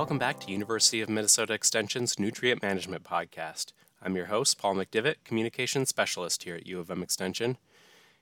Welcome 0.00 0.18
back 0.18 0.40
to 0.40 0.50
University 0.50 1.02
of 1.02 1.10
Minnesota 1.10 1.52
Extension's 1.52 2.18
Nutrient 2.18 2.62
Management 2.62 3.04
Podcast. 3.04 3.74
I'm 4.00 4.16
your 4.16 4.24
host, 4.26 4.56
Paul 4.56 4.76
McDivitt, 4.76 5.16
Communications 5.24 5.90
Specialist 5.90 6.44
here 6.44 6.54
at 6.54 6.66
U 6.66 6.80
of 6.80 6.90
M 6.90 7.02
Extension. 7.02 7.58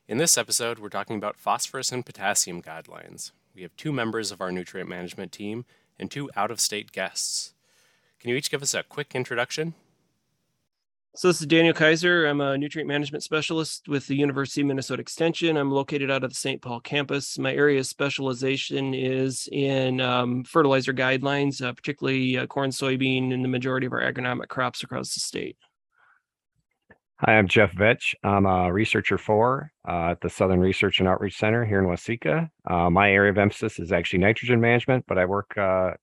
In 0.08 0.18
this 0.18 0.36
episode, 0.36 0.80
we're 0.80 0.88
talking 0.88 1.14
about 1.14 1.38
phosphorus 1.38 1.92
and 1.92 2.04
potassium 2.04 2.62
guidelines. 2.62 3.30
We 3.54 3.62
have 3.62 3.76
two 3.76 3.92
members 3.92 4.32
of 4.32 4.40
our 4.40 4.50
nutrient 4.50 4.90
management 4.90 5.30
team 5.30 5.66
and 6.00 6.10
two 6.10 6.28
out 6.34 6.50
of 6.50 6.60
state 6.60 6.90
guests. 6.90 7.54
Can 8.18 8.30
you 8.30 8.34
each 8.34 8.50
give 8.50 8.60
us 8.60 8.74
a 8.74 8.82
quick 8.82 9.14
introduction? 9.14 9.74
So 11.16 11.28
this 11.28 11.40
is 11.40 11.46
Daniel 11.46 11.74
Kaiser. 11.74 12.26
I'm 12.26 12.40
a 12.40 12.56
nutrient 12.56 12.86
management 12.86 13.24
specialist 13.24 13.88
with 13.88 14.06
the 14.06 14.14
University 14.14 14.60
of 14.60 14.68
Minnesota 14.68 15.00
Extension. 15.00 15.56
I'm 15.56 15.70
located 15.70 16.10
out 16.10 16.22
of 16.22 16.30
the 16.30 16.36
St. 16.36 16.62
Paul 16.62 16.80
campus. 16.80 17.38
My 17.38 17.52
area 17.52 17.80
of 17.80 17.86
specialization 17.86 18.94
is 18.94 19.48
in 19.50 20.00
um, 20.00 20.44
fertilizer 20.44 20.92
guidelines, 20.92 21.60
uh, 21.60 21.72
particularly 21.72 22.36
uh, 22.36 22.46
corn, 22.46 22.70
soybean, 22.70 23.32
and 23.32 23.42
the 23.42 23.48
majority 23.48 23.86
of 23.86 23.92
our 23.92 24.00
agronomic 24.00 24.48
crops 24.48 24.84
across 24.84 25.14
the 25.14 25.20
state. 25.20 25.56
Hi, 27.20 27.36
I'm 27.36 27.48
Jeff 27.48 27.72
Vetch. 27.72 28.14
I'm 28.22 28.46
a 28.46 28.72
researcher 28.72 29.18
for 29.18 29.72
uh, 29.88 30.10
at 30.10 30.20
the 30.20 30.30
Southern 30.30 30.60
Research 30.60 31.00
and 31.00 31.08
Outreach 31.08 31.36
Center 31.36 31.64
here 31.64 31.80
in 31.80 31.86
Waseca. 31.86 32.48
Uh, 32.64 32.90
my 32.90 33.10
area 33.10 33.32
of 33.32 33.38
emphasis 33.38 33.80
is 33.80 33.90
actually 33.90 34.20
nitrogen 34.20 34.60
management, 34.60 35.04
but 35.08 35.18
I 35.18 35.24
work 35.24 35.58
uh, 35.58 35.94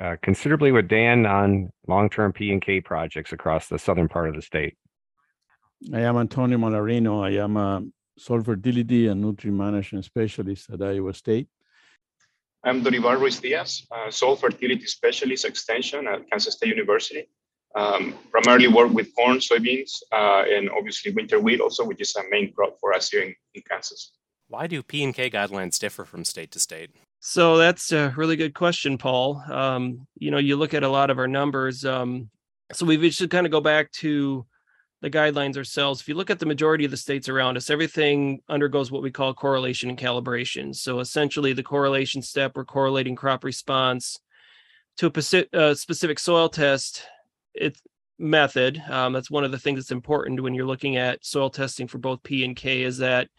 uh, 0.00 0.16
considerably 0.22 0.72
with 0.72 0.88
Dan 0.88 1.26
on 1.26 1.70
long-term 1.86 2.32
P 2.32 2.52
and 2.52 2.62
K 2.62 2.80
projects 2.80 3.32
across 3.32 3.68
the 3.68 3.78
southern 3.78 4.08
part 4.08 4.28
of 4.28 4.34
the 4.34 4.42
state. 4.42 4.76
I 5.92 6.00
am 6.00 6.16
Antonio 6.16 6.58
Mallarino. 6.58 7.22
I 7.22 7.42
am 7.42 7.56
a 7.56 7.82
soil 8.18 8.42
fertility 8.42 9.08
and 9.08 9.20
nutrient 9.20 9.58
management 9.58 10.04
specialist 10.04 10.70
at 10.70 10.80
Iowa 10.80 11.12
State. 11.12 11.48
I'm 12.62 12.82
Dorivar 12.82 13.18
Ruiz 13.20 13.40
Diaz, 13.40 13.86
soil 14.08 14.36
fertility 14.36 14.86
specialist 14.86 15.44
extension 15.44 16.06
at 16.08 16.30
Kansas 16.30 16.54
State 16.54 16.70
University. 16.70 17.28
Um, 17.76 18.14
primarily 18.30 18.68
work 18.68 18.92
with 18.92 19.14
corn, 19.16 19.38
soybeans, 19.38 20.00
uh, 20.12 20.44
and 20.48 20.70
obviously 20.70 21.12
winter 21.12 21.40
wheat 21.40 21.60
also, 21.60 21.84
which 21.84 22.00
is 22.00 22.14
a 22.16 22.22
main 22.30 22.52
crop 22.54 22.78
for 22.80 22.94
us 22.94 23.10
here 23.10 23.22
in, 23.22 23.34
in 23.54 23.62
Kansas. 23.68 24.12
Why 24.48 24.66
do 24.68 24.82
P 24.82 25.02
and 25.02 25.12
K 25.12 25.28
guidelines 25.28 25.78
differ 25.78 26.04
from 26.04 26.24
state 26.24 26.52
to 26.52 26.60
state? 26.60 26.90
So 27.26 27.56
that's 27.56 27.90
a 27.90 28.12
really 28.18 28.36
good 28.36 28.52
question, 28.52 28.98
Paul. 28.98 29.42
Um, 29.50 30.06
you 30.14 30.30
know, 30.30 30.36
you 30.36 30.56
look 30.56 30.74
at 30.74 30.82
a 30.82 30.88
lot 30.90 31.08
of 31.08 31.18
our 31.18 31.26
numbers. 31.26 31.82
Um, 31.82 32.28
so 32.70 32.84
we 32.84 33.08
should 33.08 33.30
kind 33.30 33.46
of 33.46 33.50
go 33.50 33.62
back 33.62 33.90
to 33.92 34.44
the 35.00 35.08
guidelines 35.08 35.56
ourselves. 35.56 36.02
If 36.02 36.08
you 36.08 36.16
look 36.16 36.28
at 36.28 36.38
the 36.38 36.44
majority 36.44 36.84
of 36.84 36.90
the 36.90 36.98
states 36.98 37.30
around 37.30 37.56
us, 37.56 37.70
everything 37.70 38.40
undergoes 38.50 38.92
what 38.92 39.02
we 39.02 39.10
call 39.10 39.32
correlation 39.32 39.88
and 39.88 39.98
calibration. 39.98 40.76
So 40.76 41.00
essentially, 41.00 41.54
the 41.54 41.62
correlation 41.62 42.20
step, 42.20 42.52
we're 42.54 42.66
correlating 42.66 43.16
crop 43.16 43.42
response 43.42 44.18
to 44.98 45.06
a 45.06 45.58
uh, 45.58 45.74
specific 45.74 46.18
soil 46.18 46.50
test. 46.50 47.04
It's 47.54 47.80
method. 48.18 48.82
Um, 48.86 49.14
that's 49.14 49.30
one 49.30 49.44
of 49.44 49.50
the 49.50 49.58
things 49.58 49.78
that's 49.78 49.92
important 49.92 50.42
when 50.42 50.52
you're 50.52 50.66
looking 50.66 50.98
at 50.98 51.24
soil 51.24 51.48
testing 51.48 51.88
for 51.88 51.96
both 51.96 52.22
P 52.22 52.44
and 52.44 52.54
K 52.54 52.82
is 52.82 52.98
that 52.98 53.30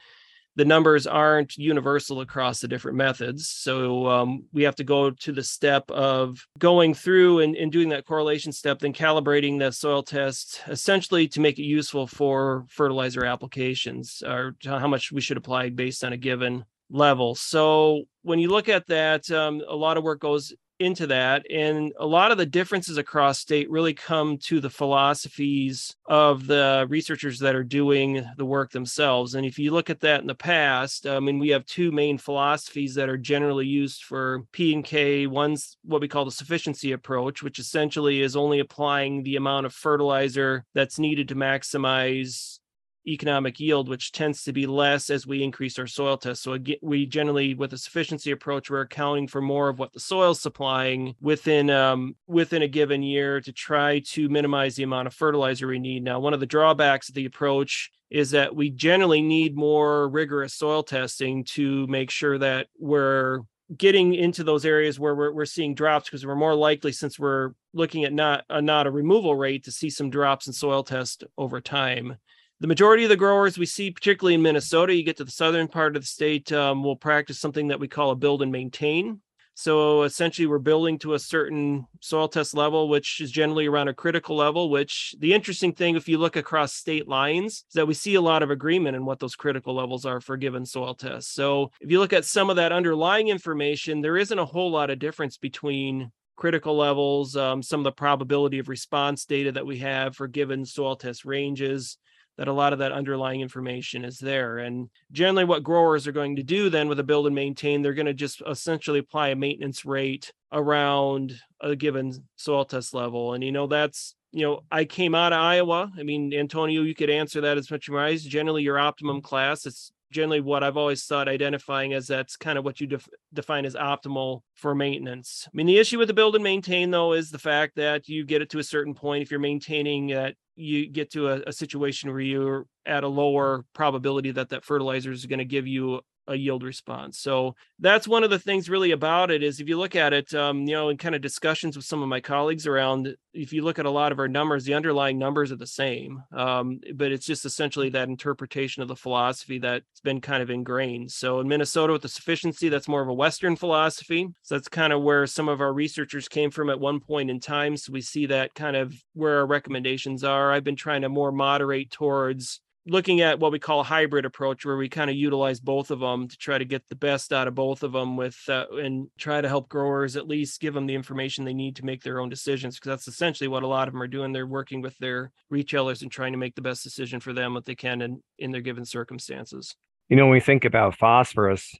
the 0.56 0.66
numbers 0.66 1.06
aren't 1.06 1.58
universal 1.58 2.22
across 2.22 2.60
the 2.60 2.68
different 2.68 2.98
methods. 2.98 3.50
So 3.50 4.08
um, 4.08 4.46
we 4.54 4.64
have 4.64 4.76
to 4.76 4.84
go 4.84 5.10
to 5.12 5.32
the 5.32 5.44
step 5.44 5.90
of 5.92 6.46
going 6.58 6.94
through 6.94 7.40
and, 7.40 7.56
and, 7.56 7.72
doing 7.72 7.90
that 7.90 8.06
correlation 8.06 8.52
step, 8.52 8.80
then 8.80 8.94
calibrating 8.94 9.60
the 9.60 9.72
soil 9.72 10.02
test 10.02 10.62
essentially 10.68 11.28
to 11.30 11.42
make 11.42 11.60
it 11.60 11.64
useful 11.64 12.08
for 12.08 12.66
fertilizer 12.70 13.26
applications 13.26 14.24
or 14.26 14.56
how 14.64 14.88
much 14.88 15.12
we 15.12 15.20
should 15.20 15.38
apply 15.38 15.70
based 15.70 16.04
on 16.04 16.14
a 16.14 16.18
given 16.18 16.64
level. 16.90 17.36
So 17.36 18.04
when 18.22 18.40
you 18.40 18.50
look 18.50 18.70
at 18.70 18.88
that, 18.88 19.30
um, 19.32 19.62
a 19.68 19.76
lot 19.76 19.98
of 19.98 20.04
work 20.04 20.22
goes 20.22 20.54
into 20.80 21.08
that 21.08 21.50
and 21.50 21.94
a 22.00 22.06
lot 22.06 22.32
of 22.32 22.38
the 22.38 22.46
differences 22.46 22.98
across 22.98 23.40
state 23.40 23.70
really 23.70 23.94
come 23.94 24.38
to 24.38 24.60
the 24.60 24.70
philosophies 24.70 25.96
of 26.06 26.48
the 26.48 26.86
researchers 26.90 27.40
that 27.40 27.56
are 27.56 27.64
doing 27.64 28.26
the 28.38 28.46
work 28.46 28.72
themselves 28.72 29.36
and 29.36 29.46
if 29.46 29.58
you 29.58 29.72
look 29.72 29.90
at 29.90 30.02
that 30.02 30.20
in 30.20 30.28
the 30.28 30.36
past 30.36 31.08
i 31.08 31.20
mean 31.20 31.40
we 31.40 31.50
have 31.50 31.66
two 31.66 31.92
main 31.92 32.18
philosophies 32.18 32.96
that 32.96 33.08
are 33.08 33.18
generally 33.18 33.66
used 33.66 34.04
for 34.04 34.44
p 34.52 34.74
and 34.74 34.84
k. 34.84 35.28
One's 35.28 35.78
what 35.84 36.02
we 36.02 36.08
call 36.08 36.26
the 36.26 36.32
sufficiency 36.32 36.92
approach 36.92 37.42
which 37.42 37.60
essentially 37.60 38.22
is 38.22 38.36
only 38.36 38.60
applying 38.60 39.24
the 39.24 39.38
amount 39.38 39.66
of 39.66 39.74
fertilizer 39.74 40.66
that's 40.74 41.00
needed 41.00 41.30
to 41.30 41.36
maximize 41.36 42.60
economic 43.08 43.60
yield, 43.60 43.90
which 43.90 44.12
tends 44.12 44.44
to 44.44 44.54
be 44.54 44.66
less 44.66 45.10
as 45.10 45.28
we 45.28 45.44
increase 45.44 45.78
our 45.80 45.88
soil 45.88 46.18
test. 46.18 46.44
So 46.44 46.58
we 46.82 47.06
generally, 47.06 47.54
with 47.54 47.74
a 47.74 47.78
sufficiency 47.78 48.32
approach, 48.32 48.70
we're 48.70 48.82
accounting 48.82 49.28
for 49.28 49.42
more 49.42 49.70
of 49.70 49.80
what 49.80 49.94
the 49.94 50.00
soil's 50.00 50.42
supplying 50.42 51.16
within 51.22 51.70
um, 51.70 52.16
within 52.28 52.62
a 52.62 52.68
given 52.68 53.04
year 53.04 53.42
to 53.42 53.52
try 53.52 54.00
to 54.00 54.30
minimize 54.30 54.76
the 54.76 54.84
amount 54.84 55.08
of 55.08 55.14
fertilizer 55.14 55.68
we 55.68 55.80
need. 55.80 56.04
Now, 56.04 56.20
one 56.20 56.34
of 56.34 56.40
the 56.40 56.46
drawbacks 56.46 57.10
of 57.10 57.16
the 57.16 57.26
approach 57.26 57.92
is 58.10 58.32
that 58.32 58.56
we 58.56 58.70
generally 58.70 59.22
need 59.22 59.56
more 59.56 60.08
rigorous 60.10 60.54
soil 60.54 60.84
testing 60.84 61.44
to 61.44 61.88
make 61.88 62.12
sure 62.12 62.38
that 62.38 62.68
we're 62.80 63.42
getting 63.76 64.14
into 64.14 64.44
those 64.44 64.66
areas 64.66 65.00
where 65.00 65.16
we're, 65.16 65.34
we're 65.34 65.46
seeing 65.46 65.74
drops 65.74 66.06
because 66.06 66.26
we're 66.26 66.36
more 66.36 66.54
likely 66.54 66.92
since 66.92 67.18
we're 67.18 67.52
looking 67.74 68.04
at 68.04 68.14
not 68.14 68.46
a 68.50 68.62
not 68.62 68.86
a 68.86 68.92
removal 68.92 69.36
rate 69.36 69.64
to 69.64 69.72
see 69.72 69.90
some 69.90 70.10
drops 70.10 70.48
in 70.48 70.54
soil 70.54 70.84
test 70.84 71.24
over 71.38 71.60
time 71.60 72.16
the 72.60 72.68
majority 72.68 73.04
of 73.04 73.10
the 73.10 73.18
growers 73.18 73.58
we 73.58 73.66
see, 73.66 73.92
particularly 73.92 74.36
in 74.36 74.42
Minnesota, 74.42 74.94
you 74.96 75.04
get 75.04 75.18
to 75.18 75.26
the 75.26 75.32
southern 75.32 75.68
part 75.68 75.96
of 75.96 76.04
the 76.04 76.08
state, 76.08 76.52
um, 76.52 76.84
will 76.84 76.96
practice 76.96 77.40
something 77.40 77.68
that 77.68 77.80
we 77.80 77.88
call 77.88 78.12
a 78.12 78.16
build 78.16 78.42
and 78.42 78.52
maintain. 78.52 79.22
So 79.58 80.04
essentially, 80.04 80.48
we're 80.48 80.60
building 80.60 81.00
to 81.00 81.14
a 81.14 81.20
certain 81.20 81.88
soil 82.02 82.28
test 82.28 82.54
level, 82.54 82.90
which 82.90 83.22
is 83.22 83.32
generally 83.32 83.68
around 83.68 83.88
a 83.88 83.94
critical 83.94 84.36
level. 84.36 84.70
Which 84.70 85.16
the 85.20 85.34
interesting 85.34 85.72
thing, 85.72 85.96
if 85.96 86.10
you 86.10 86.18
look 86.18 86.36
across 86.36 86.74
state 86.74 87.08
lines, 87.08 87.54
is 87.70 87.74
that 87.74 87.88
we 87.88 87.94
see 87.94 88.16
a 88.16 88.22
lot 88.22 88.44
of 88.44 88.52
agreement 88.52 88.98
in 88.98 89.06
what 89.06 89.20
those 89.20 89.36
critical 89.36 89.74
levels 89.74 90.06
are 90.06 90.20
for 90.20 90.36
given 90.36 90.66
soil 90.66 90.94
test. 90.94 91.34
So 91.34 91.72
if 91.80 91.90
you 91.90 92.00
look 92.00 92.12
at 92.12 92.26
some 92.26 92.50
of 92.50 92.58
that 92.58 92.74
underlying 92.74 93.30
information, 93.30 94.02
there 94.02 94.18
isn't 94.18 94.38
a 94.38 94.46
whole 94.46 94.72
lot 94.72 94.90
of 94.90 95.00
difference 95.00 95.38
between 95.38 96.12
critical 96.36 96.76
levels, 96.76 97.38
um, 97.38 97.64
some 97.64 97.80
of 97.80 97.86
the 97.86 97.94
probability 97.94 98.60
of 98.60 98.68
response 98.68 99.24
data 99.26 99.54
that 99.54 99.66
we 99.66 99.78
have 99.78 100.18
for 100.18 100.28
given 100.28 100.66
soil 100.66 100.98
test 100.98 101.24
ranges, 101.24 101.98
that 102.38 102.48
a 102.48 102.54
lot 102.54 102.74
of 102.74 102.80
that 102.80 102.92
underlying 102.92 103.42
information 103.42 104.04
is 104.04 104.18
there. 104.18 104.58
And 104.58 104.90
generally, 105.12 105.46
what 105.46 105.64
growers 105.64 106.08
are 106.08 106.12
going 106.12 106.36
to 106.36 106.44
do 106.44 106.70
then 106.70 106.88
with 106.88 107.00
a 107.00 107.04
build 107.04 107.28
and 107.28 107.36
maintain, 107.36 107.82
they're 107.82 107.94
going 107.94 108.06
to 108.06 108.14
just 108.14 108.42
essentially 108.48 109.00
apply 109.00 109.30
a 109.30 109.36
maintenance 109.36 109.86
rate 109.86 110.34
around 110.52 111.34
a 111.62 111.76
given 111.76 112.14
soil 112.36 112.66
test 112.66 112.94
level. 112.94 113.34
And, 113.34 113.44
you 113.44 113.52
know, 113.52 113.68
that's, 113.68 114.16
you 114.32 114.46
know, 114.46 114.62
I 114.70 114.86
came 114.86 115.16
out 115.16 115.34
of 115.34 115.40
Iowa. 115.40 115.92
I 115.98 116.04
mean, 116.04 116.34
Antonio, 116.34 116.82
you 116.82 116.96
could 116.96 117.10
answer 117.10 117.42
that 117.42 117.58
as 117.58 117.72
much 117.72 117.90
as 117.90 117.96
I 117.96 118.16
generally 118.16 118.64
your 118.64 118.80
optimum 118.80 119.18
mm-hmm. 119.18 119.26
class. 119.26 119.66
It's 119.66 119.92
generally 120.16 120.40
what 120.40 120.64
I've 120.64 120.78
always 120.78 121.06
thought 121.06 121.28
identifying 121.28 121.94
as 121.94 122.08
that's 122.08 122.38
kind 122.38 122.58
of 122.58 122.64
what 122.64 122.80
you 122.80 122.88
def- 122.88 123.10
define 123.34 123.66
as 123.66 123.76
optimal 123.76 124.42
for 124.54 124.74
maintenance. 124.74 125.44
I 125.46 125.52
mean, 125.54 125.68
the 125.68 125.78
issue 125.78 126.00
with 126.00 126.08
the 126.08 126.14
build 126.14 126.36
and 126.36 126.44
maintain 126.44 126.90
though 126.90 127.14
is 127.14 127.30
the 127.30 127.38
fact 127.38 127.76
that 127.76 128.08
you 128.08 128.26
get 128.26 128.42
it 128.42 128.50
to 128.52 128.60
a 128.60 128.64
certain 128.64 128.94
point 128.94 129.24
if 129.24 129.30
you're 129.30 129.40
maintaining 129.40 130.08
that 130.08 130.36
you 130.56 130.90
get 130.90 131.12
to 131.12 131.28
a, 131.28 131.42
a 131.48 131.52
situation 131.52 132.10
where 132.10 132.22
you're 132.22 132.66
at 132.86 133.04
a 133.04 133.08
lower 133.10 133.66
probability 133.74 134.32
that 134.32 134.50
that 134.50 134.64
fertilizer 134.64 135.12
is 135.12 135.26
going 135.26 135.40
to 135.40 135.46
give 135.46 135.68
you 135.68 136.00
a 136.28 136.36
yield 136.36 136.64
response. 136.64 137.20
So 137.20 137.56
that's 137.80 138.08
one 138.08 138.24
of 138.24 138.30
the 138.30 138.40
things 138.40 138.70
really 138.70 138.92
about 138.92 139.32
it 139.32 139.44
is 139.44 139.60
if 139.60 139.68
you 139.68 139.78
look 139.78 139.96
at 139.96 140.14
it, 140.14 140.34
um, 140.34 140.68
you 140.68 140.74
know, 140.74 140.90
in 140.90 140.98
kind 140.98 141.16
of 141.16 141.22
discussions 141.22 141.76
with 141.76 141.86
some 141.86 142.02
of 142.02 142.10
my 142.10 142.20
colleagues 142.20 142.68
around, 142.68 143.16
if 143.34 143.52
you 143.54 143.64
look 143.64 143.80
at 143.80 143.86
a 143.86 143.92
lot 143.92 144.12
of 144.12 144.20
our 144.20 144.28
numbers, 144.28 144.64
the 144.64 144.74
underlying 144.74 145.18
numbers 145.18 145.52
are 145.52 145.58
the 145.58 145.68
same, 145.68 146.24
um, 146.32 146.80
but 146.94 147.12
it's 147.12 147.26
just 147.26 147.46
essentially 147.46 147.90
that 147.90 148.08
interpretation 148.08 148.82
of 148.82 148.88
the 148.88 148.96
philosophy 148.96 149.60
that's 149.60 150.00
been 150.04 150.22
kind 150.22 150.42
of 150.42 150.50
ingrained. 150.50 151.12
So 151.12 151.40
in 151.40 151.48
Minnesota 151.48 151.94
with 151.94 152.02
the 152.02 152.10
sufficiency, 152.10 152.70
that's 152.70 152.88
more 152.88 153.02
of 153.02 153.10
a 153.10 153.14
Western 153.14 153.56
philosophy. 153.56 154.28
So 154.42 154.56
that's 154.56 154.68
kind 154.70 154.94
of 154.94 155.02
where 155.02 155.28
some 155.28 155.50
of 155.50 155.62
our 155.62 155.74
researchers 155.74 156.28
came 156.28 156.52
from 156.52 156.70
at 156.70 156.80
one 156.80 157.00
point 157.00 157.30
in 157.30 157.40
time. 157.40 157.78
So 157.78 157.92
we 157.92 158.02
see 158.02 158.28
that 158.28 158.56
kind 158.56 158.76
of 158.76 158.96
where 159.14 159.40
our 159.40 159.46
recommendations 159.46 160.24
are. 160.24 160.52
I've 160.52 160.64
been 160.64 160.76
trying 160.76 161.02
to 161.02 161.10
more 161.10 161.32
moderate 161.32 161.92
towards 161.92 162.62
looking 162.88 163.22
at 163.22 163.40
what 163.40 163.52
we 163.52 163.60
call 163.60 163.80
a 163.80 163.84
hybrid 163.84 164.26
approach 164.26 164.66
where 164.66 164.78
we 164.78 164.88
kind 164.88 165.10
of 165.10 165.16
utilize 165.16 165.60
both 165.60 165.90
of 165.90 166.00
them 166.00 166.28
to 166.28 166.38
try 166.38 166.58
to 166.58 166.66
get 166.66 166.88
the 166.88 166.96
best 166.96 167.34
out 167.34 167.48
of 167.48 167.56
both 167.56 167.84
of 167.84 167.92
them 167.92 168.16
with 168.16 168.38
uh, 168.48 168.66
and 168.74 169.08
try 169.18 169.42
to 169.42 169.50
help 169.50 169.68
growers 169.70 170.16
at 170.16 170.28
least 170.28 170.62
give 170.62 170.74
them 170.74 170.86
the 170.86 170.94
information 170.94 171.46
they 171.46 171.54
need 171.54 171.76
to 171.76 171.86
make 171.86 172.04
their 172.04 172.20
own 172.20 172.30
decisions 172.30 172.76
because 172.76 172.90
that's 172.90 173.08
essentially 173.08 173.48
what 173.48 173.64
a 173.64 173.68
lot 173.68 173.88
of 173.88 173.94
them 173.94 174.02
are 174.02 174.08
doing. 174.08 174.32
They're 174.32 174.46
working 174.46 174.82
with 174.82 174.98
their 175.00 175.32
retailers 175.50 176.02
and 176.02 176.12
trying 176.12 176.34
to 176.34 176.38
make 176.38 176.56
the 176.56 176.62
best 176.62 176.84
decision 176.84 177.20
for 177.20 177.34
them 177.34 177.56
what 177.56 177.66
they 177.66 177.76
can 177.76 178.02
in, 178.02 178.22
in 178.38 178.52
their 178.52 178.62
given 178.62 178.86
circumstances. 178.86 179.76
You 180.10 180.18
know 180.18 180.26
when 180.26 180.34
we 180.34 180.40
think 180.40 180.66
about 180.66 180.98
phosphorus 180.98 181.74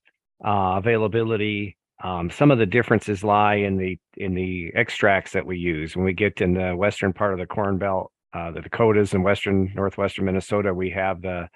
uh, 0.44 0.76
availability 0.78 1.78
um, 2.04 2.30
some 2.30 2.52
of 2.52 2.58
the 2.58 2.66
differences 2.66 3.24
lie 3.24 3.56
in 3.56 3.78
the 3.78 3.98
in 4.18 4.36
the 4.36 4.72
extracts 4.76 5.32
that 5.32 5.46
we 5.46 5.58
use. 5.58 5.96
When 5.96 6.04
we 6.04 6.14
get 6.14 6.42
in 6.42 6.54
the 6.54 6.76
western 6.76 7.14
part 7.14 7.32
of 7.32 7.40
the 7.40 7.46
corn 7.46 7.78
belt 7.78 8.12
uh, 8.36 8.52
the 8.52 8.62
Dakotas 8.62 9.14
and 9.14 9.24
western 9.24 9.72
northwestern 9.76 10.26
Minnesota, 10.26 10.74
we 10.74 10.90
have 10.92 11.22
the 11.22 11.48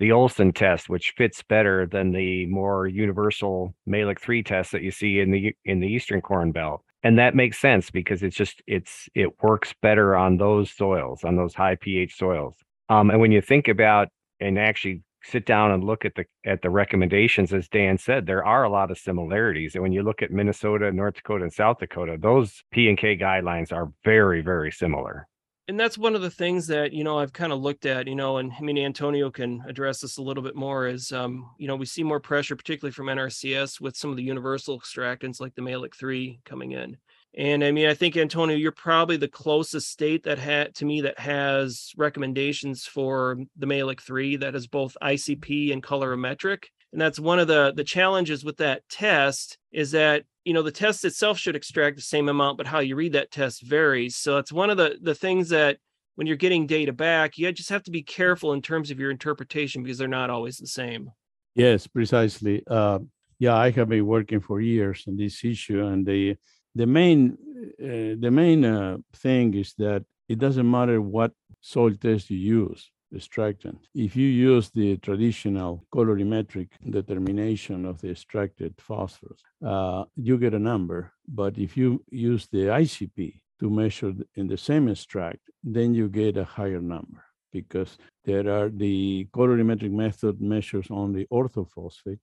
the 0.00 0.10
Olsen 0.10 0.52
test, 0.52 0.88
which 0.88 1.14
fits 1.16 1.42
better 1.44 1.86
than 1.86 2.10
the 2.10 2.46
more 2.46 2.88
universal 2.88 3.74
Mehlich 3.86 4.18
three 4.18 4.42
test 4.42 4.72
that 4.72 4.82
you 4.82 4.90
see 4.90 5.20
in 5.20 5.30
the 5.30 5.54
in 5.64 5.80
the 5.80 5.86
eastern 5.86 6.20
Corn 6.20 6.50
Belt. 6.50 6.82
and 7.02 7.18
that 7.18 7.34
makes 7.36 7.58
sense 7.60 7.90
because 7.90 8.22
it's 8.22 8.36
just 8.36 8.62
it's 8.66 9.08
it 9.14 9.28
works 9.42 9.74
better 9.82 10.16
on 10.16 10.38
those 10.38 10.70
soils 10.70 11.22
on 11.24 11.36
those 11.36 11.54
high 11.54 11.76
ph 11.76 12.14
soils. 12.16 12.56
Um, 12.88 13.10
and 13.10 13.20
when 13.20 13.32
you 13.32 13.42
think 13.42 13.68
about 13.68 14.08
and 14.40 14.58
actually 14.58 15.02
sit 15.22 15.46
down 15.46 15.70
and 15.72 15.84
look 15.84 16.04
at 16.04 16.14
the 16.16 16.24
at 16.44 16.62
the 16.62 16.70
recommendations 16.70 17.52
as 17.52 17.68
dan 17.68 17.98
said 17.98 18.26
there 18.26 18.44
are 18.44 18.64
a 18.64 18.70
lot 18.70 18.90
of 18.90 18.98
similarities. 18.98 19.74
And 19.74 19.82
when 19.82 19.92
you 19.92 20.02
look 20.02 20.22
at 20.22 20.30
minnesota 20.30 20.90
north 20.90 21.14
dakota 21.14 21.44
and 21.44 21.52
south 21.52 21.78
dakota 21.78 22.16
those 22.18 22.62
p 22.72 22.88
and 22.88 22.98
k 22.98 23.16
guidelines 23.16 23.72
are 23.72 23.92
very 24.04 24.40
very 24.40 24.72
similar 24.72 25.28
and 25.66 25.80
that's 25.80 25.96
one 25.96 26.14
of 26.14 26.22
the 26.22 26.30
things 26.30 26.66
that 26.66 26.92
you 26.92 27.04
know 27.04 27.18
I've 27.18 27.32
kind 27.32 27.52
of 27.52 27.60
looked 27.60 27.86
at, 27.86 28.06
you 28.06 28.14
know, 28.14 28.36
and 28.36 28.52
I 28.52 28.60
mean 28.60 28.78
Antonio 28.78 29.30
can 29.30 29.62
address 29.66 30.00
this 30.00 30.18
a 30.18 30.22
little 30.22 30.42
bit 30.42 30.54
more. 30.54 30.86
Is 30.86 31.12
um, 31.12 31.50
you 31.58 31.66
know 31.66 31.76
we 31.76 31.86
see 31.86 32.02
more 32.02 32.20
pressure, 32.20 32.56
particularly 32.56 32.92
from 32.92 33.06
NRCS, 33.06 33.80
with 33.80 33.96
some 33.96 34.10
of 34.10 34.16
the 34.16 34.22
universal 34.22 34.78
extractants 34.78 35.40
like 35.40 35.54
the 35.54 35.62
Mehlich 35.62 35.94
three 35.94 36.40
coming 36.44 36.72
in. 36.72 36.96
And 37.36 37.64
I 37.64 37.72
mean, 37.72 37.88
I 37.88 37.94
think 37.94 38.16
Antonio, 38.16 38.56
you're 38.56 38.72
probably 38.72 39.16
the 39.16 39.26
closest 39.26 39.90
state 39.90 40.22
that 40.24 40.38
had 40.38 40.74
to 40.76 40.84
me 40.84 41.00
that 41.00 41.18
has 41.18 41.92
recommendations 41.96 42.84
for 42.84 43.38
the 43.56 43.66
Mehlich 43.66 44.00
three 44.00 44.36
that 44.36 44.54
is 44.54 44.68
both 44.68 44.96
ICP 45.02 45.72
and 45.72 45.82
colorimetric. 45.82 46.64
And 46.92 47.00
that's 47.00 47.18
one 47.18 47.40
of 47.40 47.48
the 47.48 47.72
the 47.74 47.84
challenges 47.84 48.44
with 48.44 48.58
that 48.58 48.82
test 48.88 49.58
is 49.72 49.92
that 49.92 50.24
you 50.44 50.52
know 50.52 50.62
the 50.62 50.70
test 50.70 51.04
itself 51.04 51.38
should 51.38 51.56
extract 51.56 51.96
the 51.96 52.02
same 52.02 52.28
amount 52.28 52.58
but 52.58 52.66
how 52.66 52.80
you 52.80 52.96
read 52.96 53.12
that 53.12 53.30
test 53.30 53.62
varies. 53.62 54.16
So 54.16 54.38
it's 54.38 54.52
one 54.52 54.70
of 54.70 54.76
the 54.76 54.98
the 55.00 55.14
things 55.14 55.48
that 55.50 55.78
when 56.16 56.26
you're 56.26 56.36
getting 56.36 56.66
data 56.66 56.92
back 56.92 57.38
you 57.38 57.50
just 57.52 57.70
have 57.70 57.82
to 57.84 57.90
be 57.90 58.02
careful 58.02 58.52
in 58.52 58.62
terms 58.62 58.90
of 58.90 59.00
your 59.00 59.10
interpretation 59.10 59.82
because 59.82 59.98
they're 59.98 60.08
not 60.08 60.30
always 60.30 60.58
the 60.58 60.66
same. 60.66 61.10
Yes 61.54 61.86
precisely. 61.86 62.62
Uh, 62.66 63.00
yeah 63.38 63.56
i 63.56 63.70
have 63.70 63.88
been 63.88 64.06
working 64.06 64.40
for 64.40 64.60
years 64.60 65.04
on 65.08 65.16
this 65.16 65.44
issue 65.44 65.84
and 65.84 66.06
the 66.06 66.36
the 66.74 66.86
main 66.86 67.36
uh, 67.82 68.14
the 68.24 68.30
main 68.30 68.64
uh, 68.64 68.96
thing 69.14 69.54
is 69.54 69.74
that 69.78 70.04
it 70.28 70.38
doesn't 70.38 70.70
matter 70.70 71.00
what 71.00 71.32
soil 71.60 71.94
test 71.94 72.30
you 72.30 72.38
use 72.38 72.90
extractant. 73.14 73.78
If 73.94 74.16
you 74.16 74.26
use 74.26 74.70
the 74.70 74.96
traditional 74.98 75.84
colorimetric 75.94 76.68
determination 76.90 77.84
of 77.84 78.00
the 78.00 78.10
extracted 78.10 78.74
phosphorus, 78.78 79.40
uh, 79.64 80.04
you 80.16 80.38
get 80.38 80.54
a 80.54 80.58
number. 80.58 81.12
But 81.28 81.58
if 81.58 81.76
you 81.76 82.04
use 82.10 82.48
the 82.50 82.66
ICP 82.82 83.40
to 83.60 83.70
measure 83.70 84.12
in 84.34 84.46
the 84.46 84.56
same 84.56 84.88
extract, 84.88 85.40
then 85.62 85.94
you 85.94 86.08
get 86.08 86.36
a 86.36 86.44
higher 86.44 86.80
number 86.80 87.24
because 87.52 87.98
there 88.24 88.48
are 88.50 88.68
the 88.68 89.26
colorimetric 89.32 89.92
method 89.92 90.40
measures 90.40 90.88
only 90.90 91.26
orthophosphate, 91.26 92.18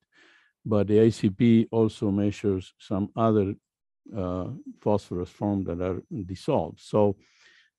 but 0.66 0.88
the 0.88 0.98
ICP 0.98 1.68
also 1.72 2.12
measures 2.12 2.74
some 2.78 3.10
other 3.16 3.56
uh, 4.16 4.48
phosphorus 4.82 5.30
form 5.30 5.64
that 5.64 5.82
are 5.82 6.02
dissolved. 6.26 6.80
So 6.80 7.16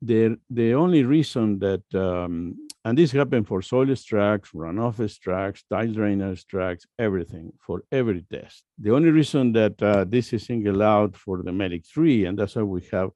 the 0.00 0.36
the 0.50 0.74
only 0.74 1.04
reason 1.04 1.58
that 1.60 1.82
um, 1.94 2.56
and 2.84 2.98
this 2.98 3.12
happened 3.12 3.46
for 3.46 3.62
soil 3.62 3.90
extracts, 3.90 4.50
runoff 4.50 4.98
extracts, 4.98 5.64
tile 5.70 5.92
drainer 5.92 6.32
extracts, 6.32 6.84
everything 6.98 7.52
for 7.60 7.84
every 7.92 8.22
test. 8.22 8.64
The 8.78 8.92
only 8.92 9.10
reason 9.10 9.52
that 9.52 9.80
uh, 9.80 10.04
this 10.04 10.32
is 10.32 10.44
singled 10.44 10.82
out 10.82 11.16
for 11.16 11.42
the 11.42 11.52
Mehlich 11.52 11.86
3, 11.86 12.26
and 12.26 12.38
that's 12.38 12.56
why 12.56 12.62
we 12.62 12.82
have 12.90 13.10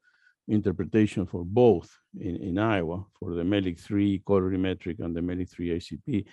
interpretation 0.46 1.26
for 1.26 1.44
both 1.44 1.90
in, 2.20 2.36
in 2.36 2.58
Iowa, 2.58 3.04
for 3.18 3.34
the 3.34 3.42
Mehlich 3.42 3.80
3 3.80 4.20
colorimetric 4.20 5.00
and 5.00 5.16
the 5.16 5.20
Mehlich 5.20 5.50
3 5.50 5.80
ICP, 5.80 6.26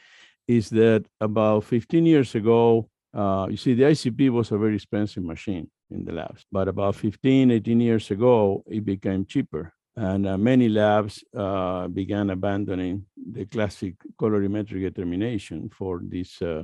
is 0.48 0.70
that 0.70 1.04
about 1.20 1.64
15 1.64 2.06
years 2.06 2.36
ago, 2.36 2.88
uh, 3.16 3.48
you 3.50 3.58
see, 3.58 3.74
the 3.74 3.84
ICP 3.84 4.30
was 4.30 4.52
a 4.52 4.58
very 4.58 4.76
expensive 4.76 5.24
machine 5.24 5.70
in 5.90 6.06
the 6.06 6.12
labs, 6.12 6.46
but 6.52 6.68
about 6.68 6.96
15, 6.96 7.50
18 7.50 7.80
years 7.80 8.12
ago, 8.12 8.64
it 8.68 8.86
became 8.86 9.26
cheaper 9.26 9.74
and 9.96 10.28
uh, 10.28 10.38
many 10.38 10.70
labs 10.70 11.24
uh, 11.38 11.88
began 11.88 12.32
abandoning 12.32 13.06
the 13.32 13.46
classic 13.46 13.96
colorimetric 14.20 14.82
determination 14.82 15.70
for 15.70 16.02
this 16.04 16.42
uh, 16.42 16.64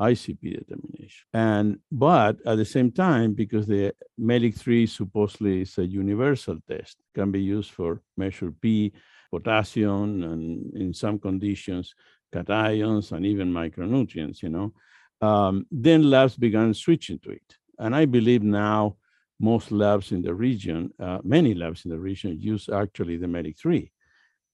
ICP 0.00 0.58
determination. 0.58 1.26
And 1.34 1.78
but 1.90 2.36
at 2.46 2.56
the 2.56 2.64
same 2.64 2.92
time, 2.92 3.34
because 3.34 3.66
the 3.66 3.94
Mehlich 4.20 4.56
3 4.56 4.86
supposedly 4.86 5.62
is 5.62 5.76
a 5.78 5.86
universal 5.86 6.58
test, 6.68 6.98
can 7.14 7.32
be 7.32 7.42
used 7.42 7.72
for 7.72 8.00
measure 8.16 8.52
P, 8.52 8.92
potassium, 9.32 10.22
and 10.22 10.74
in 10.74 10.94
some 10.94 11.18
conditions, 11.18 11.94
cations 12.32 13.12
and 13.12 13.26
even 13.26 13.52
micronutrients, 13.52 14.42
you 14.42 14.50
know. 14.50 14.72
Um, 15.20 15.66
then 15.72 16.08
labs 16.10 16.36
began 16.36 16.74
switching 16.74 17.18
to 17.20 17.30
it. 17.30 17.56
And 17.78 17.94
I 17.94 18.04
believe 18.04 18.42
now 18.42 18.97
most 19.40 19.70
labs 19.70 20.12
in 20.12 20.22
the 20.22 20.34
region, 20.34 20.90
uh, 20.98 21.18
many 21.22 21.54
labs 21.54 21.84
in 21.84 21.90
the 21.90 21.98
region 21.98 22.38
use 22.40 22.68
actually 22.68 23.16
the 23.16 23.26
Mehlich 23.26 23.58
3. 23.58 23.90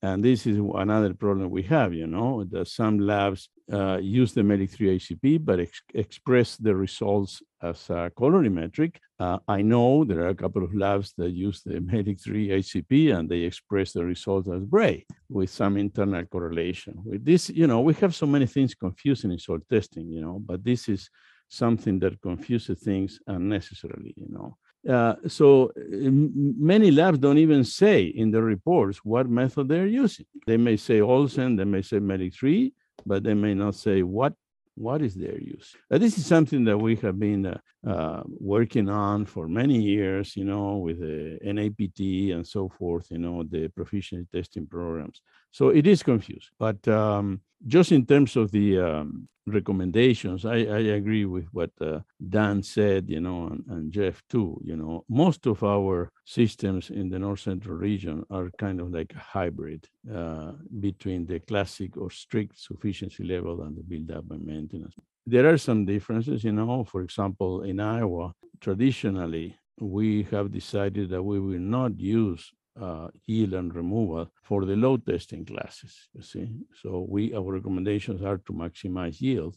And 0.03 0.23
this 0.23 0.47
is 0.47 0.59
another 0.59 1.15
problem 1.15 1.49
we 1.49 1.63
have, 1.63 1.95
you 1.95 2.07
know, 2.07 2.45
that 2.51 2.69
some 2.69 2.99
labs 2.99 3.49
uh, 3.73 3.97
use 3.97 4.35
the 4.35 4.43
Mehlich 4.43 4.73
3 4.73 4.99
ICP, 4.99 5.43
but 5.43 5.61
ex 5.61 5.81
express 5.95 6.59
the 6.59 6.77
results 6.77 7.43
as 7.63 7.89
a 7.89 8.11
colorimetric. 8.15 8.97
Uh, 9.19 9.39
I 9.49 9.63
know 9.63 10.05
there 10.05 10.21
are 10.25 10.29
a 10.29 10.35
couple 10.35 10.63
of 10.63 10.75
labs 10.75 11.15
that 11.17 11.31
use 11.31 11.63
the 11.63 11.81
Mehlich 11.81 12.23
3 12.23 12.49
ICP 12.49 13.17
and 13.17 13.31
they 13.31 13.41
express 13.41 13.93
the 13.93 14.05
results 14.05 14.47
as 14.51 14.63
Bray 14.65 15.07
with 15.31 15.49
some 15.49 15.79
internal 15.79 16.27
correlation. 16.27 17.01
With 17.03 17.25
this, 17.25 17.49
you 17.49 17.67
know, 17.67 17.81
we 17.81 17.95
have 17.95 18.15
so 18.15 18.27
many 18.27 18.45
things 18.45 18.75
confusing 18.75 19.33
in 19.33 19.39
soil 19.39 19.61
testing, 19.71 20.11
you 20.11 20.21
know, 20.21 20.39
but 20.45 20.63
this 20.63 20.87
is 20.91 21.09
something 21.49 21.99
that 22.01 22.21
confuses 22.21 22.79
things 22.81 23.21
unnecessarily, 23.27 24.13
you 24.19 24.27
know. 24.29 24.59
Uh, 24.89 25.15
so 25.27 25.73
many 25.77 26.91
labs 26.91 27.19
don't 27.19 27.39
even 27.39 27.65
say 27.65 28.03
in 28.05 28.31
the 28.31 28.43
reports 28.43 28.99
what 28.99 29.29
method 29.29 29.69
they're 29.69 29.87
using. 29.87 30.27
They 30.47 30.57
may 30.57 30.77
say 30.77 31.01
Olsen, 31.01 31.57
they 31.57 31.65
may 31.65 31.83
say 31.83 31.99
Mehlich 31.99 32.35
3, 32.35 32.73
but 33.07 33.23
they 33.23 33.35
may 33.35 33.55
not 33.55 33.75
say 33.75 34.03
what 34.03 34.35
what 34.77 35.03
is 35.03 35.15
their 35.15 35.39
use. 35.39 35.75
Uh, 35.91 35.99
this 35.99 36.19
is 36.19 36.27
something 36.27 36.65
that 36.65 36.77
we 36.77 36.97
have 36.97 37.19
been 37.19 37.47
uh, 37.47 37.59
uh, 37.89 38.23
working 38.27 38.89
on 38.89 39.25
for 39.25 39.47
many 39.47 39.81
years, 39.81 40.37
you 40.37 40.45
know, 40.45 40.79
with 40.79 41.01
the 41.01 41.39
NAPT 41.45 42.33
and 42.35 42.47
so 42.47 42.69
forth, 42.69 43.07
you 43.11 43.19
know, 43.19 43.45
the 43.45 43.69
proficiency 43.69 44.27
testing 44.33 44.67
programs. 44.67 45.21
So 45.55 45.69
it 45.69 45.87
is 45.87 46.03
confused, 46.03 46.51
but 46.59 46.89
um, 46.89 47.41
just 47.69 47.93
in 47.93 48.05
terms 48.07 48.35
of 48.35 48.51
the 48.51 48.81
um, 48.81 49.29
recommendations, 49.47 50.45
I, 50.45 50.57
I 50.57 50.81
agree 50.99 51.27
with 51.27 51.47
what 51.53 51.71
uh, 51.81 52.01
Dan 52.29 52.61
said, 52.61 53.09
you 53.09 53.21
know, 53.21 53.47
and, 53.47 53.65
and, 53.69 53.93
Jeff 53.93 54.21
too. 54.29 54.61
You 54.65 54.75
know, 54.75 55.05
most 55.09 55.47
of 55.47 55.63
our 55.63 56.11
systems 56.25 56.91
in 56.91 57.09
the 57.09 57.21
North 57.21 57.39
Central 57.39 57.77
region 57.77 58.25
are 58.31 58.51
kind 58.59 58.81
of 58.81 58.91
like 58.91 59.13
a 59.15 59.21
hybrid 59.21 59.89
uh, 60.13 60.55
between 60.81 61.25
the 61.25 61.39
classic 61.39 61.97
or 61.97 62.11
strict 62.11 62.59
sufficiency 62.59 63.23
level 63.23 63.63
and 63.63 63.77
the 63.77 63.85
build-up 63.85 64.29
and 64.33 64.45
maintenance. 64.45 64.97
There 65.25 65.49
are 65.49 65.59
some 65.59 65.85
differences, 65.85 66.43
you 66.43 66.51
know. 66.51 66.83
For 66.83 67.03
example, 67.03 67.63
in 67.63 67.79
Iowa, 67.79 68.35
traditionally 68.61 69.57
we 69.79 70.25
have 70.33 70.51
decided 70.51 71.11
that 71.11 71.23
we 71.23 71.39
will 71.39 71.61
not 71.61 72.01
use 72.01 72.53
uh, 72.81 73.09
yield 73.27 73.55
and 73.55 73.75
removal 73.75 74.31
for 74.43 74.65
the 74.65 74.77
load 74.77 75.07
testing 75.07 75.45
classes, 75.45 76.09
you 76.15 76.23
see. 76.23 76.49
So 76.83 77.07
we, 77.09 77.35
our 77.35 77.53
recommendations 77.53 78.23
are 78.23 78.39
to 78.39 78.53
maximize 78.53 79.21
yield. 79.21 79.57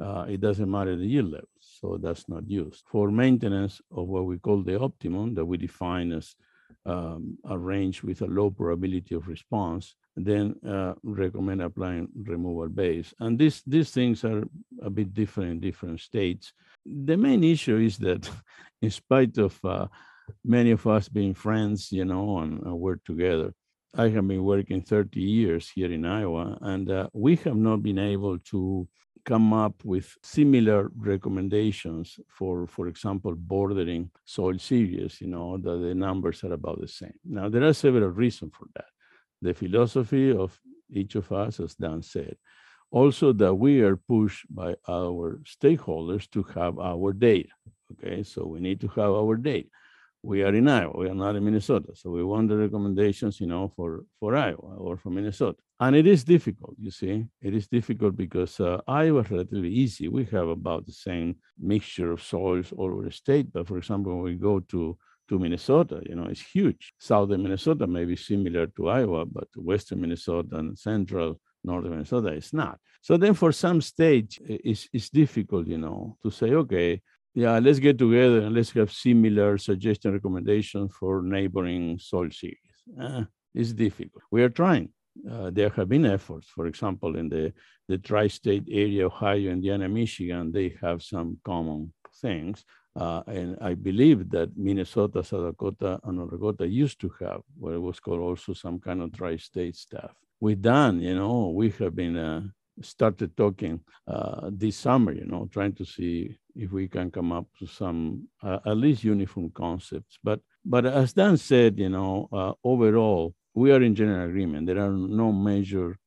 Uh, 0.00 0.26
it 0.28 0.40
doesn't 0.40 0.70
matter 0.70 0.96
the 0.96 1.06
yield 1.06 1.32
level, 1.32 1.48
so 1.58 1.98
that's 2.00 2.28
not 2.28 2.48
used. 2.48 2.84
For 2.86 3.10
maintenance 3.10 3.80
of 3.90 4.06
what 4.08 4.26
we 4.26 4.38
call 4.38 4.62
the 4.62 4.78
optimum 4.78 5.34
that 5.34 5.44
we 5.44 5.56
define 5.56 6.12
as 6.12 6.34
um, 6.84 7.38
a 7.48 7.58
range 7.58 8.02
with 8.02 8.22
a 8.22 8.26
low 8.26 8.50
probability 8.50 9.14
of 9.14 9.26
response, 9.28 9.94
then 10.16 10.54
uh, 10.66 10.94
recommend 11.02 11.62
applying 11.62 12.08
removal 12.24 12.68
base. 12.68 13.12
And 13.20 13.38
these, 13.38 13.62
these 13.66 13.90
things 13.90 14.24
are 14.24 14.44
a 14.82 14.90
bit 14.90 15.12
different 15.12 15.50
in 15.50 15.60
different 15.60 16.00
states. 16.00 16.52
The 16.84 17.16
main 17.16 17.42
issue 17.44 17.76
is 17.76 17.98
that 17.98 18.30
in 18.82 18.90
spite 18.90 19.38
of 19.38 19.58
uh, 19.64 19.86
many 20.44 20.70
of 20.70 20.86
us 20.86 21.08
being 21.08 21.34
friends, 21.34 21.92
you 21.92 22.04
know, 22.04 22.38
and 22.38 22.66
uh, 22.66 22.74
work 22.74 23.04
together. 23.04 23.52
I 23.94 24.08
have 24.08 24.28
been 24.28 24.44
working 24.44 24.82
30 24.82 25.20
years 25.20 25.70
here 25.74 25.90
in 25.90 26.04
Iowa, 26.04 26.58
and 26.60 26.90
uh, 26.90 27.08
we 27.12 27.36
have 27.36 27.56
not 27.56 27.82
been 27.82 27.98
able 27.98 28.38
to 28.50 28.86
come 29.24 29.52
up 29.52 29.74
with 29.84 30.14
similar 30.22 30.90
recommendations 30.96 32.20
for, 32.28 32.66
for 32.66 32.86
example, 32.88 33.34
bordering 33.34 34.10
soil 34.24 34.58
series, 34.58 35.20
you 35.20 35.26
know, 35.26 35.56
that 35.58 35.78
the 35.78 35.94
numbers 35.94 36.44
are 36.44 36.52
about 36.52 36.80
the 36.80 36.88
same. 36.88 37.14
Now, 37.24 37.48
there 37.48 37.64
are 37.64 37.72
several 37.72 38.08
reasons 38.08 38.52
for 38.56 38.66
that. 38.74 38.86
The 39.42 39.54
philosophy 39.54 40.30
of 40.30 40.58
each 40.90 41.16
of 41.16 41.32
us, 41.32 41.58
as 41.58 41.74
Dan 41.74 42.02
said, 42.02 42.36
also 42.90 43.32
that 43.32 43.54
we 43.54 43.80
are 43.80 43.96
pushed 43.96 44.46
by 44.54 44.76
our 44.88 45.40
stakeholders 45.44 46.30
to 46.30 46.42
have 46.54 46.78
our 46.78 47.12
data. 47.12 47.48
Okay, 47.92 48.22
so 48.22 48.46
we 48.46 48.60
need 48.60 48.80
to 48.80 48.88
have 48.88 49.10
our 49.10 49.36
data 49.36 49.68
we 50.26 50.42
are 50.42 50.54
in 50.54 50.68
Iowa, 50.68 50.98
we 50.98 51.08
are 51.08 51.14
not 51.14 51.36
in 51.36 51.44
Minnesota. 51.44 51.90
So 51.94 52.10
we 52.10 52.24
want 52.24 52.48
the 52.48 52.56
recommendations, 52.56 53.40
you 53.40 53.46
know, 53.46 53.72
for, 53.76 54.04
for 54.18 54.36
Iowa 54.36 54.76
or 54.76 54.96
for 54.96 55.10
Minnesota. 55.10 55.58
And 55.78 55.94
it 55.94 56.06
is 56.06 56.24
difficult, 56.24 56.74
you 56.78 56.90
see. 56.90 57.26
It 57.40 57.54
is 57.54 57.68
difficult 57.68 58.16
because 58.16 58.58
uh, 58.60 58.80
Iowa 58.88 59.20
is 59.20 59.30
relatively 59.30 59.70
easy. 59.70 60.08
We 60.08 60.24
have 60.36 60.48
about 60.48 60.86
the 60.86 60.92
same 60.92 61.36
mixture 61.58 62.10
of 62.12 62.22
soils 62.22 62.72
all 62.76 62.90
over 62.92 63.04
the 63.04 63.12
state. 63.12 63.52
But 63.52 63.68
for 63.68 63.78
example, 63.78 64.14
when 64.14 64.24
we 64.24 64.34
go 64.34 64.60
to 64.72 64.98
to 65.28 65.38
Minnesota. 65.38 66.00
You 66.08 66.16
know, 66.16 66.26
it's 66.26 66.40
huge. 66.40 66.92
Southern 66.98 67.42
Minnesota 67.42 67.86
may 67.86 68.04
be 68.04 68.16
similar 68.16 68.66
to 68.68 68.88
Iowa, 68.88 69.26
but 69.26 69.48
western 69.56 70.00
Minnesota 70.00 70.56
and 70.56 70.78
central 70.78 71.40
northern 71.64 71.90
Minnesota 71.92 72.28
is 72.28 72.52
not. 72.52 72.78
So 73.02 73.16
then 73.16 73.34
for 73.34 73.52
some 73.52 73.80
states, 73.80 74.38
it's, 74.44 74.88
it's 74.92 75.10
difficult, 75.10 75.66
you 75.66 75.78
know, 75.78 76.16
to 76.22 76.30
say, 76.30 76.52
okay, 76.52 77.02
yeah, 77.36 77.58
let's 77.58 77.78
get 77.78 77.98
together 77.98 78.40
and 78.40 78.54
let's 78.54 78.70
have 78.70 78.90
similar 78.90 79.58
suggestion 79.58 80.14
recommendations 80.14 80.90
for 80.98 81.20
neighboring 81.20 81.98
soil 81.98 82.30
series. 82.30 82.78
Uh, 82.98 83.24
it's 83.54 83.74
difficult. 83.74 84.24
We 84.30 84.42
are 84.42 84.48
trying. 84.48 84.88
Uh, 85.30 85.50
there 85.50 85.68
have 85.68 85.90
been 85.90 86.06
efforts, 86.06 86.48
for 86.48 86.66
example, 86.66 87.16
in 87.16 87.28
the, 87.28 87.52
the 87.88 87.98
tri-state 87.98 88.64
area, 88.70 89.04
Ohio, 89.04 89.50
Indiana, 89.50 89.86
Michigan, 89.86 90.50
they 90.50 90.76
have 90.80 91.02
some 91.02 91.38
common 91.44 91.92
things. 92.22 92.64
Uh, 92.98 93.22
and 93.26 93.58
I 93.60 93.74
believe 93.74 94.30
that 94.30 94.56
Minnesota, 94.56 95.22
South 95.22 95.44
Dakota, 95.44 96.00
and 96.04 96.30
Dakota 96.30 96.66
used 96.66 96.98
to 97.02 97.12
have 97.20 97.42
what 97.58 97.78
was 97.82 98.00
called 98.00 98.20
also 98.20 98.54
some 98.54 98.80
kind 98.80 99.02
of 99.02 99.12
tri-state 99.12 99.76
staff. 99.76 100.14
With 100.40 100.62
Dan, 100.62 101.02
you 101.02 101.14
know, 101.14 101.50
we 101.50 101.68
have 101.80 101.94
been 101.94 102.16
uh, 102.16 102.42
started 102.82 103.36
talking 103.36 103.80
uh, 104.06 104.50
this 104.52 104.76
summer, 104.76 105.12
you 105.12 105.26
know, 105.26 105.48
trying 105.52 105.72
to 105.74 105.84
see 105.84 106.36
if 106.54 106.72
we 106.72 106.88
can 106.88 107.10
come 107.10 107.32
up 107.32 107.46
to 107.58 107.66
some 107.66 108.28
uh, 108.42 108.58
at 108.66 108.76
least 108.76 109.04
uniform 109.04 109.50
concepts. 109.50 110.18
But 110.22 110.40
but 110.64 110.86
as 110.86 111.12
Dan 111.12 111.36
said, 111.36 111.78
you 111.78 111.88
know, 111.88 112.28
uh, 112.32 112.52
overall 112.64 113.34
we 113.54 113.72
are 113.72 113.82
in 113.82 113.94
general 113.94 114.28
agreement. 114.28 114.66
There 114.66 114.78
are 114.78 114.90
no 114.90 115.32
major 115.32 115.98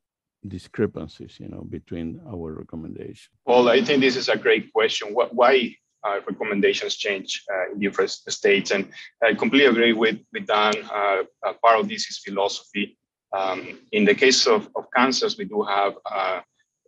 discrepancies, 0.47 1.37
you 1.39 1.49
know, 1.49 1.63
between 1.67 2.21
our 2.27 2.53
recommendations. 2.53 3.35
Well, 3.45 3.67
I 3.67 3.83
think 3.83 4.01
this 4.01 4.15
is 4.15 4.29
a 4.29 4.37
great 4.37 4.71
question. 4.71 5.13
What, 5.13 5.33
why 5.33 5.75
uh, 6.03 6.19
recommendations 6.27 6.95
change 6.95 7.43
uh, 7.51 7.73
in 7.73 7.79
different 7.79 8.09
states. 8.09 8.71
And 8.71 8.89
I 9.23 9.33
completely 9.33 9.67
agree 9.67 9.93
with, 9.93 10.19
with 10.31 10.47
Dan. 10.47 10.73
Uh, 10.89 11.23
part 11.61 11.79
of 11.79 11.89
this 11.89 12.09
is 12.09 12.19
philosophy. 12.19 12.97
Um, 13.35 13.79
in 13.91 14.05
the 14.05 14.15
case 14.15 14.47
of, 14.47 14.69
of 14.75 14.85
Kansas, 14.95 15.37
we 15.37 15.45
do 15.45 15.61
have 15.63 15.95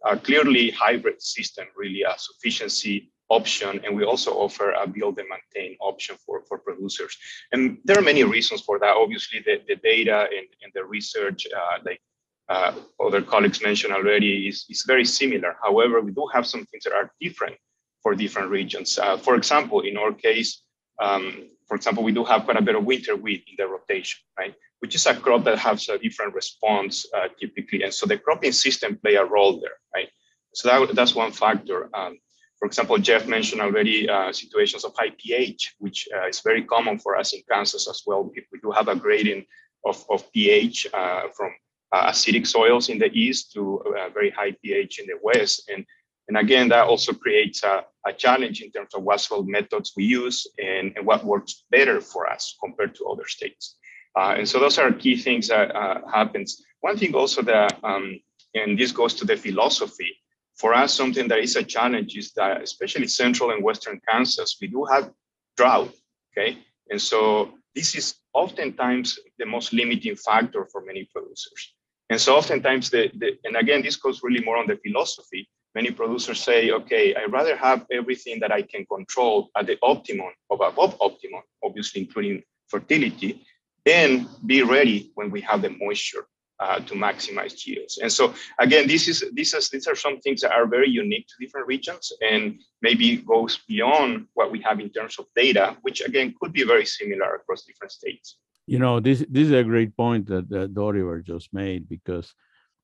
a 0.05 0.17
clearly 0.17 0.72
hybrid 0.72 1.22
system, 1.22 1.65
really 1.75 2.03
a 2.03 2.13
sufficiency 2.17 3.12
option, 3.29 3.79
and 3.86 3.96
we 3.96 4.03
also 4.03 4.31
offer 4.34 4.72
a 4.72 4.86
build 4.86 5.17
and 5.20 5.27
maintain 5.29 5.77
option 5.79 6.15
for, 6.25 6.43
for 6.48 6.58
producers. 6.58 7.17
And 7.51 7.77
there 7.86 7.98
are 7.98 8.01
many 8.01 8.24
reasons 8.24 8.62
for 8.62 8.77
that. 8.79 8.96
Obviously, 8.98 9.39
the, 9.39 9.62
the 9.67 9.77
data 9.77 10.27
and, 10.38 10.48
and 10.63 10.72
the 10.74 10.84
research, 10.84 11.48
uh, 11.55 11.77
like 11.86 12.01
uh, 12.50 12.74
other 13.00 13.22
colleagues 13.22 13.62
mentioned 13.62 13.93
already, 13.93 14.48
is, 14.48 14.65
is 14.70 14.84
very 14.86 15.05
similar. 15.05 15.55
However, 15.63 16.01
we 16.01 16.12
do 16.12 16.27
have 16.34 16.46
some 16.46 16.65
things 16.65 16.84
that 16.84 16.93
are 16.93 17.12
different 17.22 17.55
for 18.03 18.15
different 18.15 18.50
regions. 18.50 19.00
Uh, 19.00 19.15
for 19.17 19.36
example, 19.36 19.81
in 19.81 19.96
our 19.98 20.12
case, 20.12 20.63
um, 21.00 21.48
for 21.67 21.75
example, 21.75 22.03
we 22.03 22.12
do 22.12 22.25
have 22.25 22.43
quite 22.43 22.58
a 22.58 22.62
bit 22.62 22.75
of 22.75 22.84
winter 22.84 23.15
wheat 23.15 23.46
in 23.48 23.55
the 23.58 23.65
rotation, 23.65 24.20
right? 24.38 24.53
Which 24.82 24.96
is 24.96 25.06
a 25.06 25.16
crop 25.16 25.44
that 25.46 25.60
has 25.60 25.90
a 25.90 25.98
different 25.98 26.34
response 26.34 27.06
uh, 27.16 27.28
typically. 27.40 27.84
And 27.84 27.94
so 27.94 28.06
the 28.06 28.18
cropping 28.18 28.52
system 28.52 28.98
play 28.98 29.16
a 29.16 29.26
role 29.26 29.60
there, 29.60 29.78
right? 29.96 30.10
So 30.54 30.68
that, 30.68 30.96
that's 30.96 31.16
one 31.16 31.32
factor. 31.32 31.90
Um, 31.96 32.18
for 32.58 32.66
example, 32.66 32.98
Jeff 32.98 33.28
mentioned 33.28 33.62
already 33.62 34.10
uh, 34.10 34.32
situations 34.32 34.84
of 34.84 34.94
high 34.98 35.14
pH, 35.18 35.76
which 35.80 36.08
uh, 36.16 36.28
is 36.28 36.42
very 36.42 36.64
common 36.64 37.00
for 37.00 37.16
us 37.16 37.34
in 37.34 37.42
Kansas 37.50 37.88
as 37.88 38.02
well. 38.06 38.24
We, 38.24 38.46
we 38.52 38.60
do 38.60 38.72
have 38.72 38.88
a 38.88 38.96
gradient 38.96 39.46
of, 39.86 40.04
of 40.10 40.32
pH 40.32 40.88
uh, 40.94 41.28
from 41.36 41.52
uh, 41.92 42.12
acidic 42.12 42.48
soils 42.48 42.90
in 42.90 42.98
the 43.00 43.12
east 43.14 43.52
to 43.54 43.84
very 44.14 44.30
high 44.30 44.56
pH 44.64 45.00
in 45.00 45.08
the 45.08 45.20
west. 45.22 45.70
And 45.72 45.86
and 46.32 46.38
again, 46.38 46.70
that 46.70 46.86
also 46.86 47.12
creates 47.14 47.62
a, 47.64 47.84
a 48.08 48.14
challenge 48.14 48.62
in 48.62 48.72
terms 48.72 48.94
of 48.94 49.04
what 49.04 49.20
soil 49.20 49.44
methods 49.44 49.92
we 49.98 50.06
use 50.06 50.48
and, 50.58 50.94
and, 50.96 51.06
what 51.06 51.26
works 51.26 51.66
better 51.72 52.00
for 52.00 52.26
us 52.26 52.56
compared 52.64 52.96
to 52.96 53.06
other 53.08 53.28
states. 53.28 53.76
Uh, 54.18 54.36
and 54.38 54.48
so 54.48 54.60
those 54.60 54.77
are 54.77 54.91
key 54.91 55.15
things 55.15 55.48
that 55.48 55.75
uh, 55.75 56.01
happens. 56.12 56.63
One 56.82 56.98
thing 56.98 57.13
also 57.15 57.41
that, 57.44 57.80
um, 57.84 58.20
and 58.53 58.77
this 58.77 58.91
goes 58.91 59.13
to 59.15 59.25
the 59.25 59.38
philosophy, 59.38 60.18
for 60.56 60.74
us, 60.74 60.94
something 60.94 61.27
that 61.30 61.39
is 61.39 61.56
a 61.56 61.63
challenge 61.63 62.15
is 62.18 62.34
that 62.34 62.62
especially 62.62 63.08
central 63.08 63.51
and 63.51 63.63
western 63.63 64.00
Kansas, 64.08 64.58
we 64.62 64.68
do 64.68 64.86
have 64.86 65.12
drought, 65.58 65.94
okay? 66.32 66.58
And 66.89 67.01
so 67.01 67.53
this 67.74 67.96
is 67.96 68.15
oftentimes 68.34 69.18
the 69.39 69.46
most 69.46 69.74
limiting 69.74 70.15
factor 70.15 70.68
for 70.72 70.82
many 70.82 71.10
producers. 71.13 71.74
And 72.10 72.20
so 72.20 72.36
oftentimes, 72.36 72.89
the, 72.89 73.10
the 73.15 73.38
and 73.46 73.56
again, 73.56 73.82
this 73.82 73.96
goes 73.96 74.22
really 74.22 74.44
more 74.44 74.58
on 74.58 74.68
the 74.68 74.77
philosophy, 74.86 75.50
many 75.74 75.91
producers 75.91 76.41
say, 76.41 76.72
okay, 76.72 77.15
I'd 77.15 77.32
rather 77.32 77.56
have 77.56 77.86
everything 77.91 78.39
that 78.41 78.51
I 78.51 78.62
can 78.62 78.86
control 78.86 79.50
at 79.56 79.68
the 79.68 79.77
optimum 79.82 80.27
or 80.50 80.68
above 80.68 80.98
optimum, 81.00 81.41
obviously 81.63 82.01
including 82.01 82.44
fertility, 82.68 83.41
then 83.86 84.28
be 84.46 84.62
ready 84.64 85.12
when 85.16 85.32
we 85.32 85.42
have 85.42 85.62
the 85.62 85.70
moisture 85.70 86.26
uh, 86.60 86.80
to 86.80 86.94
maximize 86.94 87.66
yields. 87.66 87.98
And 87.98 88.12
so 88.12 88.34
again, 88.60 88.88
this 88.88 89.08
is, 89.08 89.24
this 89.34 89.54
is, 89.54 89.70
these 89.70 89.88
are 89.88 89.96
some 89.96 90.20
things 90.20 90.42
that 90.42 90.52
are 90.52 90.68
very 90.68 90.90
unique 90.90 91.26
to 91.28 91.44
different 91.44 91.68
regions 91.68 92.12
and 92.22 92.60
maybe 92.82 93.18
goes 93.18 93.60
beyond 93.68 94.28
what 94.36 94.52
we 94.52 94.62
have 94.62 94.80
in 94.80 94.92
terms 94.92 95.18
of 95.18 95.26
data, 95.36 95.76
which 95.82 96.02
again 96.02 96.36
could 96.40 96.54
be 96.54 96.64
very 96.64 96.86
similar 96.86 97.36
across 97.36 97.64
different 97.64 97.92
states. 97.92 98.38
You 98.68 98.78
know, 98.78 99.00
this, 99.00 99.26
this 99.28 99.48
is 99.48 99.54
a 99.54 99.64
great 99.64 99.98
point 99.98 100.28
that, 100.28 100.50
that 100.50 100.76
Dorivar 100.76 101.24
just 101.24 101.52
made 101.52 101.90
because 101.90 102.32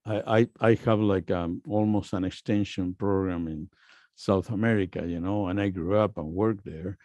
I, 0.07 0.47
I, 0.59 0.73
have 0.85 0.99
like 0.99 1.29
um, 1.31 1.61
almost 1.67 2.13
an 2.13 2.23
extension 2.23 2.93
program 2.93 3.47
in 3.47 3.69
South 4.15 4.49
America, 4.49 5.03
you 5.05 5.19
know, 5.19 5.47
and 5.47 5.59
I 5.59 5.69
grew 5.69 5.97
up 5.97 6.17
and 6.17 6.33
worked 6.33 6.65
there. 6.65 6.97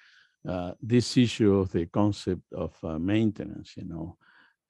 Uh, 0.47 0.73
this 0.83 1.17
issue 1.17 1.55
of 1.57 1.71
the 1.71 1.87
concept 1.87 2.43
of 2.53 2.77
uh, 2.83 2.99
maintenance, 2.99 3.75
you 3.77 3.85
know, 3.85 4.17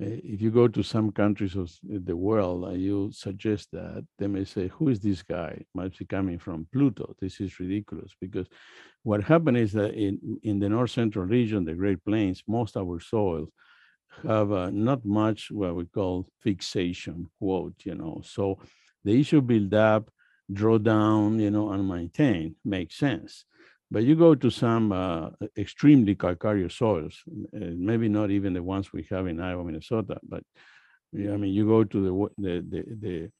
eh, 0.02 0.21
if 0.23 0.43
you 0.43 0.50
go 0.50 0.69
to 0.69 0.83
some 0.83 1.11
countries 1.11 1.57
of 1.57 1.71
the 1.83 2.17
world 2.17 2.64
and 2.64 2.83
you 2.83 3.11
suggest 3.12 3.71
that, 3.73 4.07
they 4.19 4.26
may 4.26 4.45
say, 4.45 4.69
who 4.69 4.88
is 4.91 5.00
this 5.00 5.23
guy? 5.23 5.62
Might 5.75 5.97
be 5.99 6.05
coming 6.05 6.38
from 6.38 6.67
Pluto. 6.73 7.14
This 7.21 7.41
is 7.41 7.59
ridiculous 7.59 8.12
because 8.21 8.47
what 9.02 9.25
happened 9.25 9.57
is 9.57 9.73
that 9.73 9.95
in, 9.95 10.38
in 10.43 10.59
the 10.59 10.69
north 10.69 10.91
central 10.91 11.25
region, 11.25 11.64
the 11.64 11.75
Great 11.75 12.05
Plains, 12.05 12.43
most 12.47 12.76
of 12.76 12.87
our 12.87 13.00
soils 13.00 13.49
have 14.23 14.52
uh, 14.52 14.71
not 14.71 15.05
much 15.05 15.50
what 15.50 15.75
we 15.75 15.87
call 15.87 16.29
fixation 16.41 17.31
quote, 17.38 17.75
you 17.85 17.95
know. 17.95 18.21
So 18.25 18.59
the 19.05 19.19
issue 19.19 19.41
build 19.41 19.75
up, 19.75 20.11
draw 20.52 20.79
down, 20.79 21.41
you 21.41 21.50
know, 21.50 21.71
and 21.71 21.88
maintain 21.88 22.57
makes 22.64 22.97
sense. 22.97 23.45
But 23.92 24.04
you 24.04 24.16
go 24.16 24.34
to 24.34 24.50
some 24.50 24.90
uh, 24.90 25.28
extremely 25.58 26.14
calcareous 26.14 26.75
soils, 26.76 27.22
maybe 27.52 28.08
not 28.08 28.30
even 28.30 28.54
the 28.54 28.62
ones 28.62 28.90
we 28.90 29.06
have 29.11 29.26
in 29.26 29.38
Iowa, 29.38 29.64
Minnesota, 29.64 30.18
but 30.26 30.42
I 31.14 31.37
mean, 31.37 31.52
you 31.52 31.66
go 31.66 31.84
to 31.84 32.00
the 32.06 32.12
the 32.42 32.54
the, 32.72 32.84
the, 33.02 33.30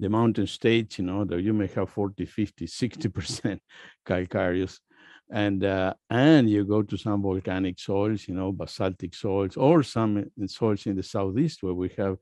the 0.00 0.08
mountain 0.08 0.48
states, 0.48 0.98
you 0.98 1.04
know, 1.04 1.24
that 1.24 1.40
you 1.40 1.52
may 1.52 1.68
have 1.68 1.90
40, 1.90 2.26
50, 2.26 2.66
60% 2.66 3.60
calcareous 4.04 4.80
and 5.30 5.64
uh, 5.64 5.94
and 6.10 6.50
you 6.50 6.64
go 6.64 6.82
to 6.82 6.96
some 6.96 7.22
volcanic 7.22 7.78
soils, 7.78 8.26
you 8.26 8.34
know, 8.34 8.50
basaltic 8.52 9.14
soils, 9.14 9.56
or 9.56 9.84
some 9.84 10.24
soils 10.48 10.86
in 10.86 10.96
the 10.96 11.02
southeast 11.04 11.62
where 11.62 11.74
we 11.74 11.90
have 11.96 12.16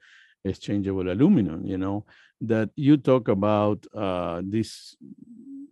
exchangeable 0.44 1.10
aluminum, 1.10 1.64
you 1.64 1.78
know, 1.78 2.04
that 2.42 2.68
you 2.76 2.98
talk 2.98 3.28
about 3.28 3.86
uh, 3.96 4.42
this 4.44 4.94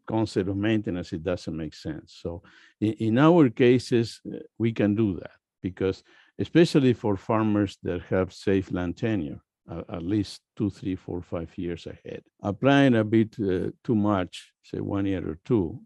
concept 0.06 0.48
of 0.48 0.56
maintenance, 0.56 1.12
it 1.12 1.22
doesn't 1.22 1.56
make 1.56 1.74
sense. 1.74 2.18
So 2.20 2.42
in, 2.80 2.92
in 2.94 3.18
our 3.18 3.50
cases, 3.50 4.20
uh, 4.26 4.38
we 4.58 4.72
can 4.72 4.94
do 4.94 5.14
that 5.20 5.32
because 5.62 6.02
especially 6.38 6.92
for 6.92 7.16
farmers 7.16 7.78
that 7.82 8.02
have 8.02 8.32
safe 8.32 8.72
land 8.72 8.96
tenure, 8.96 9.40
at 9.88 10.02
least 10.02 10.40
two, 10.56 10.70
three, 10.70 10.96
four, 10.96 11.22
five 11.22 11.56
years 11.56 11.86
ahead. 11.86 12.22
Applying 12.42 12.96
a 12.96 13.04
bit 13.04 13.36
uh, 13.40 13.70
too 13.84 13.94
much, 13.94 14.52
say 14.62 14.80
one 14.80 15.06
year 15.06 15.28
or 15.28 15.38
two, 15.44 15.80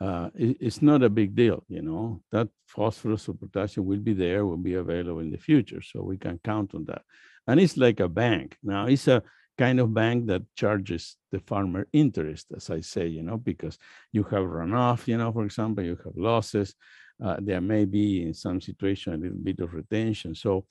uh, 0.00 0.30
it, 0.34 0.56
it's 0.60 0.80
not 0.80 1.02
a 1.02 1.10
big 1.10 1.34
deal, 1.34 1.64
you 1.68 1.82
know, 1.82 2.22
that 2.30 2.48
phosphorus 2.66 3.28
or 3.28 3.34
potassium 3.34 3.86
will 3.86 3.98
be 3.98 4.14
there, 4.14 4.46
will 4.46 4.56
be 4.56 4.74
available 4.74 5.20
in 5.20 5.30
the 5.30 5.38
future. 5.38 5.82
So 5.82 6.02
we 6.02 6.16
can 6.16 6.40
count 6.44 6.74
on 6.74 6.84
that. 6.86 7.02
And 7.46 7.58
it's 7.60 7.76
like 7.76 8.00
a 8.00 8.08
bank. 8.08 8.56
Now 8.62 8.86
it's 8.86 9.08
a 9.08 9.22
kind 9.58 9.80
of 9.80 9.92
bank 9.92 10.26
that 10.26 10.42
charges 10.54 11.16
the 11.32 11.40
farmer 11.40 11.86
interest, 11.92 12.46
as 12.56 12.70
I 12.70 12.80
say, 12.80 13.06
you 13.08 13.22
know, 13.22 13.36
because 13.36 13.76
you 14.12 14.22
have 14.24 14.44
runoff, 14.44 15.08
you 15.08 15.18
know, 15.18 15.32
for 15.32 15.44
example, 15.44 15.84
you 15.84 15.98
have 16.04 16.16
losses. 16.16 16.74
Uh, 17.22 17.36
there 17.40 17.60
may 17.60 17.84
be 17.84 18.22
in 18.22 18.32
some 18.32 18.60
situation 18.60 19.12
a 19.12 19.16
little 19.16 19.38
bit 19.42 19.60
of 19.60 19.74
retention. 19.74 20.34
So, 20.34 20.66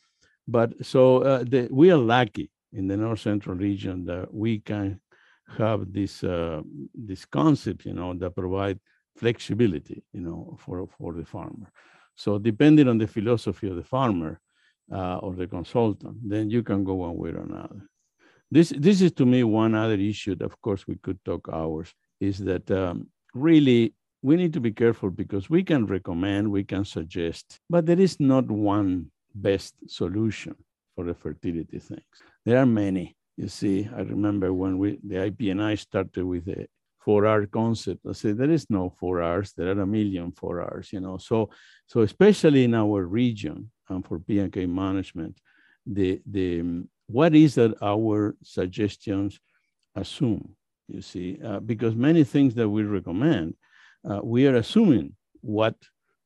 but 0.48 0.74
so 0.86 1.24
uh, 1.24 1.44
the, 1.44 1.68
we 1.70 1.92
are 1.92 1.98
lucky 1.98 2.50
in 2.72 2.88
the 2.88 2.98
north 2.98 3.20
central 3.20 3.58
region 3.58 4.06
that 4.06 4.34
we 4.34 4.60
can 4.60 5.02
have 5.58 5.92
this 5.92 6.24
uh, 6.24 6.62
this 6.94 7.26
concept, 7.26 7.86
you 7.86 7.94
know, 7.94 8.14
that 8.14 8.36
provide 8.36 8.80
flexibility, 9.18 10.04
you 10.14 10.22
know, 10.22 10.58
for, 10.60 10.88
for 10.98 11.14
the 11.14 11.26
farmer. 11.26 11.72
So 12.16 12.38
depending 12.38 12.88
on 12.88 12.98
the 12.98 13.08
philosophy 13.08 13.70
of 13.70 13.76
the 13.76 13.84
farmer 13.84 14.40
uh, 14.92 15.18
or 15.18 15.36
the 15.36 15.48
consultant, 15.48 16.18
then 16.24 16.50
you 16.50 16.64
can 16.64 16.84
go 16.84 16.96
one 16.96 17.18
way 17.18 17.30
or 17.30 17.42
another. 17.42 17.82
This, 18.50 18.74
this 18.78 19.02
is 19.02 19.12
to 19.14 19.26
me 19.26 19.44
one 19.44 19.76
other 19.76 19.96
issue 19.96 20.36
that 20.36 20.46
of 20.46 20.62
course 20.62 20.88
we 20.88 20.96
could 20.96 21.24
talk 21.26 21.50
hours, 21.52 21.94
is 22.20 22.40
that 22.40 22.70
um, 22.72 23.08
really 23.34 23.94
we 24.22 24.36
need 24.36 24.54
to 24.54 24.60
be 24.60 24.72
careful 24.72 25.10
because 25.10 25.50
we 25.50 25.64
can 25.64 25.86
recommend, 25.86 26.52
we 26.52 26.64
can 26.64 26.86
suggest, 26.86 27.60
but 27.70 27.86
there 27.86 28.00
is 28.00 28.20
not 28.20 28.50
one 28.50 29.12
best 29.36 29.76
solution 29.88 30.56
for 30.96 31.06
the 31.06 31.14
fertility 31.14 31.80
things. 31.80 32.02
There 32.46 32.58
are 32.58 32.66
many. 32.66 33.16
You 33.38 33.48
see, 33.48 33.88
I 33.96 34.02
remember 34.02 34.52
when 34.52 34.80
we 34.80 35.00
the 35.04 35.30
IPNI 35.30 35.78
started 35.78 36.26
with 36.26 36.46
the 36.46 36.68
four 36.98 37.28
R 37.28 37.46
concept. 37.46 38.00
I 38.10 38.14
said 38.14 38.38
there 38.38 38.50
is 38.50 38.66
no 38.70 38.90
four 39.00 39.22
R's. 39.22 39.54
There 39.54 39.68
are 39.68 39.82
a 39.82 39.86
million 39.86 40.32
four 40.32 40.62
R's. 40.62 40.92
You 40.92 41.02
know, 41.02 41.18
so 41.18 41.50
so 41.86 42.02
especially 42.02 42.64
in 42.64 42.74
our 42.74 43.06
region 43.06 43.72
and 43.90 44.04
for 44.04 44.20
P&K 44.20 44.66
management, 44.66 45.40
the 45.86 46.20
the 46.26 46.84
what 47.08 47.36
is 47.36 47.56
that 47.56 47.74
our 47.82 48.36
suggestions 48.44 49.40
assume? 49.96 50.56
You 50.88 51.02
see, 51.02 51.40
uh, 51.44 51.60
because 51.60 51.96
many 51.96 52.24
things 52.24 52.54
that 52.56 52.70
we 52.70 52.84
recommend, 52.84 53.56
uh, 54.10 54.22
we 54.24 54.48
are 54.48 54.56
assuming 54.56 55.16
what 55.42 55.76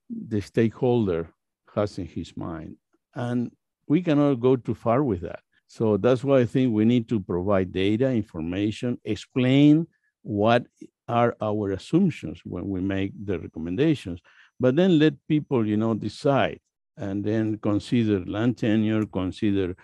the 0.09 0.41
stakeholder 0.41 1.29
has 1.73 1.97
in 1.97 2.05
his 2.05 2.35
mind, 2.35 2.75
and 3.15 3.51
we 3.87 4.01
cannot 4.01 4.35
go 4.35 4.55
too 4.55 4.75
far 4.75 5.03
with 5.03 5.21
that. 5.21 5.39
So 5.67 5.97
that's 5.97 6.23
why 6.23 6.39
I 6.39 6.45
think 6.45 6.73
we 6.73 6.85
need 6.85 7.07
to 7.09 7.19
provide 7.19 7.71
data, 7.71 8.09
information, 8.11 8.99
explain 9.05 9.87
what 10.21 10.65
are 11.07 11.35
our 11.41 11.71
assumptions 11.71 12.41
when 12.43 12.67
we 12.69 12.81
make 12.81 13.13
the 13.25 13.39
recommendations, 13.39 14.19
but 14.59 14.75
then 14.75 14.99
let 14.99 15.13
people, 15.27 15.65
you 15.65 15.77
know, 15.77 15.93
decide 15.93 16.59
and 16.97 17.23
then 17.23 17.57
consider 17.57 18.23
land 18.25 18.57
tenure, 18.57 19.05
consider 19.05 19.75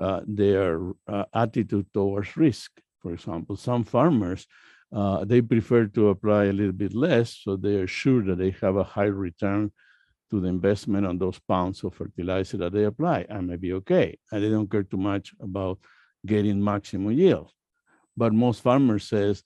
uh, 0.00 0.20
their 0.26 0.80
uh, 1.08 1.24
attitude 1.34 1.86
towards 1.92 2.36
risk. 2.36 2.70
For 3.00 3.12
example, 3.12 3.56
some 3.56 3.84
farmers, 3.84 4.46
uh, 4.94 5.24
they 5.24 5.42
prefer 5.42 5.86
to 5.86 6.08
apply 6.08 6.44
a 6.44 6.52
little 6.52 6.72
bit 6.72 6.94
less, 6.94 7.38
so 7.42 7.56
they 7.56 7.76
are 7.76 7.86
sure 7.86 8.22
that 8.24 8.38
they 8.38 8.50
have 8.60 8.76
a 8.76 8.84
high 8.84 9.04
return 9.04 9.72
to 10.30 10.40
the 10.40 10.48
investment 10.48 11.06
on 11.06 11.18
those 11.18 11.38
pounds 11.38 11.84
of 11.84 11.94
fertilizer 11.94 12.56
that 12.56 12.72
they 12.72 12.84
apply. 12.84 13.26
I 13.30 13.40
may 13.40 13.56
be 13.56 13.72
okay. 13.74 14.18
And 14.32 14.42
they 14.42 14.50
don't 14.50 14.70
care 14.70 14.82
too 14.82 14.96
much 14.96 15.32
about 15.40 15.78
getting 16.24 16.62
maximum 16.62 17.12
yield. 17.12 17.52
But 18.16 18.32
most 18.32 18.62
farmers 18.62 19.04
says, 19.04 19.42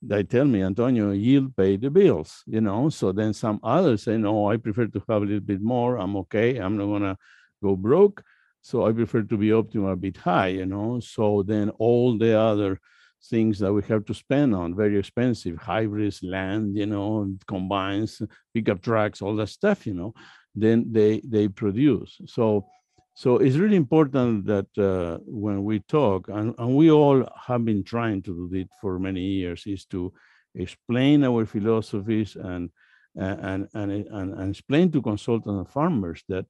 they 0.00 0.22
tell 0.22 0.44
me, 0.44 0.62
Antonio, 0.62 1.10
yield 1.10 1.56
pay 1.56 1.76
the 1.76 1.90
bills, 1.90 2.42
you 2.46 2.60
know. 2.60 2.88
So 2.88 3.10
then 3.10 3.32
some 3.32 3.58
others 3.62 4.04
say, 4.04 4.16
no, 4.16 4.50
I 4.50 4.56
prefer 4.56 4.86
to 4.86 5.02
have 5.08 5.22
a 5.22 5.24
little 5.24 5.40
bit 5.40 5.60
more. 5.60 5.96
I'm 5.96 6.16
okay. 6.18 6.58
I'm 6.58 6.76
not 6.76 6.86
gonna 6.86 7.16
go 7.62 7.74
broke. 7.74 8.22
So 8.62 8.86
I 8.86 8.92
prefer 8.92 9.22
to 9.22 9.36
be 9.36 9.48
optimal 9.48 9.92
a 9.92 9.96
bit 9.96 10.16
high, 10.16 10.48
you 10.48 10.66
know. 10.66 11.00
So 11.00 11.42
then 11.42 11.70
all 11.70 12.18
the 12.18 12.38
other 12.38 12.80
things 13.24 13.58
that 13.58 13.72
we 13.72 13.82
have 13.82 14.04
to 14.06 14.14
spend 14.14 14.54
on 14.54 14.76
very 14.76 14.98
expensive 14.98 15.56
hybrids, 15.56 16.22
land, 16.22 16.76
you 16.76 16.86
know, 16.86 17.34
combines, 17.46 18.22
pickup 18.54 18.80
trucks, 18.82 19.22
all 19.22 19.36
that 19.36 19.48
stuff, 19.48 19.86
you 19.86 19.94
know, 19.94 20.14
then 20.54 20.86
they 20.90 21.20
they 21.24 21.48
produce. 21.48 22.20
So 22.26 22.66
so 23.14 23.38
it's 23.38 23.56
really 23.56 23.76
important 23.76 24.46
that 24.46 24.68
uh, 24.78 25.18
when 25.26 25.64
we 25.64 25.80
talk, 25.80 26.28
and, 26.28 26.54
and 26.56 26.76
we 26.76 26.88
all 26.92 27.28
have 27.48 27.64
been 27.64 27.82
trying 27.82 28.22
to 28.22 28.48
do 28.48 28.56
it 28.56 28.68
for 28.80 29.00
many 29.00 29.22
years, 29.22 29.64
is 29.66 29.84
to 29.86 30.12
explain 30.54 31.24
our 31.24 31.44
philosophies 31.44 32.36
and 32.36 32.70
and 33.16 33.68
and 33.74 33.90
and, 33.90 34.34
and 34.34 34.50
explain 34.50 34.92
to 34.92 35.02
consultants 35.02 35.58
and 35.58 35.68
farmers 35.68 36.22
that 36.28 36.46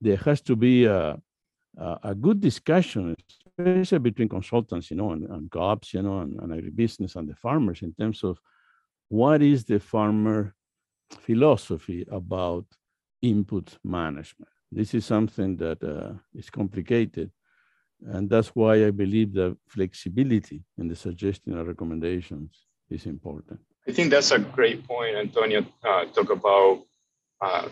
there 0.00 0.18
has 0.18 0.40
to 0.42 0.54
be 0.54 0.84
a 0.84 1.18
a 1.78 2.14
good 2.14 2.40
discussion, 2.40 3.16
especially 3.58 3.98
between 3.98 4.28
consultants, 4.28 4.90
you 4.90 4.96
know, 4.96 5.10
and, 5.12 5.28
and 5.28 5.50
co-ops, 5.50 5.94
you 5.94 6.02
know, 6.02 6.20
and, 6.20 6.38
and 6.40 6.52
agribusiness 6.52 7.16
and 7.16 7.28
the 7.28 7.34
farmers 7.34 7.82
in 7.82 7.92
terms 7.94 8.22
of 8.24 8.38
what 9.08 9.42
is 9.42 9.64
the 9.64 9.78
farmer 9.78 10.54
philosophy 11.20 12.06
about 12.10 12.64
input 13.22 13.78
management. 13.84 14.50
This 14.70 14.94
is 14.94 15.04
something 15.04 15.56
that 15.56 15.82
uh, 15.82 16.14
is 16.34 16.50
complicated. 16.50 17.30
And 18.06 18.28
that's 18.28 18.48
why 18.48 18.86
I 18.86 18.90
believe 18.90 19.32
that 19.34 19.56
flexibility 19.68 20.64
in 20.78 20.88
the 20.88 20.96
suggestion 20.96 21.56
and 21.56 21.66
recommendations 21.66 22.66
is 22.90 23.06
important. 23.06 23.60
I 23.88 23.92
think 23.92 24.10
that's 24.10 24.30
a 24.30 24.38
great 24.38 24.86
point, 24.86 25.16
Antonio. 25.16 25.64
Uh, 25.82 26.06
talk 26.06 26.30
about 26.30 26.82
uh, 27.40 27.68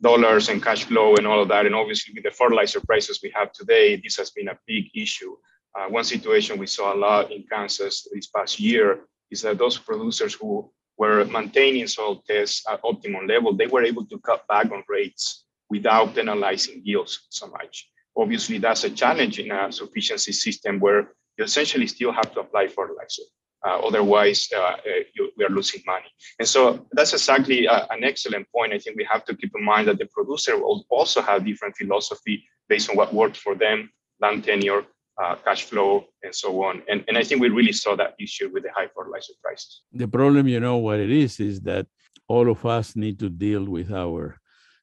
dollars 0.00 0.48
and 0.48 0.62
cash 0.62 0.84
flow 0.84 1.16
and 1.16 1.26
all 1.26 1.42
of 1.42 1.48
that. 1.48 1.66
And 1.66 1.74
obviously, 1.74 2.14
with 2.14 2.24
the 2.24 2.30
fertilizer 2.30 2.80
prices 2.80 3.20
we 3.22 3.32
have 3.34 3.52
today, 3.52 3.96
this 3.96 4.16
has 4.16 4.30
been 4.30 4.48
a 4.48 4.58
big 4.66 4.84
issue. 4.94 5.36
Uh, 5.78 5.88
one 5.88 6.04
situation 6.04 6.58
we 6.58 6.66
saw 6.66 6.94
a 6.94 6.96
lot 6.96 7.30
in 7.30 7.44
Kansas 7.50 8.06
this 8.12 8.26
past 8.28 8.58
year 8.58 9.00
is 9.30 9.42
that 9.42 9.58
those 9.58 9.78
producers 9.78 10.34
who 10.34 10.70
were 10.96 11.24
maintaining 11.26 11.86
soil 11.86 12.22
tests 12.26 12.64
at 12.68 12.80
optimum 12.82 13.26
level, 13.26 13.54
they 13.54 13.66
were 13.66 13.84
able 13.84 14.04
to 14.06 14.18
cut 14.20 14.46
back 14.48 14.70
on 14.72 14.82
rates 14.88 15.44
without 15.70 16.14
penalizing 16.14 16.80
yields 16.84 17.26
so 17.28 17.46
much. 17.48 17.88
Obviously, 18.16 18.58
that's 18.58 18.84
a 18.84 18.90
challenge 18.90 19.38
in 19.38 19.52
a 19.52 19.70
sufficiency 19.70 20.32
system 20.32 20.80
where 20.80 21.12
you 21.36 21.44
essentially 21.44 21.86
still 21.86 22.10
have 22.10 22.32
to 22.34 22.40
apply 22.40 22.66
fertilizer. 22.66 23.22
Uh, 23.66 23.78
otherwise, 23.80 24.48
uh, 24.54 24.60
uh, 24.60 24.76
you, 25.14 25.30
we 25.36 25.44
are 25.44 25.50
losing 25.50 25.82
money. 25.86 26.06
And 26.38 26.46
so 26.46 26.86
that's 26.92 27.12
exactly 27.12 27.66
uh, 27.66 27.86
an 27.90 28.04
excellent 28.04 28.46
point. 28.52 28.72
I 28.72 28.78
think 28.78 28.96
we 28.96 29.06
have 29.10 29.24
to 29.24 29.36
keep 29.36 29.52
in 29.56 29.64
mind 29.64 29.88
that 29.88 29.98
the 29.98 30.06
producer 30.06 30.56
will 30.56 30.84
also 30.90 31.20
have 31.22 31.44
different 31.44 31.76
philosophy 31.76 32.44
based 32.68 32.88
on 32.90 32.96
what 32.96 33.12
worked 33.12 33.36
for 33.36 33.54
them, 33.56 33.90
land 34.20 34.44
tenure, 34.44 34.84
uh, 35.22 35.34
cash 35.44 35.64
flow, 35.64 36.04
and 36.22 36.32
so 36.34 36.62
on. 36.62 36.82
And, 36.88 37.04
and 37.08 37.18
I 37.18 37.24
think 37.24 37.40
we 37.40 37.48
really 37.48 37.72
saw 37.72 37.96
that 37.96 38.14
issue 38.20 38.48
with 38.52 38.62
the 38.62 38.70
high 38.72 38.88
fertilizer 38.94 39.32
prices. 39.42 39.82
The 39.92 40.06
problem, 40.06 40.46
you 40.46 40.60
know, 40.60 40.76
what 40.76 41.00
it 41.00 41.10
is, 41.10 41.40
is 41.40 41.60
that 41.62 41.86
all 42.28 42.48
of 42.50 42.64
us 42.64 42.94
need 42.94 43.18
to 43.18 43.28
deal 43.28 43.64
with 43.64 43.90
our 43.90 44.38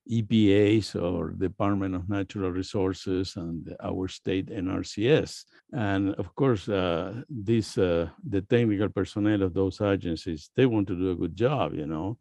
EPAs 0.09 0.95
or 0.95 1.31
Department 1.31 1.95
of 1.95 2.09
Natural 2.09 2.51
Resources 2.51 3.35
and 3.35 3.75
our 3.83 4.07
state 4.07 4.47
NRCS. 4.47 5.45
And 5.73 6.13
of 6.15 6.35
course, 6.35 6.69
uh, 6.69 7.21
this 7.29 7.77
uh, 7.77 8.09
the 8.23 8.41
technical 8.41 8.89
personnel 8.89 9.41
of 9.43 9.53
those 9.53 9.81
agencies 9.81 10.49
they 10.55 10.65
want 10.65 10.87
to 10.87 10.95
do 10.95 11.11
a 11.11 11.15
good 11.15 11.35
job, 11.35 11.73
you 11.73 11.87
know, 11.87 12.17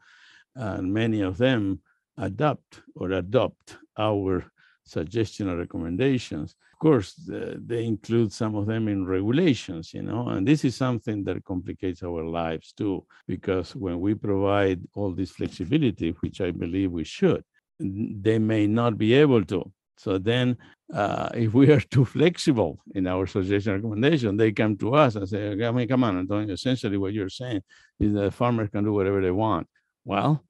and 0.55 0.93
many 0.93 1.21
of 1.21 1.37
them 1.37 1.81
adapt 2.17 2.83
or 2.95 3.13
adopt 3.13 3.77
our 3.99 4.45
suggestion 4.85 5.49
or 5.49 5.57
recommendations. 5.57 6.55
Of 6.73 6.79
course, 6.79 7.15
uh, 7.33 7.55
they 7.57 7.85
include 7.85 8.33
some 8.33 8.55
of 8.55 8.67
them 8.67 8.89
in 8.89 9.07
regulations, 9.07 9.95
you 9.95 10.03
know, 10.03 10.29
and 10.29 10.47
this 10.47 10.65
is 10.65 10.77
something 10.77 11.25
that 11.25 11.45
complicates 11.45 12.03
our 12.03 12.25
lives 12.25 12.73
too, 12.73 13.05
because 13.27 13.75
when 13.75 14.01
we 14.01 14.15
provide 14.15 14.81
all 14.95 15.13
this 15.13 15.31
flexibility, 15.31 16.11
which 16.21 16.41
I 16.41 16.51
believe 16.51 16.91
we 16.91 17.05
should, 17.05 17.45
they 17.79 18.39
may 18.39 18.67
not 18.67 18.99
be 18.99 19.15
able 19.15 19.45
to. 19.47 19.71
So 19.97 20.19
then, 20.19 20.57
uh, 20.93 21.31
if 21.35 21.55
we 21.55 21.71
are 21.71 21.81
too 21.95 22.05
flexible 22.05 22.79
in 22.95 23.07
our 23.07 23.27
suggestion 23.27 23.75
recommendation, 23.75 24.37
they 24.37 24.53
come 24.53 24.77
to 24.79 24.95
us 24.95 25.15
and 25.17 25.29
say, 25.29 25.65
I 25.65 25.71
mean, 25.71 25.89
come 25.89 26.05
on, 26.05 26.19
Antonio, 26.19 26.53
essentially 26.53 26.97
what 26.97 27.13
you're 27.13 27.29
saying 27.29 27.63
is 28.01 28.13
that 28.15 28.35
farmers 28.35 28.71
can 28.71 28.85
do 28.85 28.93
whatever 28.93 29.21
they 29.21 29.31
want. 29.31 29.67
Well, 30.05 30.45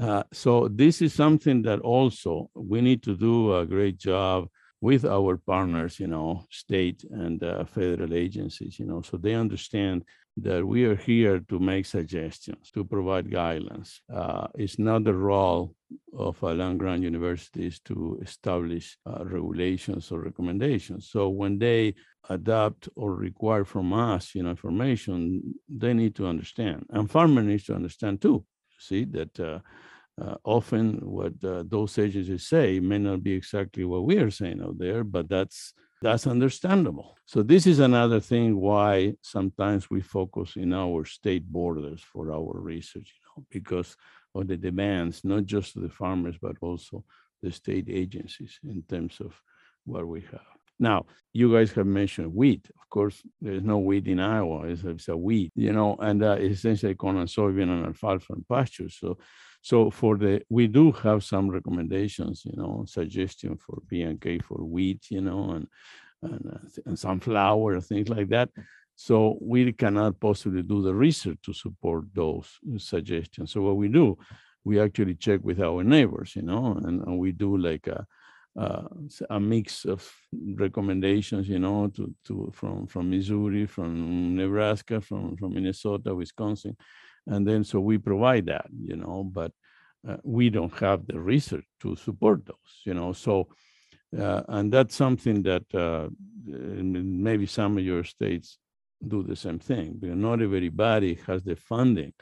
uh, 0.00 0.22
so 0.32 0.68
this 0.68 1.02
is 1.02 1.12
something 1.12 1.62
that 1.62 1.80
also 1.80 2.50
we 2.54 2.80
need 2.80 3.02
to 3.04 3.16
do 3.16 3.56
a 3.56 3.66
great 3.66 3.98
job 3.98 4.48
with 4.80 5.04
our 5.04 5.36
partners, 5.36 6.00
you 6.00 6.06
know, 6.06 6.44
state 6.50 7.04
and 7.10 7.42
uh, 7.42 7.64
federal 7.64 8.14
agencies, 8.14 8.78
you 8.78 8.86
know, 8.86 9.02
so 9.02 9.18
they 9.18 9.34
understand 9.34 10.04
that 10.42 10.66
we 10.66 10.84
are 10.84 10.96
here 10.96 11.40
to 11.48 11.58
make 11.58 11.86
suggestions, 11.86 12.70
to 12.72 12.84
provide 12.84 13.30
guidance. 13.30 14.00
Uh, 14.12 14.46
it's 14.54 14.78
not 14.78 15.04
the 15.04 15.14
role 15.14 15.74
of 16.16 16.42
a 16.42 16.54
land 16.54 16.78
grant 16.78 17.02
universities 17.02 17.80
to 17.84 18.18
establish 18.22 18.96
uh, 19.06 19.24
regulations 19.24 20.10
or 20.12 20.20
recommendations. 20.20 21.08
So 21.10 21.28
when 21.28 21.58
they 21.58 21.94
adapt 22.28 22.88
or 22.96 23.14
require 23.14 23.64
from 23.64 23.92
us, 23.92 24.34
you 24.34 24.42
know, 24.42 24.50
information, 24.50 25.54
they 25.68 25.94
need 25.94 26.14
to 26.16 26.26
understand, 26.26 26.86
and 26.90 27.10
farmer 27.10 27.42
needs 27.42 27.64
to 27.64 27.74
understand 27.74 28.20
too. 28.20 28.44
See 28.78 29.04
that 29.06 29.38
uh, 29.38 29.58
uh, 30.20 30.36
often 30.44 31.00
what 31.02 31.32
uh, 31.44 31.64
those 31.66 31.98
agencies 31.98 32.46
say 32.46 32.80
may 32.80 32.98
not 32.98 33.22
be 33.22 33.32
exactly 33.32 33.84
what 33.84 34.04
we 34.04 34.18
are 34.18 34.30
saying 34.30 34.62
out 34.62 34.78
there, 34.78 35.04
but 35.04 35.28
that's 35.28 35.72
that's 36.00 36.26
understandable. 36.26 37.16
So 37.26 37.42
this 37.42 37.66
is 37.66 37.78
another 37.78 38.20
thing 38.20 38.58
why 38.60 39.14
sometimes 39.22 39.90
we 39.90 40.00
focus 40.00 40.56
in 40.56 40.72
our 40.72 41.04
state 41.04 41.46
borders 41.46 42.02
for 42.02 42.32
our 42.32 42.58
research, 42.58 43.12
you 43.14 43.26
know, 43.36 43.46
because 43.50 43.96
of 44.34 44.48
the 44.48 44.56
demands, 44.56 45.24
not 45.24 45.44
just 45.44 45.80
the 45.80 45.90
farmers, 45.90 46.36
but 46.40 46.56
also 46.60 47.04
the 47.42 47.52
state 47.52 47.88
agencies 47.88 48.58
in 48.64 48.82
terms 48.88 49.20
of 49.20 49.34
what 49.84 50.06
we 50.06 50.20
have. 50.22 50.40
Now, 50.78 51.04
you 51.34 51.52
guys 51.52 51.72
have 51.72 51.86
mentioned 51.86 52.34
wheat. 52.34 52.66
Of 52.80 52.88
course, 52.88 53.22
there's 53.40 53.62
no 53.62 53.78
wheat 53.78 54.08
in 54.08 54.18
Iowa. 54.18 54.66
It's, 54.66 54.82
it's 54.82 55.08
a 55.08 55.16
wheat, 55.16 55.52
you 55.54 55.72
know, 55.72 55.96
and 56.00 56.24
uh, 56.24 56.36
essentially 56.40 56.94
corn 56.94 57.18
and 57.18 57.28
soybean 57.28 57.70
and 57.70 57.86
alfalfa 57.86 58.32
and 58.32 58.48
pasture. 58.48 58.88
So, 58.88 59.18
so 59.62 59.90
for 59.90 60.16
the, 60.16 60.42
we 60.48 60.66
do 60.66 60.92
have 60.92 61.22
some 61.22 61.50
recommendations, 61.50 62.42
you 62.44 62.56
know, 62.56 62.84
suggestion 62.86 63.56
for 63.56 63.78
P 63.88 64.02
and 64.02 64.20
K 64.20 64.38
for 64.38 64.58
wheat, 64.64 65.10
you 65.10 65.20
know, 65.20 65.50
and 65.50 65.66
and, 66.22 66.52
uh, 66.52 66.80
and 66.86 66.98
sunflower, 66.98 67.80
things 67.80 68.08
like 68.08 68.28
that. 68.28 68.50
So 68.94 69.38
we 69.40 69.72
cannot 69.72 70.20
possibly 70.20 70.62
do 70.62 70.82
the 70.82 70.94
research 70.94 71.38
to 71.44 71.54
support 71.54 72.04
those 72.14 72.58
suggestions. 72.76 73.52
So 73.52 73.62
what 73.62 73.76
we 73.76 73.88
do, 73.88 74.18
we 74.62 74.78
actually 74.78 75.14
check 75.14 75.40
with 75.42 75.60
our 75.60 75.82
neighbors, 75.82 76.36
you 76.36 76.42
know, 76.42 76.78
and, 76.84 77.02
and 77.06 77.18
we 77.18 77.32
do 77.32 77.56
like 77.56 77.86
a, 77.86 78.06
a 79.30 79.40
mix 79.40 79.86
of 79.86 80.06
recommendations, 80.54 81.48
you 81.48 81.58
know, 81.58 81.88
to, 81.88 82.14
to 82.26 82.52
from 82.54 82.86
from 82.86 83.08
Missouri, 83.08 83.64
from 83.66 84.36
Nebraska, 84.36 85.00
from 85.00 85.36
from 85.36 85.54
Minnesota, 85.54 86.14
Wisconsin, 86.14 86.76
and 87.26 87.46
then 87.46 87.64
so 87.64 87.80
we 87.80 87.98
provide 87.98 88.46
that, 88.46 88.66
you 88.84 88.96
know, 88.96 89.24
but 89.24 89.52
uh, 90.08 90.16
we 90.22 90.50
don't 90.50 90.76
have 90.78 91.06
the 91.06 91.18
research 91.18 91.64
to 91.80 91.96
support 91.96 92.44
those, 92.46 92.82
you 92.84 92.94
know, 92.94 93.12
so. 93.12 93.48
Uh, 94.18 94.42
and 94.48 94.72
that's 94.72 94.96
something 94.96 95.40
that 95.40 95.62
uh, 95.72 96.08
maybe 96.44 97.46
some 97.46 97.78
of 97.78 97.84
your 97.84 98.02
states 98.02 98.58
do 99.06 99.22
the 99.22 99.36
same 99.36 99.60
thing 99.60 99.96
because 100.00 100.16
not 100.16 100.42
everybody 100.42 101.14
has 101.26 101.44
the 101.44 101.54
funding 101.54 102.12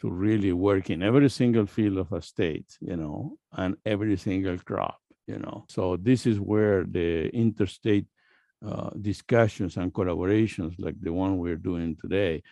to 0.00 0.10
really 0.10 0.52
work 0.52 0.90
in 0.90 1.00
every 1.00 1.30
single 1.30 1.64
field 1.64 1.96
of 1.96 2.12
a 2.12 2.20
state, 2.20 2.76
you 2.80 2.96
know, 2.96 3.36
and 3.52 3.76
every 3.86 4.16
single 4.16 4.58
crop, 4.58 4.98
you 5.28 5.38
know. 5.38 5.64
So 5.68 5.96
this 5.96 6.26
is 6.26 6.40
where 6.40 6.84
the 6.84 7.28
interstate 7.28 8.06
uh, 8.66 8.90
discussions 9.00 9.76
and 9.76 9.92
collaborations 9.92 10.74
like 10.78 11.00
the 11.00 11.12
one 11.12 11.38
we're 11.38 11.56
doing 11.56 11.96
today 11.96 12.42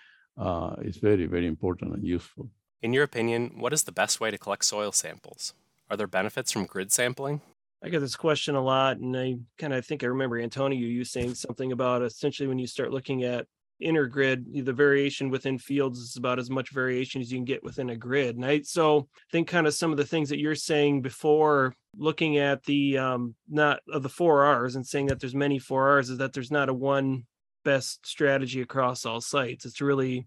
uh, 0.40 0.74
is 0.80 0.96
very, 0.96 1.26
very 1.26 1.46
important 1.46 1.94
and 1.94 2.04
useful. 2.04 2.50
In 2.82 2.92
your 2.92 3.04
opinion, 3.04 3.52
what 3.58 3.72
is 3.72 3.84
the 3.84 3.92
best 3.92 4.20
way 4.20 4.30
to 4.30 4.38
collect 4.38 4.64
soil 4.64 4.90
samples? 4.90 5.52
Are 5.90 5.96
there 5.96 6.06
benefits 6.06 6.50
from 6.50 6.64
grid 6.64 6.90
sampling? 6.90 7.42
I 7.82 7.88
get 7.88 8.00
this 8.00 8.16
question 8.16 8.54
a 8.54 8.62
lot, 8.62 8.98
and 8.98 9.16
I 9.16 9.36
kind 9.58 9.72
of 9.72 9.84
think 9.84 10.02
I 10.02 10.06
remember 10.06 10.38
Antonio 10.38 10.78
you 10.78 11.04
saying 11.04 11.34
something 11.34 11.72
about 11.72 12.02
essentially 12.02 12.48
when 12.48 12.58
you 12.58 12.66
start 12.66 12.90
looking 12.90 13.24
at 13.24 13.46
intergrid, 13.82 14.64
the 14.64 14.72
variation 14.72 15.30
within 15.30 15.58
fields 15.58 15.98
is 15.98 16.16
about 16.16 16.38
as 16.38 16.50
much 16.50 16.70
variation 16.70 17.20
as 17.20 17.32
you 17.32 17.38
can 17.38 17.44
get 17.44 17.62
within 17.62 17.90
a 17.90 17.96
grid. 17.96 18.36
And 18.36 18.44
I 18.44 18.60
so 18.62 19.08
I 19.14 19.30
think 19.32 19.48
kind 19.48 19.66
of 19.66 19.74
some 19.74 19.90
of 19.90 19.96
the 19.96 20.04
things 20.04 20.28
that 20.28 20.38
you're 20.38 20.54
saying 20.54 21.02
before 21.02 21.74
looking 21.96 22.38
at 22.38 22.62
the 22.64 22.98
um 22.98 23.34
not 23.48 23.80
of 23.90 24.02
the 24.02 24.08
four 24.08 24.44
R's 24.44 24.76
and 24.76 24.86
saying 24.86 25.06
that 25.06 25.20
there's 25.20 25.34
many 25.34 25.58
four 25.58 25.88
R's 25.88 26.10
is 26.10 26.18
that 26.18 26.32
there's 26.32 26.50
not 26.50 26.68
a 26.68 26.74
one 26.74 27.24
best 27.64 28.06
strategy 28.06 28.60
across 28.60 29.04
all 29.04 29.20
sites. 29.20 29.64
It's 29.64 29.80
really 29.80 30.26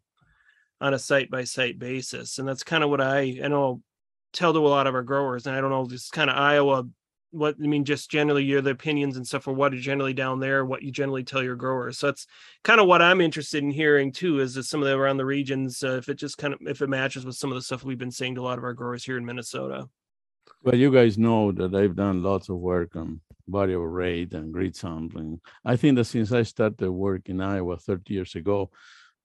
on 0.82 0.94
a 0.94 1.00
site 1.00 1.30
by 1.30 1.44
site 1.44 1.80
basis. 1.80 2.40
And 2.40 2.48
that's 2.48 2.64
kind 2.64 2.84
of 2.84 2.90
what 2.90 3.02
I 3.02 3.40
I 3.44 3.48
know 3.48 3.82
tell 4.34 4.54
to 4.54 4.60
a 4.60 4.68
lot 4.68 4.88
of 4.88 4.96
our 4.96 5.04
growers. 5.04 5.46
And 5.46 5.56
I 5.56 5.62
don't 5.62 5.70
know, 5.70 5.88
just 5.88 6.12
kind 6.12 6.30
of 6.30 6.38
Iowa 6.38 6.86
what 7.34 7.56
I 7.62 7.66
mean, 7.66 7.84
just 7.84 8.12
generally 8.12 8.44
your 8.44 8.62
the 8.62 8.70
opinions 8.70 9.18
and 9.18 9.26
stuff, 9.26 9.48
or 9.48 9.54
what 9.54 9.74
are 9.74 9.78
generally 9.78 10.14
down 10.14 10.40
there, 10.40 10.64
what 10.64 10.84
you 10.84 10.92
generally 10.92 11.24
tell 11.24 11.42
your 11.42 11.56
growers. 11.56 11.98
So 11.98 12.08
that's 12.08 12.28
kind 12.64 12.80
of 12.80 12.88
what 12.88 13.02
I'm 13.02 13.22
interested 13.22 13.64
in 13.64 13.72
hearing 13.72 14.12
too. 14.12 14.40
Is 14.40 14.58
some 14.70 14.82
of 14.82 14.88
the 14.88 14.96
around 14.96 15.18
the 15.18 15.26
regions, 15.26 15.84
uh, 15.84 15.96
if 15.96 16.10
it 16.10 16.16
just 16.16 16.38
kind 16.38 16.54
of 16.54 16.60
if 16.62 16.82
it 16.82 16.90
matches 16.90 17.26
with 17.26 17.36
some 17.36 17.52
of 17.52 17.56
the 17.56 17.62
stuff 17.64 17.84
we've 17.84 17.98
been 17.98 18.12
saying 18.12 18.36
to 18.36 18.42
a 18.42 18.44
lot 18.44 18.60
of 18.60 18.64
our 18.64 18.74
growers 18.74 19.04
here 19.04 19.18
in 19.18 19.26
Minnesota. 19.26 19.90
Well, 20.62 20.76
you 20.76 20.92
guys 20.92 21.18
know 21.18 21.52
that 21.54 21.74
I've 21.74 21.96
done 21.96 22.22
lots 22.22 22.50
of 22.50 22.58
work 22.58 22.96
on 22.96 23.20
variable 23.48 23.88
rate 23.88 24.34
and 24.34 24.54
grid 24.54 24.76
sampling. 24.76 25.40
I 25.66 25.76
think 25.76 25.98
that 25.98 26.06
since 26.06 26.32
I 26.32 26.44
started 26.44 26.90
work 26.90 27.30
in 27.30 27.42
Iowa 27.42 27.78
30 27.78 28.14
years 28.14 28.36
ago, 28.36 28.72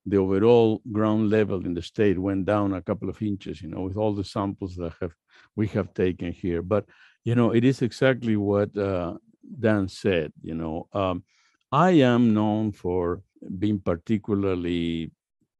the 0.07 0.17
overall 0.17 0.81
ground 0.91 1.31
level 1.31 1.65
in 1.65 1.75
the 1.75 1.83
state 1.83 2.19
went 2.19 2.47
down 2.47 2.73
a 2.73 2.83
couple 2.83 3.09
of 3.09 3.21
inches, 3.21 3.61
you 3.61 3.69
know, 3.69 3.83
with 3.83 3.97
all 3.97 4.15
the 4.15 4.25
samples 4.25 4.77
that 4.77 4.95
have 5.01 5.13
we 5.55 5.67
have 5.69 5.93
taken 5.95 6.33
here. 6.33 6.63
But 6.63 6.87
you 7.25 7.35
know, 7.35 7.51
it 7.53 7.65
is 7.65 7.83
exactly 7.83 8.37
what 8.37 8.77
uh, 8.77 9.15
Dan 9.61 9.89
said. 9.89 10.33
You 10.43 10.55
know, 10.55 10.89
um, 10.93 11.25
I 11.71 11.91
am 11.91 12.33
known 12.33 12.73
for 12.73 13.23
being 13.59 13.81
particularly 13.81 15.13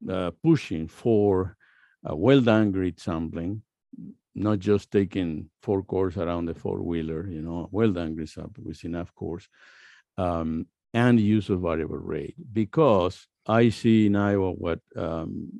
uh, 0.09 0.31
pushing 0.43 0.89
for 0.89 1.57
uh, 2.09 2.17
well 2.17 2.41
done 2.41 2.73
grid 2.73 2.99
sampling, 3.01 3.63
not 4.39 4.59
just 4.59 4.91
taking 4.91 5.51
four 5.63 5.83
cores 5.83 6.17
around 6.17 6.47
the 6.47 6.55
four 6.55 6.83
wheeler, 6.83 7.29
you 7.29 7.43
know, 7.43 7.69
well 7.73 7.93
done 7.93 8.27
sampling 8.27 8.67
with 8.67 8.85
enough 8.85 9.15
cores, 9.15 9.49
um, 10.17 10.67
and 10.95 11.21
use 11.21 11.51
of 11.51 11.61
variable 11.61 11.99
rate. 11.99 12.35
Because 12.53 13.27
I 13.47 13.71
see 13.71 14.07
in 14.07 14.17
Iowa 14.17 14.53
what 14.53 14.81
um, 14.97 15.51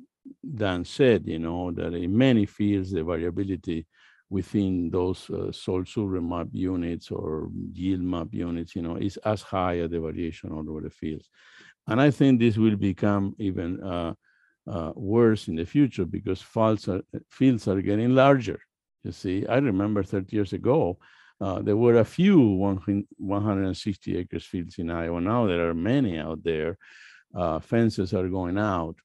Dan 0.55 0.85
said, 0.85 1.27
you 1.27 1.39
know, 1.39 1.71
that 1.71 1.93
in 1.93 2.17
many 2.17 2.45
fields 2.45 2.91
the 2.91 3.03
variability 3.03 3.85
within 4.29 4.91
those 4.91 5.29
uh, 5.29 5.51
soil 5.51 5.85
survey 5.85 6.19
map 6.19 6.47
units 6.51 7.09
or 7.11 7.49
yield 7.73 8.01
map 8.01 8.27
units, 8.31 8.75
you 8.75 8.81
know, 8.81 8.95
is 8.95 9.17
as 9.17 9.41
high 9.41 9.79
as 9.79 9.89
the 9.89 9.99
variation 9.99 10.51
all 10.51 10.69
over 10.69 10.81
the 10.81 10.89
fields. 10.89 11.29
And 11.87 11.99
I 11.99 12.11
think 12.11 12.39
this 12.39 12.57
will 12.57 12.75
become 12.75 13.35
even 13.39 13.83
uh, 13.83 14.13
uh, 14.69 14.91
worse 14.95 15.47
in 15.47 15.55
the 15.55 15.65
future 15.65 16.05
because 16.05 16.45
are, 16.55 17.01
fields 17.29 17.67
are 17.67 17.81
getting 17.81 18.13
larger. 18.13 18.59
You 19.03 19.11
see, 19.11 19.45
I 19.47 19.57
remember 19.57 20.03
30 20.03 20.35
years 20.35 20.53
ago, 20.53 20.97
uh, 21.41 21.61
there 21.61 21.77
were 21.77 21.99
a 21.99 22.05
few 22.05 22.39
160 23.17 24.17
acres 24.17 24.45
fields 24.45 24.77
in 24.77 24.91
Iowa. 24.91 25.21
Now 25.21 25.47
there 25.47 25.69
are 25.69 25.73
many 25.73 26.17
out 26.17 26.43
there. 26.43 26.77
Uh, 27.33 27.59
fences 27.59 28.13
are 28.13 28.27
going 28.27 28.57
out. 28.57 28.95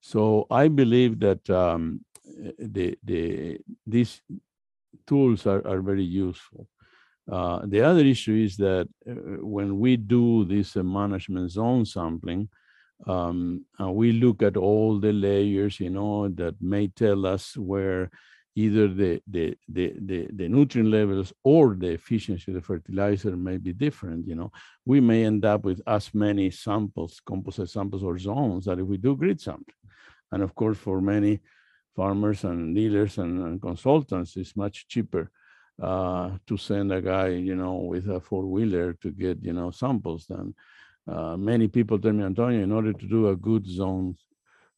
So 0.00 0.46
I 0.50 0.68
believe 0.68 1.20
that 1.20 1.48
um, 1.48 2.04
the 2.58 2.96
the 3.02 3.58
this 3.86 4.20
tools 5.06 5.46
are, 5.46 5.66
are 5.66 5.80
very 5.80 6.04
useful. 6.04 6.68
Uh, 7.30 7.60
the 7.66 7.80
other 7.82 8.00
issue 8.00 8.34
is 8.34 8.56
that 8.56 8.88
uh, 9.08 9.12
when 9.44 9.78
we 9.78 9.96
do 9.96 10.44
this 10.44 10.76
management 10.76 11.50
zone 11.50 11.84
sampling, 11.84 12.48
um, 13.06 13.64
we 13.78 14.12
look 14.12 14.42
at 14.42 14.56
all 14.56 14.98
the 14.98 15.12
layers, 15.12 15.78
you 15.78 15.90
know, 15.90 16.28
that 16.28 16.54
may 16.60 16.88
tell 16.88 17.26
us 17.26 17.56
where 17.56 18.10
either 18.64 18.86
the, 18.88 19.12
the, 19.34 19.46
the, 19.76 19.86
the, 20.08 20.28
the 20.38 20.48
nutrient 20.48 20.90
levels 20.90 21.32
or 21.44 21.64
the 21.74 21.90
efficiency 22.00 22.50
of 22.50 22.56
the 22.56 22.60
fertilizer 22.70 23.36
may 23.36 23.56
be 23.56 23.72
different, 23.72 24.26
you 24.26 24.34
know. 24.34 24.50
We 24.84 24.98
may 25.00 25.24
end 25.24 25.44
up 25.44 25.64
with 25.64 25.80
as 25.86 26.04
many 26.12 26.50
samples, 26.50 27.20
composite 27.24 27.70
samples 27.70 28.02
or 28.02 28.18
zones 28.18 28.64
that 28.64 28.80
if 28.80 28.86
we 28.86 28.96
do 28.96 29.16
grid 29.16 29.40
sampling. 29.40 29.82
And 30.32 30.42
of 30.42 30.54
course, 30.54 30.78
for 30.78 31.00
many 31.00 31.40
farmers 31.94 32.44
and 32.44 32.74
dealers 32.74 33.18
and, 33.18 33.34
and 33.46 33.62
consultants, 33.62 34.36
it's 34.36 34.56
much 34.56 34.88
cheaper 34.88 35.30
uh, 35.80 36.30
to 36.48 36.56
send 36.56 36.92
a 36.92 37.00
guy, 37.00 37.28
you 37.28 37.54
know, 37.54 37.74
with 37.92 38.08
a 38.08 38.20
four 38.20 38.44
wheeler 38.46 38.94
to 39.02 39.10
get, 39.12 39.36
you 39.42 39.52
know, 39.52 39.70
samples 39.70 40.26
than 40.26 40.54
uh, 41.08 41.36
many 41.36 41.68
people 41.68 41.98
tell 41.98 42.12
me, 42.12 42.24
Antonio, 42.24 42.62
in 42.62 42.72
order 42.72 42.92
to 42.92 43.06
do 43.06 43.28
a 43.28 43.36
good 43.36 43.66
zone 43.66 44.16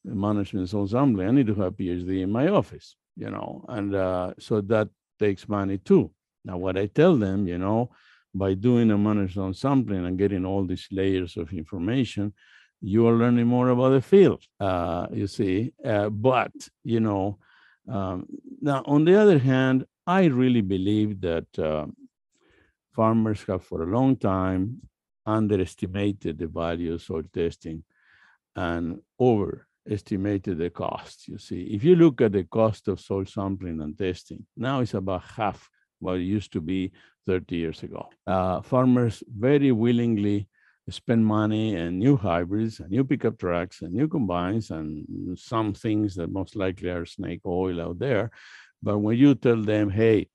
management 0.04 0.68
zone 0.68 0.88
sampling, 0.88 1.28
I 1.28 1.32
need 1.32 1.46
to 1.48 1.54
have 1.54 1.72
a 1.72 1.76
PhD 1.76 2.22
in 2.22 2.30
my 2.30 2.48
office, 2.48 2.96
you 3.20 3.30
know, 3.30 3.64
and 3.68 3.94
uh, 3.94 4.32
so 4.38 4.60
that 4.62 4.88
takes 5.18 5.48
money 5.48 5.78
too. 5.78 6.10
Now, 6.44 6.56
what 6.56 6.78
I 6.78 6.86
tell 6.86 7.16
them, 7.16 7.46
you 7.46 7.58
know, 7.58 7.90
by 8.34 8.54
doing 8.54 8.90
a 8.90 9.28
zone 9.28 9.54
sampling 9.54 10.06
and 10.06 10.18
getting 10.18 10.46
all 10.46 10.64
these 10.64 10.88
layers 10.90 11.36
of 11.36 11.52
information, 11.52 12.32
you 12.80 13.06
are 13.06 13.16
learning 13.22 13.46
more 13.46 13.68
about 13.68 13.90
the 13.90 14.00
field, 14.00 14.42
uh, 14.58 15.06
you 15.12 15.26
see. 15.26 15.72
Uh, 15.84 16.08
but, 16.08 16.52
you 16.82 17.00
know, 17.00 17.38
um, 17.88 18.26
now 18.62 18.82
on 18.86 19.04
the 19.04 19.16
other 19.20 19.38
hand, 19.38 19.84
I 20.06 20.24
really 20.24 20.62
believe 20.62 21.20
that 21.20 21.58
uh, 21.58 21.86
farmers 22.96 23.42
have 23.48 23.64
for 23.64 23.82
a 23.82 23.92
long 23.96 24.16
time 24.16 24.80
underestimated 25.26 26.38
the 26.38 26.46
value 26.46 26.94
of 26.94 27.02
soil 27.02 27.24
testing 27.34 27.84
and 28.56 29.00
overestimated 29.90 30.58
the 30.58 30.70
cost. 30.70 31.28
You 31.28 31.38
see, 31.38 31.62
if 31.62 31.82
you 31.84 31.96
look 31.96 32.20
at 32.20 32.32
the 32.32 32.44
cost 32.44 32.88
of 32.88 33.00
soil 33.00 33.24
sampling 33.24 33.80
and 33.80 33.98
testing, 33.98 34.46
now 34.56 34.80
it's 34.80 34.94
about 34.94 35.22
half 35.36 35.68
what 35.98 36.16
it 36.16 36.22
used 36.22 36.52
to 36.52 36.60
be 36.60 36.92
30 37.26 37.56
years 37.56 37.82
ago. 37.82 38.08
Uh, 38.26 38.62
farmers 38.62 39.22
very 39.28 39.72
willingly 39.72 40.48
spend 40.88 41.24
money 41.24 41.76
and 41.76 41.98
new 41.98 42.16
hybrids 42.16 42.80
and 42.80 42.90
new 42.90 43.04
pickup 43.04 43.38
trucks 43.38 43.82
and 43.82 43.92
new 43.92 44.08
combines 44.08 44.70
and 44.70 45.38
some 45.38 45.72
things 45.72 46.14
that 46.16 46.32
most 46.32 46.56
likely 46.56 46.88
are 46.88 47.06
snake 47.06 47.40
oil 47.46 47.80
out 47.80 47.98
there. 47.98 48.30
But 48.82 48.98
when 48.98 49.16
you 49.16 49.34
tell 49.34 49.62
them, 49.62 49.90
hey, 49.90 50.28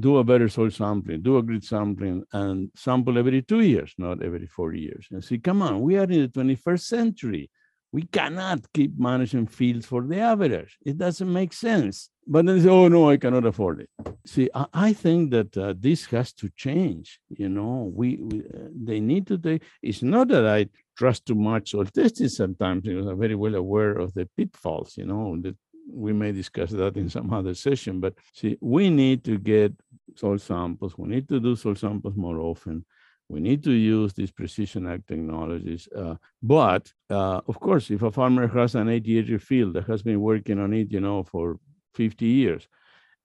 do 0.00 0.16
a 0.16 0.24
better 0.24 0.48
soil 0.48 0.70
sampling, 0.70 1.22
do 1.22 1.36
a 1.38 1.42
grid 1.42 1.62
sampling, 1.62 2.24
and 2.32 2.70
sample 2.74 3.18
every 3.18 3.42
two 3.42 3.60
years, 3.60 3.94
not 3.98 4.22
every 4.22 4.46
four 4.46 4.72
years. 4.74 5.06
And 5.12 5.22
see, 5.22 5.38
come 5.38 5.62
on, 5.62 5.82
we 5.82 5.98
are 5.98 6.04
in 6.04 6.22
the 6.22 6.28
21st 6.28 6.80
century. 6.80 7.50
We 7.92 8.04
cannot 8.04 8.60
keep 8.72 8.98
managing 8.98 9.48
fields 9.48 9.84
for 9.84 10.02
the 10.02 10.18
average. 10.18 10.78
It 10.84 10.96
doesn't 10.96 11.30
make 11.30 11.52
sense. 11.52 12.08
But 12.26 12.46
then 12.46 12.56
they 12.56 12.64
say, 12.64 12.70
oh, 12.70 12.88
no, 12.88 13.10
I 13.10 13.18
cannot 13.18 13.44
afford 13.44 13.80
it. 13.80 13.90
See, 14.24 14.48
I, 14.54 14.66
I 14.72 14.92
think 14.94 15.30
that 15.32 15.56
uh, 15.56 15.74
this 15.76 16.06
has 16.06 16.32
to 16.34 16.48
change. 16.56 17.20
You 17.28 17.50
know, 17.50 17.92
we, 17.94 18.16
we 18.16 18.40
uh, 18.40 18.68
they 18.88 19.00
need 19.00 19.26
to 19.26 19.36
take, 19.36 19.62
it's 19.82 20.02
not 20.02 20.28
that 20.28 20.46
I 20.46 20.68
trust 20.96 21.26
too 21.26 21.34
much 21.34 21.74
or 21.74 21.84
testing 21.84 22.28
sometimes, 22.28 22.84
because 22.84 23.06
I'm 23.06 23.18
very 23.18 23.34
well 23.34 23.56
aware 23.56 23.92
of 23.92 24.14
the 24.14 24.26
pitfalls, 24.36 24.96
you 24.96 25.04
know, 25.04 25.36
that 25.42 25.56
we 25.92 26.12
may 26.12 26.32
discuss 26.32 26.70
that 26.70 26.96
in 26.96 27.10
some 27.10 27.30
other 27.32 27.54
session. 27.54 28.00
But 28.00 28.14
see, 28.32 28.56
we 28.60 28.88
need 28.88 29.24
to 29.24 29.36
get 29.36 29.74
soil 30.16 30.38
samples. 30.38 30.96
We 30.96 31.08
need 31.08 31.28
to 31.28 31.40
do 31.40 31.56
soil 31.56 31.74
samples 31.74 32.16
more 32.16 32.38
often 32.38 32.86
We 33.32 33.40
need 33.40 33.64
to 33.64 33.72
use 33.72 34.12
these 34.12 34.30
precision 34.30 34.86
ag 34.86 35.06
technologies. 35.06 35.88
Uh, 35.88 36.16
but 36.42 36.92
uh, 37.08 37.40
of 37.48 37.58
course, 37.58 37.90
if 37.90 38.02
a 38.02 38.10
farmer 38.10 38.46
has 38.46 38.74
an 38.74 38.90
80 38.90 39.18
acre 39.20 39.38
field 39.38 39.72
that 39.72 39.86
has 39.86 40.02
been 40.02 40.20
working 40.20 40.58
on 40.58 40.74
it, 40.74 40.92
you 40.92 41.00
know, 41.00 41.22
for 41.22 41.58
50 41.94 42.26
years, 42.26 42.68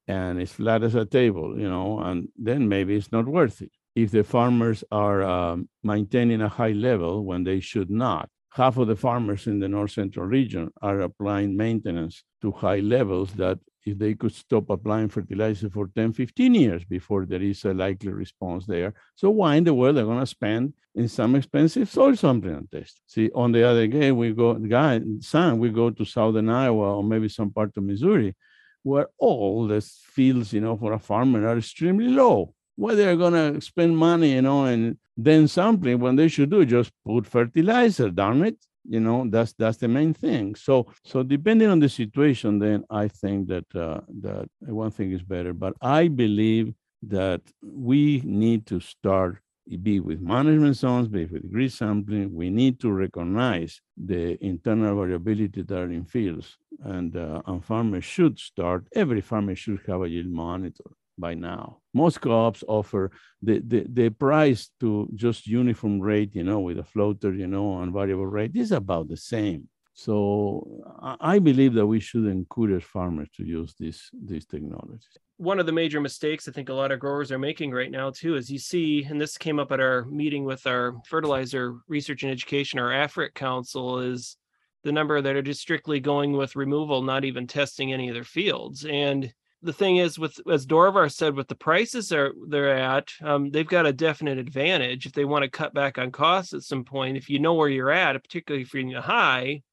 and 0.08 0.42
it's 0.42 0.54
flat 0.54 0.82
as 0.84 0.96
a 0.96 1.06
table, 1.06 1.60
you 1.60 1.70
know, 1.70 2.00
and 2.00 2.30
then 2.38 2.70
maybe 2.70 2.96
it's 2.96 3.12
not 3.12 3.26
worth 3.28 3.62
it. 3.62 3.72
If 3.96 4.12
the 4.12 4.24
farmers 4.24 4.82
are 4.92 5.24
um, 5.24 5.68
maintaining 5.84 6.40
a 6.40 6.48
high 6.48 6.72
level 6.72 7.26
when 7.26 7.44
they 7.44 7.60
should 7.60 7.90
not, 7.90 8.30
half 8.52 8.78
of 8.78 8.88
the 8.88 8.96
farmers 8.96 9.46
in 9.46 9.60
the 9.60 9.68
north 9.68 9.92
central 9.92 10.26
region 10.26 10.72
are 10.82 11.02
applying 11.02 11.58
maintenance 11.58 12.24
to 12.42 12.52
high 12.52 12.80
levels 12.80 13.34
that 13.34 13.60
if 13.88 13.98
they 13.98 14.14
could 14.14 14.34
stop 14.34 14.70
applying 14.70 15.10
fertilizer 15.10 15.70
for 15.70 15.90
10, 15.96 16.14
15 16.14 16.54
years 16.54 16.84
before 16.84 17.26
there 17.26 17.42
is 17.42 17.64
a 17.66 17.74
likely 17.74 18.12
response 18.12 18.66
there. 18.66 18.94
So 19.16 19.30
why 19.30 19.56
in 19.56 19.64
the 19.64 19.74
world 19.74 19.96
they're 19.96 20.06
going 20.06 20.20
to 20.20 20.26
spend 20.26 20.74
in 20.96 21.08
some 21.08 21.36
expensive 21.36 21.90
soil 21.90 22.16
sampling 22.16 22.68
test? 22.72 23.02
See, 23.08 23.30
on 23.34 23.52
the 23.52 23.64
other 23.64 23.90
hand, 23.90 24.18
we 24.18 24.34
go, 24.34 24.56
guy, 24.56 25.02
son, 25.22 25.60
we 25.60 25.70
go 25.70 25.90
to 25.90 26.06
southern 26.06 26.50
Iowa 26.50 26.98
or 26.98 27.04
maybe 27.04 27.30
some 27.30 27.52
part 27.52 27.76
of 27.78 27.84
Missouri, 27.84 28.36
where 28.84 29.08
all 29.18 29.68
the 29.68 29.82
fields, 29.82 30.54
you 30.54 30.62
know, 30.62 30.78
for 30.78 30.94
a 30.94 31.00
farmer 31.00 31.48
are 31.48 31.58
extremely 31.58 32.08
low. 32.08 32.54
Why 32.76 32.94
they're 32.94 33.16
going 33.16 33.34
to 33.34 33.62
spend 33.62 33.98
money, 33.98 34.34
you 34.34 34.42
know, 34.42 34.66
and 34.66 34.98
then 35.16 35.48
sampling 35.48 36.00
when 36.00 36.16
they 36.16 36.28
should 36.28 36.52
do 36.52 36.64
just 36.66 36.92
put 37.06 37.26
fertilizer, 37.26 38.10
darn 38.10 38.44
it 38.44 38.58
you 38.88 39.00
know 39.00 39.26
that's 39.30 39.54
that's 39.54 39.78
the 39.78 39.88
main 39.88 40.14
thing 40.14 40.56
so 40.56 40.88
so 41.04 41.24
depending 41.24 41.70
on 41.70 41.80
the 41.80 41.90
situation 41.90 42.60
then 42.60 42.84
i 42.90 43.08
think 43.08 43.48
that 43.48 43.66
uh, 43.76 44.00
that 44.22 44.48
one 44.62 44.92
thing 44.92 45.12
is 45.12 45.22
better 45.22 45.54
but 45.54 45.74
i 45.82 46.08
believe 46.08 46.74
that 47.02 47.42
we 47.62 48.22
need 48.26 48.66
to 48.66 48.80
start 48.80 49.40
be 49.76 50.00
with 50.00 50.22
management 50.22 50.78
zones, 50.78 51.10
be 51.10 51.26
with 51.26 51.52
grid 51.52 51.74
sampling. 51.74 52.34
We 52.34 52.50
need 52.50 52.80
to 52.80 52.92
recognize 52.92 53.82
the 53.98 54.42
internal 54.44 54.96
variability 54.96 55.64
that 55.64 55.78
are 55.78 55.92
in 55.92 56.06
fields, 56.06 56.58
and, 56.86 57.16
uh, 57.18 57.42
and 57.46 57.66
farmers 57.66 58.06
should 58.06 58.40
start. 58.40 58.88
Every 58.96 59.20
farmer 59.20 59.56
should 59.56 59.82
have 59.88 60.04
a 60.04 60.10
yield 60.10 60.28
monitor 60.28 60.86
by 61.18 61.34
now. 61.34 61.80
Most 61.94 62.22
co-ops 62.22 62.64
offer 62.68 63.12
the, 63.42 63.60
the, 63.60 63.86
the 63.90 64.10
price 64.10 64.70
to 64.80 65.10
just 65.16 65.48
uniform 65.48 66.00
rate, 66.00 66.36
you 66.36 66.44
know, 66.44 66.60
with 66.60 66.80
a 66.80 66.84
floater, 66.84 67.34
you 67.34 67.48
know, 67.48 67.82
and 67.82 67.94
variable 67.94 68.28
rate 68.28 68.56
is 68.56 68.72
about 68.72 69.10
the 69.10 69.18
same. 69.18 69.68
So 69.94 70.84
I 71.20 71.40
believe 71.40 71.74
that 71.74 71.88
we 71.88 72.00
should 72.00 72.28
encourage 72.28 72.84
farmers 72.84 73.30
to 73.36 73.44
use 73.44 73.74
these 73.80 74.12
these 74.14 74.46
technologies. 74.46 75.18
One 75.38 75.60
of 75.60 75.66
the 75.66 75.72
major 75.72 76.00
mistakes 76.00 76.48
I 76.48 76.52
think 76.52 76.70
a 76.70 76.74
lot 76.74 76.92
of 76.92 77.00
growers 77.00 77.32
are 77.32 77.40
making 77.40 77.72
right 77.72 77.90
now 77.90 78.12
too 78.12 78.36
is 78.36 78.52
you 78.52 78.60
see, 78.60 79.04
and 79.10 79.20
this 79.20 79.40
came 79.40 79.58
up 79.58 79.72
at 79.72 79.80
our 79.80 80.06
meeting 80.06 80.46
with 80.46 80.68
our 80.68 80.98
fertilizer 81.08 81.78
research 81.88 82.22
and 82.22 82.32
education, 82.32 82.78
our 82.78 82.92
AFREC 82.92 83.34
council, 83.34 83.98
is 83.98 84.38
the 84.84 84.92
number 84.92 85.20
that 85.20 85.36
are 85.36 85.42
just 85.42 85.62
strictly 85.62 86.00
going 86.00 86.34
with 86.34 86.56
removal, 86.56 87.02
not 87.02 87.26
even 87.26 87.48
testing 87.48 87.92
any 87.92 88.08
of 88.08 88.14
their 88.14 88.24
fields. 88.24 88.86
And 88.86 89.34
the 89.62 89.74
thing 89.74 89.98
is 89.98 90.20
with 90.20 90.40
as 90.50 90.66
Dorivar 90.66 91.12
said 91.12 91.36
with 91.36 91.48
the 91.48 91.56
prices 91.56 92.12
are 92.12 92.34
they're 92.48 92.78
at 92.78 93.10
um, 93.22 93.50
they've 93.50 93.68
got 93.68 93.86
a 93.86 93.94
definite 93.94 94.38
advantage 94.38 95.06
if 95.06 95.14
they 95.14 95.26
want 95.26 95.44
to 95.44 95.50
cut 95.50 95.74
back 95.74 95.98
on 95.98 96.12
costs 96.12 96.54
at 96.54 96.64
some 96.64 96.84
point. 96.84 97.18
If 97.18 97.30
you 97.30 97.40
know 97.40 97.54
where 97.54 97.70
you're 97.70 97.92
at 97.92 98.22
particularly 98.22 98.64
if 98.64 98.74
you're 98.74 98.84
in 98.84 98.96
a 98.96 99.02
high 99.02 99.64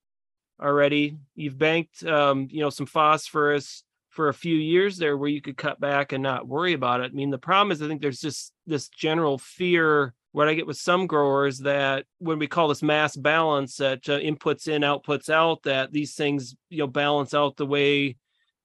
already 0.63 1.17
you've 1.35 1.59
banked 1.59 2.05
um, 2.05 2.49
you 2.51 2.61
know 2.61 2.71
some 2.71 2.87
phosphorus 2.87 3.85
for 4.09 4.29
a 4.29 4.35
few 4.35 4.57
years 4.57 4.97
there 4.97 5.17
where 5.17 5.29
you 5.29 5.43
could 5.43 5.57
cut 5.57 5.81
back 5.81 6.13
and 6.13 6.23
not 6.23 6.47
worry 6.47 6.73
about 6.73 7.01
it. 7.01 7.11
I 7.13 7.15
mean 7.15 7.31
the 7.31 7.39
problem 7.39 7.73
is 7.73 7.83
i 7.83 7.89
think 7.89 8.01
there's 8.01 8.21
just 8.21 8.53
this 8.67 8.89
general 8.89 9.39
fear 9.39 10.15
what 10.35 10.49
I 10.49 10.55
get 10.55 10.67
with 10.67 10.79
some 10.79 11.07
growers 11.07 11.61
that 11.61 12.07
when 12.19 12.41
we 12.41 12.49
call 12.49 12.67
this 12.67 12.83
mass 12.83 13.15
balance 13.15 13.77
that 13.77 14.09
uh, 14.09 14.19
inputs 14.19 14.67
in, 14.67 14.83
outputs 14.83 15.31
out, 15.31 15.63
that 15.63 15.93
these 15.93 16.17
things 16.17 16.57
you 16.71 16.79
know 16.79 16.89
balance 16.89 17.35
out 17.35 17.57
the 17.57 17.67
way 17.67 18.17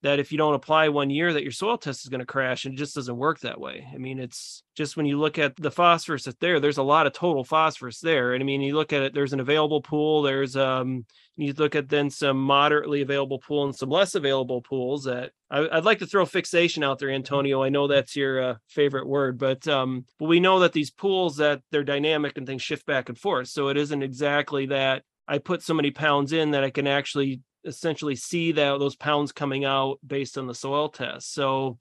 that 0.02 0.20
if 0.20 0.32
you 0.32 0.38
don't 0.38 0.54
apply 0.54 0.90
one 0.90 1.10
year 1.10 1.34
that 1.34 1.44
your 1.44 1.52
soil 1.52 1.78
test 1.78 2.04
is 2.04 2.10
going 2.10 2.20
to 2.20 2.26
crash 2.26 2.66
and 2.66 2.74
it 2.74 2.78
just 2.78 2.96
doesn't 2.96 3.18
work 3.18 3.40
that 3.40 3.60
way. 3.60 3.86
I 3.94 3.98
mean 3.98 4.20
it's 4.20 4.64
just 4.80 4.96
when 4.96 5.06
you 5.06 5.20
look 5.20 5.38
at 5.38 5.56
the 5.58 5.72
phosphorus 5.72 6.24
that's 6.24 6.38
there 6.40 6.62
there's 6.62 6.78
a 6.78 6.84
lot 6.84 7.06
of 7.06 7.12
total 7.12 7.44
phosphorus 7.44 8.00
there 8.00 8.34
and 8.34 8.42
i 8.42 8.46
mean 8.46 8.62
you 8.62 8.76
look 8.76 8.94
at 8.94 9.02
it 9.02 9.14
there's 9.14 9.34
an 9.34 9.42
available 9.42 9.82
pool 9.82 10.22
there's 10.22 10.56
um 10.56 11.06
you 11.36 11.52
look 11.52 11.76
at 11.76 11.90
then 11.90 12.10
some 12.10 12.42
moderately 12.42 13.02
available 13.02 13.40
pool 13.40 13.66
and 13.66 13.76
some 13.76 13.90
less 13.90 14.16
available 14.16 14.62
pools 14.62 15.04
that 15.04 15.32
I, 15.52 15.62
would 15.62 15.84
like 15.84 16.00
to 16.00 16.06
throw 16.06 16.26
fixation 16.26 16.84
out 16.84 17.00
there 17.00 17.10
antonio. 17.10 17.62
I 17.62 17.70
know 17.70 17.88
that's 17.88 18.16
your 18.16 18.42
uh, 18.42 18.56
favorite 18.70 19.08
word 19.08 19.38
but 19.38 19.68
um 19.68 20.06
but 20.18 20.28
we 20.28 20.40
know 20.40 20.60
that 20.62 20.72
these 20.72 20.92
pools 20.92 21.38
that 21.38 21.62
they're 21.72 21.84
dynamic 21.84 22.38
and 22.38 22.48
things 22.48 22.62
shift 22.62 22.86
back 22.86 23.10
and 23.10 23.18
forth 23.18 23.50
so 23.50 23.68
it 23.68 23.76
isn't 23.76 24.02
exactly 24.02 24.68
that 24.68 25.04
I 25.28 25.38
put 25.38 25.62
so 25.62 25.74
many 25.74 25.92
pounds 25.92 26.34
in 26.34 26.52
that 26.52 26.64
I 26.64 26.72
can 26.72 26.88
actually 26.88 27.42
essentially 27.63 28.15
see 28.15 28.52
that 28.54 28.80
those 28.80 28.95
pounds 28.95 29.32
coming 29.32 29.65
out 29.65 30.00
based 30.06 30.38
on 30.38 30.48
the 30.48 30.56
soil 30.56 30.89
test. 30.89 31.34
So, 31.34 31.78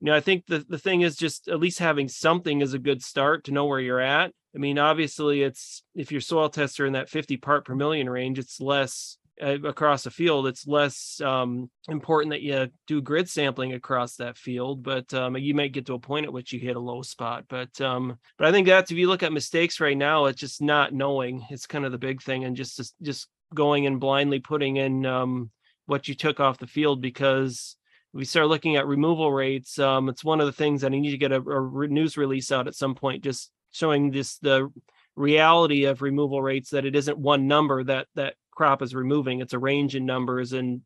you 0.00 0.06
know, 0.06 0.14
I 0.14 0.20
think 0.20 0.46
the, 0.46 0.64
the 0.68 0.78
thing 0.78 1.02
is 1.02 1.16
just 1.16 1.48
at 1.48 1.60
least 1.60 1.78
having 1.78 2.08
something 2.08 2.60
is 2.60 2.74
a 2.74 2.78
good 2.78 3.02
start 3.02 3.44
to 3.44 3.52
know 3.52 3.64
where 3.64 3.80
you're 3.80 4.00
at. 4.00 4.32
I 4.54 4.58
mean, 4.58 4.78
obviously, 4.78 5.42
it's 5.42 5.82
if 5.94 6.10
your 6.10 6.20
soil 6.20 6.48
tests 6.48 6.80
are 6.80 6.86
in 6.86 6.94
that 6.94 7.10
50 7.10 7.36
part 7.36 7.64
per 7.66 7.74
million 7.74 8.08
range, 8.08 8.38
it's 8.38 8.60
less 8.60 9.18
uh, 9.42 9.60
across 9.64 10.04
the 10.04 10.10
field. 10.10 10.46
It's 10.46 10.66
less 10.66 11.20
um, 11.20 11.70
important 11.88 12.30
that 12.30 12.40
you 12.40 12.68
do 12.86 13.02
grid 13.02 13.28
sampling 13.28 13.74
across 13.74 14.16
that 14.16 14.38
field, 14.38 14.82
but 14.82 15.12
um, 15.12 15.36
you 15.36 15.54
might 15.54 15.72
get 15.72 15.84
to 15.86 15.94
a 15.94 15.98
point 15.98 16.24
at 16.24 16.32
which 16.32 16.54
you 16.54 16.60
hit 16.60 16.76
a 16.76 16.80
low 16.80 17.02
spot. 17.02 17.44
But 17.48 17.78
um, 17.80 18.18
but 18.38 18.48
I 18.48 18.52
think 18.52 18.66
that's 18.66 18.90
if 18.90 18.96
you 18.96 19.08
look 19.08 19.22
at 19.22 19.34
mistakes 19.34 19.78
right 19.78 19.96
now, 19.96 20.24
it's 20.24 20.40
just 20.40 20.62
not 20.62 20.94
knowing. 20.94 21.44
It's 21.50 21.66
kind 21.66 21.84
of 21.84 21.92
the 21.92 21.98
big 21.98 22.22
thing, 22.22 22.44
and 22.44 22.56
just 22.56 22.94
just 23.02 23.28
going 23.54 23.86
and 23.86 24.00
blindly 24.00 24.40
putting 24.40 24.76
in 24.76 25.06
um, 25.06 25.50
what 25.86 26.08
you 26.08 26.14
took 26.14 26.40
off 26.40 26.58
the 26.58 26.66
field 26.66 27.00
because 27.00 27.76
we 28.12 28.24
start 28.24 28.48
looking 28.48 28.76
at 28.76 28.86
removal 28.86 29.32
rates. 29.32 29.78
Um, 29.78 30.08
it's 30.08 30.24
one 30.24 30.40
of 30.40 30.46
the 30.46 30.52
things 30.52 30.80
that 30.80 30.92
I 30.92 30.98
need 30.98 31.10
to 31.10 31.18
get 31.18 31.32
a, 31.32 31.40
a, 31.40 31.88
news 31.88 32.16
release 32.16 32.50
out 32.50 32.66
at 32.66 32.74
some 32.74 32.94
point, 32.94 33.24
just 33.24 33.50
showing 33.72 34.10
this 34.10 34.38
the 34.38 34.70
reality 35.16 35.84
of 35.84 36.02
removal 36.02 36.42
rates 36.42 36.70
that 36.70 36.84
it 36.84 36.96
isn't 36.96 37.18
one 37.18 37.46
number 37.46 37.84
that 37.84 38.06
that 38.14 38.34
crop 38.50 38.82
is 38.82 38.94
removing. 38.94 39.40
It's 39.40 39.52
a 39.52 39.58
range 39.58 39.94
in 39.94 40.06
numbers 40.06 40.52
and 40.52 40.80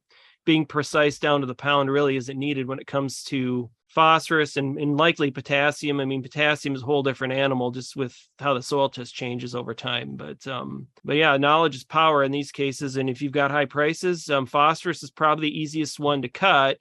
being 0.44 0.66
precise 0.66 1.18
down 1.18 1.40
to 1.40 1.46
the 1.46 1.55
pound 1.55 1.90
really 1.90 2.16
isn't 2.16 2.38
needed 2.38 2.66
when 2.66 2.81
it 2.81 2.87
comes 2.87 3.23
to 3.25 3.70
phosphorus 3.90 4.57
and, 4.57 4.79
and 4.79 4.96
likely 4.96 5.31
potassium. 5.31 6.00
I 6.00 6.05
mean, 6.05 6.22
potassium 6.22 6.74
is 6.74 6.83
a 6.83 6.87
whole 6.87 7.03
different 7.03 7.35
animal 7.35 7.72
just 7.72 7.96
with 7.96 8.16
how 8.38 8.55
the 8.55 8.62
soil 8.62 8.88
test 8.88 9.14
changes 9.14 9.55
over 9.55 9.74
time. 9.74 10.16
But 10.16 10.46
um, 10.46 10.87
but 11.05 11.16
yeah, 11.16 11.37
knowledge 11.37 11.74
is 11.74 11.85
power 11.85 12.22
in 12.22 12.33
these 12.33 12.53
cases. 12.53 12.96
And 12.96 13.11
if 13.11 13.20
you've 13.20 13.33
got 13.33 13.50
high 13.50 13.66
prices, 13.66 14.31
um, 14.31 14.46
phosphorus 14.46 15.03
is 15.03 15.11
probably 15.11 15.48
the 15.50 15.61
easiest 15.61 15.98
one 15.98 16.22
to 16.22 16.29
cut 16.29 16.79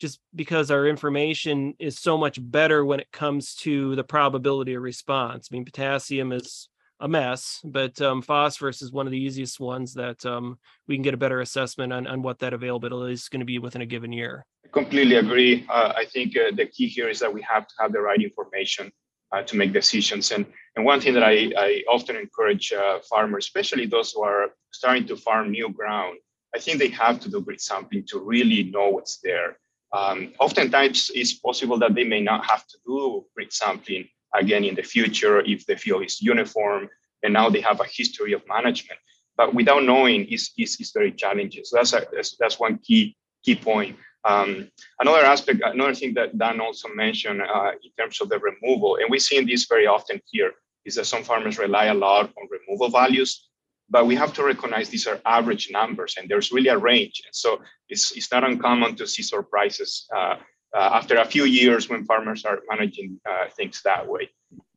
just 0.00 0.20
because 0.34 0.70
our 0.70 0.86
information 0.86 1.74
is 1.78 1.98
so 1.98 2.16
much 2.16 2.38
better 2.40 2.84
when 2.84 3.00
it 3.00 3.10
comes 3.12 3.54
to 3.54 3.94
the 3.96 4.04
probability 4.04 4.74
of 4.74 4.82
response. 4.82 5.48
I 5.50 5.54
mean, 5.54 5.64
potassium 5.64 6.32
is 6.32 6.68
a 7.00 7.08
mess, 7.08 7.60
but 7.64 8.00
um, 8.00 8.22
phosphorus 8.22 8.82
is 8.82 8.92
one 8.92 9.06
of 9.06 9.10
the 9.10 9.18
easiest 9.18 9.60
ones 9.60 9.94
that 9.94 10.24
um, 10.24 10.58
we 10.86 10.94
can 10.94 11.02
get 11.02 11.14
a 11.14 11.18
better 11.18 11.40
assessment 11.40 11.92
on, 11.92 12.06
on 12.06 12.22
what 12.22 12.38
that 12.38 12.52
availability 12.52 13.12
is 13.12 13.28
going 13.28 13.40
to 13.40 13.46
be 13.46 13.58
within 13.58 13.82
a 13.82 13.86
given 13.86 14.12
year. 14.12 14.46
I 14.64 14.68
completely 14.68 15.16
agree. 15.16 15.66
Uh, 15.68 15.92
I 15.96 16.04
think 16.06 16.36
uh, 16.36 16.54
the 16.54 16.66
key 16.66 16.88
here 16.88 17.08
is 17.08 17.18
that 17.18 17.32
we 17.32 17.42
have 17.42 17.66
to 17.66 17.74
have 17.80 17.92
the 17.92 18.00
right 18.00 18.20
information 18.22 18.92
uh, 19.32 19.42
to 19.42 19.56
make 19.56 19.72
decisions. 19.72 20.30
And, 20.30 20.46
and 20.76 20.84
one 20.84 21.00
thing 21.00 21.14
that 21.14 21.24
I, 21.24 21.52
I 21.58 21.82
often 21.88 22.16
encourage 22.16 22.72
uh, 22.72 23.00
farmers, 23.10 23.46
especially 23.46 23.86
those 23.86 24.12
who 24.12 24.22
are 24.22 24.50
starting 24.72 25.06
to 25.08 25.16
farm 25.16 25.50
new 25.50 25.70
ground, 25.70 26.18
I 26.54 26.60
think 26.60 26.78
they 26.78 26.88
have 26.88 27.18
to 27.20 27.28
do 27.28 27.40
grid 27.40 27.60
sampling 27.60 28.04
to 28.08 28.20
really 28.20 28.64
know 28.64 28.90
what's 28.90 29.18
there. 29.18 29.58
Um, 29.92 30.32
oftentimes, 30.38 31.10
it's 31.14 31.34
possible 31.34 31.78
that 31.78 31.94
they 31.94 32.04
may 32.04 32.20
not 32.20 32.44
have 32.46 32.66
to 32.68 32.78
do 32.86 33.26
grid 33.34 33.52
sampling 33.52 34.08
again 34.34 34.64
in 34.64 34.74
the 34.74 34.82
future 34.82 35.40
if 35.40 35.66
the 35.66 35.76
field 35.76 36.04
is 36.04 36.20
uniform 36.20 36.88
and 37.22 37.32
now 37.32 37.48
they 37.48 37.60
have 37.60 37.80
a 37.80 37.84
history 37.84 38.32
of 38.32 38.42
management. 38.48 38.98
But 39.36 39.54
without 39.54 39.82
knowing 39.82 40.26
is 40.26 40.52
is, 40.58 40.80
is 40.80 40.92
very 40.92 41.12
challenging. 41.12 41.64
So 41.64 41.76
that's, 41.76 41.92
a, 41.92 42.06
that's 42.12 42.36
that's 42.38 42.60
one 42.60 42.78
key 42.78 43.16
key 43.44 43.56
point. 43.56 43.96
Um, 44.24 44.70
another 45.00 45.24
aspect, 45.24 45.60
another 45.62 45.94
thing 45.94 46.14
that 46.14 46.38
Dan 46.38 46.60
also 46.60 46.88
mentioned 46.88 47.42
uh, 47.42 47.72
in 47.72 47.90
terms 47.98 48.20
of 48.20 48.28
the 48.30 48.38
removal, 48.38 48.96
and 48.96 49.06
we've 49.10 49.20
seen 49.20 49.46
this 49.46 49.66
very 49.66 49.86
often 49.86 50.20
here, 50.30 50.52
is 50.84 50.94
that 50.94 51.06
some 51.06 51.22
farmers 51.22 51.58
rely 51.58 51.86
a 51.86 51.94
lot 51.94 52.32
on 52.38 52.48
removal 52.50 52.88
values, 52.88 53.48
but 53.90 54.06
we 54.06 54.14
have 54.14 54.32
to 54.34 54.44
recognize 54.44 54.88
these 54.88 55.06
are 55.06 55.20
average 55.26 55.70
numbers 55.70 56.16
and 56.18 56.28
there's 56.28 56.52
really 56.52 56.68
a 56.68 56.78
range. 56.78 57.22
And 57.24 57.34
so 57.34 57.60
it's, 57.88 58.12
it's 58.12 58.30
not 58.32 58.44
uncommon 58.44 58.96
to 58.96 59.06
see 59.06 59.22
surprises 59.22 60.06
uh, 60.14 60.36
uh, 60.74 60.90
after 60.92 61.16
a 61.16 61.24
few 61.24 61.44
years 61.44 61.88
when 61.88 62.04
farmers 62.04 62.44
are 62.44 62.60
managing 62.68 63.20
uh, 63.28 63.46
things 63.56 63.80
that 63.84 64.06
way. 64.06 64.28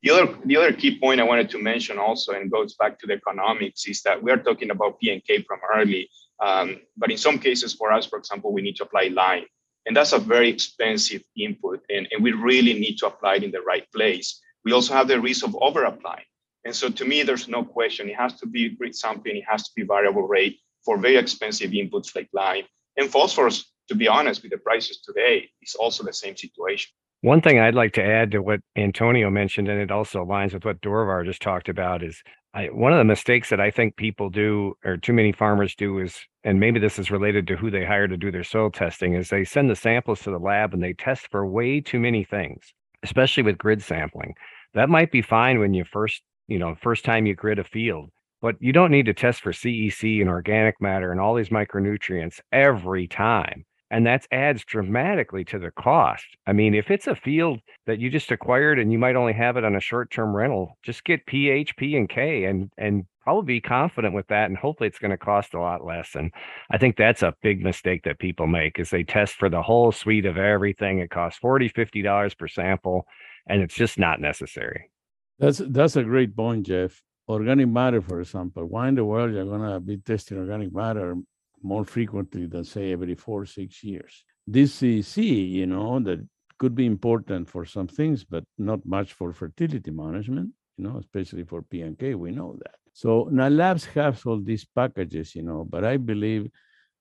The 0.03 0.11
other, 0.11 0.37
the 0.45 0.57
other 0.57 0.73
key 0.73 0.99
point 0.99 1.19
I 1.19 1.23
wanted 1.23 1.49
to 1.51 1.61
mention 1.61 1.97
also, 1.97 2.33
and 2.33 2.51
goes 2.51 2.75
back 2.75 2.99
to 2.99 3.07
the 3.07 3.13
economics, 3.13 3.87
is 3.87 4.01
that 4.03 4.21
we 4.21 4.31
are 4.31 4.37
talking 4.37 4.69
about 4.71 4.99
P&K 4.99 5.43
primarily, 5.43 6.09
um, 6.39 6.79
but 6.95 7.11
in 7.11 7.17
some 7.17 7.39
cases 7.39 7.73
for 7.73 7.91
us, 7.91 8.05
for 8.05 8.19
example, 8.19 8.53
we 8.53 8.61
need 8.61 8.75
to 8.77 8.83
apply 8.83 9.09
lime. 9.11 9.45
And 9.85 9.95
that's 9.95 10.13
a 10.13 10.19
very 10.19 10.49
expensive 10.49 11.23
input, 11.35 11.81
and, 11.89 12.07
and 12.11 12.23
we 12.23 12.33
really 12.33 12.73
need 12.73 12.97
to 12.97 13.07
apply 13.07 13.35
it 13.35 13.43
in 13.43 13.51
the 13.51 13.61
right 13.61 13.89
place. 13.91 14.39
We 14.63 14.73
also 14.73 14.93
have 14.93 15.07
the 15.07 15.19
risk 15.19 15.45
of 15.45 15.55
over 15.61 15.85
applying. 15.85 16.25
And 16.65 16.75
so 16.75 16.89
to 16.89 17.05
me, 17.05 17.23
there's 17.23 17.47
no 17.47 17.63
question. 17.63 18.09
It 18.09 18.17
has 18.17 18.37
to 18.41 18.45
be 18.45 18.77
sampling. 18.91 19.37
It 19.37 19.45
has 19.47 19.63
to 19.63 19.71
be 19.75 19.83
variable 19.83 20.27
rate 20.27 20.59
for 20.83 20.97
very 20.97 21.15
expensive 21.15 21.71
inputs 21.71 22.15
like 22.15 22.27
lime. 22.33 22.65
And 22.97 23.09
phosphorus, 23.09 23.71
to 23.87 23.95
be 23.95 24.07
honest, 24.07 24.41
with 24.41 24.51
the 24.51 24.57
prices 24.57 24.99
today, 24.99 25.49
is 25.61 25.75
also 25.75 26.03
the 26.03 26.13
same 26.13 26.35
situation. 26.35 26.91
One 27.21 27.41
thing 27.41 27.59
I'd 27.59 27.73
like 27.73 27.93
to 27.93 28.03
add 28.03 28.31
to 28.31 28.41
what 28.41 28.61
Antonio 28.75 29.29
mentioned, 29.31 29.69
and 29.69 29.81
it 29.81 29.89
also 29.89 30.23
aligns 30.23 30.53
with 30.53 30.65
what 30.65 30.81
Dorivar 30.81 31.25
just 31.25 31.41
talked 31.41 31.67
about, 31.67 32.03
is 32.03 32.21
I, 32.53 32.67
one 32.67 32.91
of 32.91 32.99
the 32.99 33.03
mistakes 33.03 33.49
that 33.49 33.59
I 33.59 33.71
think 33.71 33.95
people 33.95 34.29
do, 34.29 34.75
or 34.85 34.97
too 34.97 35.13
many 35.13 35.31
farmers 35.31 35.75
do, 35.75 35.99
is, 35.99 36.15
and 36.43 36.59
maybe 36.59 36.79
this 36.79 36.99
is 36.99 37.09
related 37.09 37.47
to 37.47 37.55
who 37.55 37.71
they 37.71 37.85
hire 37.85 38.07
to 38.07 38.17
do 38.17 38.31
their 38.31 38.43
soil 38.43 38.69
testing, 38.69 39.13
is 39.13 39.29
they 39.29 39.43
send 39.43 39.69
the 39.69 39.75
samples 39.75 40.21
to 40.21 40.31
the 40.31 40.37
lab 40.37 40.73
and 40.73 40.83
they 40.83 40.93
test 40.93 41.27
for 41.31 41.45
way 41.45 41.81
too 41.81 41.99
many 41.99 42.23
things, 42.23 42.73
especially 43.01 43.43
with 43.43 43.57
grid 43.57 43.81
sampling. 43.81 44.35
That 44.75 44.89
might 44.89 45.11
be 45.11 45.23
fine 45.23 45.59
when 45.59 45.73
you 45.73 45.85
first, 45.85 46.21
you 46.47 46.59
know, 46.59 46.75
first 46.75 47.03
time 47.03 47.25
you 47.25 47.33
grid 47.33 47.57
a 47.57 47.63
field, 47.63 48.11
but 48.41 48.55
you 48.59 48.73
don't 48.73 48.91
need 48.91 49.07
to 49.07 49.13
test 49.13 49.41
for 49.41 49.51
CEC 49.51 50.21
and 50.21 50.29
organic 50.29 50.79
matter 50.79 51.11
and 51.11 51.19
all 51.19 51.33
these 51.33 51.49
micronutrients 51.49 52.39
every 52.51 53.07
time 53.07 53.65
and 53.89 54.05
that 54.05 54.27
adds 54.31 54.65
dramatically 54.65 55.45
to 55.45 55.59
the 55.59 55.71
cost. 55.71 56.25
I 56.45 56.53
mean, 56.53 56.73
if 56.73 56.91
it's 56.91 57.07
a 57.07 57.15
field 57.15 57.59
that 57.85 57.99
you 57.99 58.09
just 58.09 58.31
acquired 58.31 58.79
and 58.79 58.91
you 58.91 58.99
might 58.99 59.15
only 59.15 59.33
have 59.33 59.57
it 59.57 59.63
on 59.63 59.75
a 59.75 59.79
short-term 59.81 60.35
rental, 60.35 60.77
just 60.83 61.05
get 61.05 61.25
pH, 61.25 61.75
P, 61.77 61.95
and 61.95 62.09
K, 62.09 62.45
and 62.45 62.69
and 62.77 63.05
probably 63.21 63.55
be 63.55 63.61
confident 63.61 64.13
with 64.13 64.27
that, 64.27 64.45
and 64.45 64.57
hopefully 64.57 64.87
it's 64.87 64.99
going 64.99 65.11
to 65.11 65.17
cost 65.17 65.53
a 65.53 65.59
lot 65.59 65.85
less. 65.85 66.15
And 66.15 66.31
I 66.71 66.77
think 66.77 66.95
that's 66.95 67.23
a 67.23 67.35
big 67.41 67.61
mistake 67.61 68.03
that 68.03 68.19
people 68.19 68.47
make 68.47 68.79
is 68.79 68.89
they 68.89 69.03
test 69.03 69.35
for 69.35 69.49
the 69.49 69.61
whole 69.61 69.91
suite 69.91 70.25
of 70.25 70.37
everything. 70.37 70.99
It 70.99 71.09
costs 71.09 71.39
40 71.39 71.69
50 71.69 72.01
dollars 72.01 72.33
per 72.35 72.47
sample, 72.47 73.05
and 73.47 73.61
it's 73.61 73.75
just 73.75 73.97
not 73.97 74.19
necessary. 74.19 74.91
That's 75.39 75.61
that's 75.69 75.95
a 75.95 76.03
great 76.03 76.35
point, 76.35 76.65
Jeff. 76.65 77.01
Organic 77.29 77.67
matter, 77.67 78.01
for 78.01 78.21
example. 78.21 78.65
Why 78.65 78.87
in 78.89 78.95
the 78.95 79.05
world 79.05 79.33
you're 79.33 79.45
gonna 79.45 79.79
be 79.79 79.97
testing 79.97 80.37
organic 80.37 80.73
matter 80.73 81.15
more 81.63 81.85
frequently 81.85 82.45
than 82.45 82.63
say 82.63 82.91
every 82.91 83.15
four 83.15 83.41
or 83.41 83.45
six 83.45 83.83
years. 83.83 84.23
This 84.45 84.79
CEC, 84.81 85.51
you 85.51 85.67
know, 85.67 85.99
that 85.99 86.25
could 86.57 86.75
be 86.75 86.85
important 86.85 87.49
for 87.49 87.65
some 87.65 87.87
things, 87.87 88.23
but 88.23 88.43
not 88.57 88.85
much 88.85 89.13
for 89.13 89.33
fertility 89.33 89.91
management. 89.91 90.51
You 90.77 90.85
know, 90.85 90.97
especially 90.97 91.43
for 91.43 91.61
P 91.63 91.81
and 91.81 91.97
K, 91.97 92.13
we 92.15 92.31
know 92.31 92.55
that. 92.59 92.75
So 92.93 93.27
now 93.31 93.47
labs 93.47 93.85
have 93.85 94.25
all 94.25 94.39
these 94.39 94.65
packages, 94.65 95.35
you 95.35 95.43
know, 95.43 95.65
but 95.69 95.83
I 95.83 95.97
believe 95.97 96.49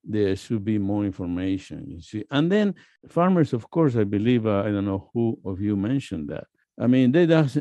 there 0.03 0.35
should 0.35 0.63
be 0.63 0.77
more 0.77 1.05
information. 1.05 1.85
You 1.87 2.01
see, 2.01 2.23
and 2.31 2.51
then 2.51 2.75
farmers, 3.09 3.53
of 3.53 3.69
course, 3.69 3.95
I 3.95 4.03
believe 4.03 4.47
uh, 4.47 4.63
I 4.65 4.71
don't 4.71 4.85
know 4.85 5.09
who 5.13 5.39
of 5.45 5.61
you 5.61 5.75
mentioned 5.75 6.29
that. 6.29 6.45
I 6.79 6.87
mean, 6.87 7.11
they 7.11 7.25
don't 7.25 7.55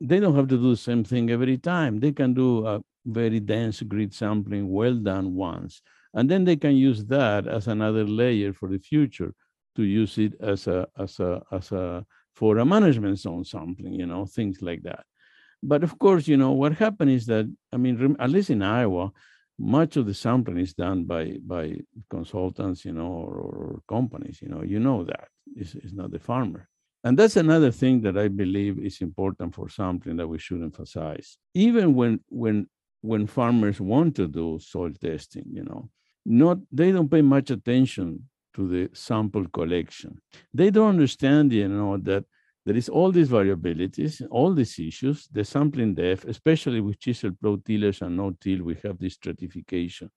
they 0.00 0.20
don't 0.20 0.36
have 0.36 0.48
to 0.48 0.56
do 0.56 0.70
the 0.70 0.76
same 0.76 1.04
thing 1.04 1.30
every 1.30 1.58
time. 1.58 2.00
They 2.00 2.12
can 2.12 2.34
do 2.34 2.66
a 2.66 2.80
very 3.04 3.40
dense 3.40 3.82
grid 3.82 4.12
sampling, 4.12 4.70
well 4.70 4.94
done 4.94 5.34
once, 5.34 5.80
and 6.16 6.30
then 6.30 6.44
they 6.44 6.56
can 6.56 6.74
use 6.74 7.04
that 7.04 7.46
as 7.46 7.68
another 7.68 8.04
layer 8.04 8.52
for 8.52 8.68
the 8.68 8.78
future 8.78 9.32
to 9.76 9.84
use 9.84 10.18
it 10.18 10.32
as 10.40 10.66
a 10.66 10.88
as 10.98 11.20
a 11.20 11.42
as 11.52 11.70
a 11.70 12.04
for 12.34 12.58
a 12.58 12.64
management 12.64 13.18
zone 13.18 13.44
sampling 13.44 13.92
you 13.92 14.06
know 14.06 14.24
things 14.24 14.60
like 14.62 14.82
that. 14.82 15.04
But 15.62 15.84
of 15.84 15.98
course 15.98 16.26
you 16.26 16.38
know 16.38 16.52
what 16.52 16.72
happened 16.84 17.10
is 17.10 17.26
that 17.26 17.46
i 17.72 17.76
mean 17.76 18.16
at 18.18 18.30
least 18.30 18.50
in 18.50 18.62
iowa 18.62 19.12
much 19.58 19.96
of 19.96 20.06
the 20.06 20.14
sampling 20.14 20.58
is 20.58 20.74
done 20.74 21.04
by 21.04 21.24
by 21.54 21.64
consultants 22.10 22.84
you 22.84 22.92
know 22.92 23.12
or, 23.26 23.34
or 23.34 23.82
companies 23.88 24.40
you 24.42 24.48
know 24.48 24.62
you 24.62 24.78
know 24.78 25.04
that 25.04 25.28
it's, 25.54 25.74
it's 25.74 25.92
not 25.92 26.10
the 26.10 26.18
farmer. 26.18 26.68
And 27.04 27.16
that's 27.16 27.36
another 27.36 27.70
thing 27.70 28.00
that 28.02 28.16
i 28.18 28.28
believe 28.28 28.78
is 28.78 29.00
important 29.00 29.54
for 29.54 29.68
sampling 29.68 30.16
that 30.16 30.28
we 30.28 30.38
should 30.38 30.62
emphasize. 30.62 31.38
Even 31.54 31.94
when 31.94 32.20
when 32.28 32.68
when 33.02 33.26
farmers 33.26 33.80
want 33.80 34.16
to 34.16 34.26
do 34.26 34.58
soil 34.60 34.92
testing 35.08 35.46
you 35.58 35.64
know 35.64 35.90
not 36.26 36.58
they 36.72 36.92
don't 36.92 37.10
pay 37.10 37.22
much 37.22 37.50
attention 37.50 38.28
to 38.54 38.68
the 38.68 38.90
sample 38.94 39.46
collection. 39.48 40.20
They 40.52 40.70
don't 40.70 40.88
understand, 40.88 41.52
you 41.52 41.68
know, 41.68 41.98
that 41.98 42.24
there 42.64 42.76
is 42.76 42.88
all 42.88 43.12
these 43.12 43.28
variabilities, 43.28 44.20
all 44.30 44.52
these 44.52 44.78
issues, 44.78 45.28
the 45.30 45.44
sampling 45.44 45.94
depth, 45.94 46.24
especially 46.24 46.80
with 46.80 46.98
chisel 46.98 47.30
plow 47.40 47.58
tillers 47.64 48.02
and 48.02 48.16
no 48.16 48.36
till, 48.40 48.64
we 48.64 48.76
have 48.82 48.98
this 48.98 49.14
stratification. 49.14 50.10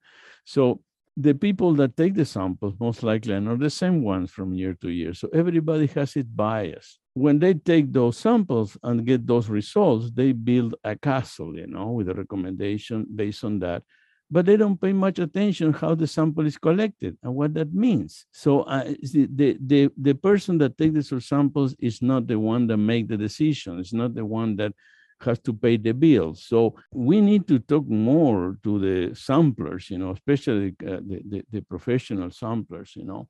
So 0.46 0.82
the 1.16 1.36
people 1.36 1.74
that 1.76 1.96
take 1.96 2.16
the 2.16 2.26
samples 2.26 2.74
most 2.80 3.04
likely 3.04 3.34
are 3.34 3.58
the 3.58 3.70
same 3.70 4.02
ones 4.02 4.32
from 4.32 4.56
year 4.56 4.76
to 4.82 4.90
year. 4.90 5.14
So 5.14 5.30
everybody 5.34 5.88
has 5.88 6.16
its 6.16 6.30
bias. 6.30 6.98
When 7.14 7.38
they 7.38 7.54
take 7.54 7.92
those 7.92 8.18
samples 8.18 8.78
and 8.82 9.06
get 9.06 9.28
those 9.28 9.50
results, 9.50 10.10
they 10.12 10.32
build 10.32 10.76
a 10.84 10.96
castle, 10.96 11.56
you 11.56 11.68
know, 11.68 11.92
with 11.92 12.10
a 12.10 12.14
recommendation 12.14 13.06
based 13.14 13.44
on 13.44 13.60
that 13.60 13.84
but 14.32 14.46
they 14.46 14.58
don't 14.58 14.80
pay 14.80 14.94
much 14.94 15.18
attention 15.20 15.74
how 15.74 15.96
the 15.96 16.06
sample 16.06 16.46
is 16.46 16.58
collected 16.58 17.18
and 17.24 17.34
what 17.34 17.54
that 17.56 17.74
means. 17.74 18.26
So 18.32 18.62
uh, 18.62 18.94
the, 19.14 19.58
the, 19.60 19.90
the 19.98 20.14
person 20.14 20.58
that 20.60 20.78
takes 20.78 21.10
the 21.10 21.22
samples 21.22 21.76
is 21.80 22.02
not 22.02 22.28
the 22.28 22.40
one 22.40 22.68
that 22.68 22.78
make 22.78 23.08
the 23.08 23.18
decision. 23.18 23.80
It's 23.80 23.94
not 23.94 24.14
the 24.14 24.26
one 24.26 24.56
that 24.58 24.74
has 25.22 25.40
to 25.40 25.54
pay 25.54 25.78
the 25.78 25.94
bill. 25.94 26.34
So 26.36 26.76
we 26.92 27.22
need 27.22 27.48
to 27.48 27.60
talk 27.60 27.88
more 27.88 28.58
to 28.64 28.80
the 28.80 29.16
samplers, 29.16 29.90
you 29.90 29.98
know, 29.98 30.12
especially 30.12 30.76
uh, 30.86 31.02
the, 31.02 31.22
the, 31.28 31.44
the 31.52 31.62
professional 31.62 32.32
samplers, 32.32 32.94
you 32.96 33.06
know. 33.06 33.28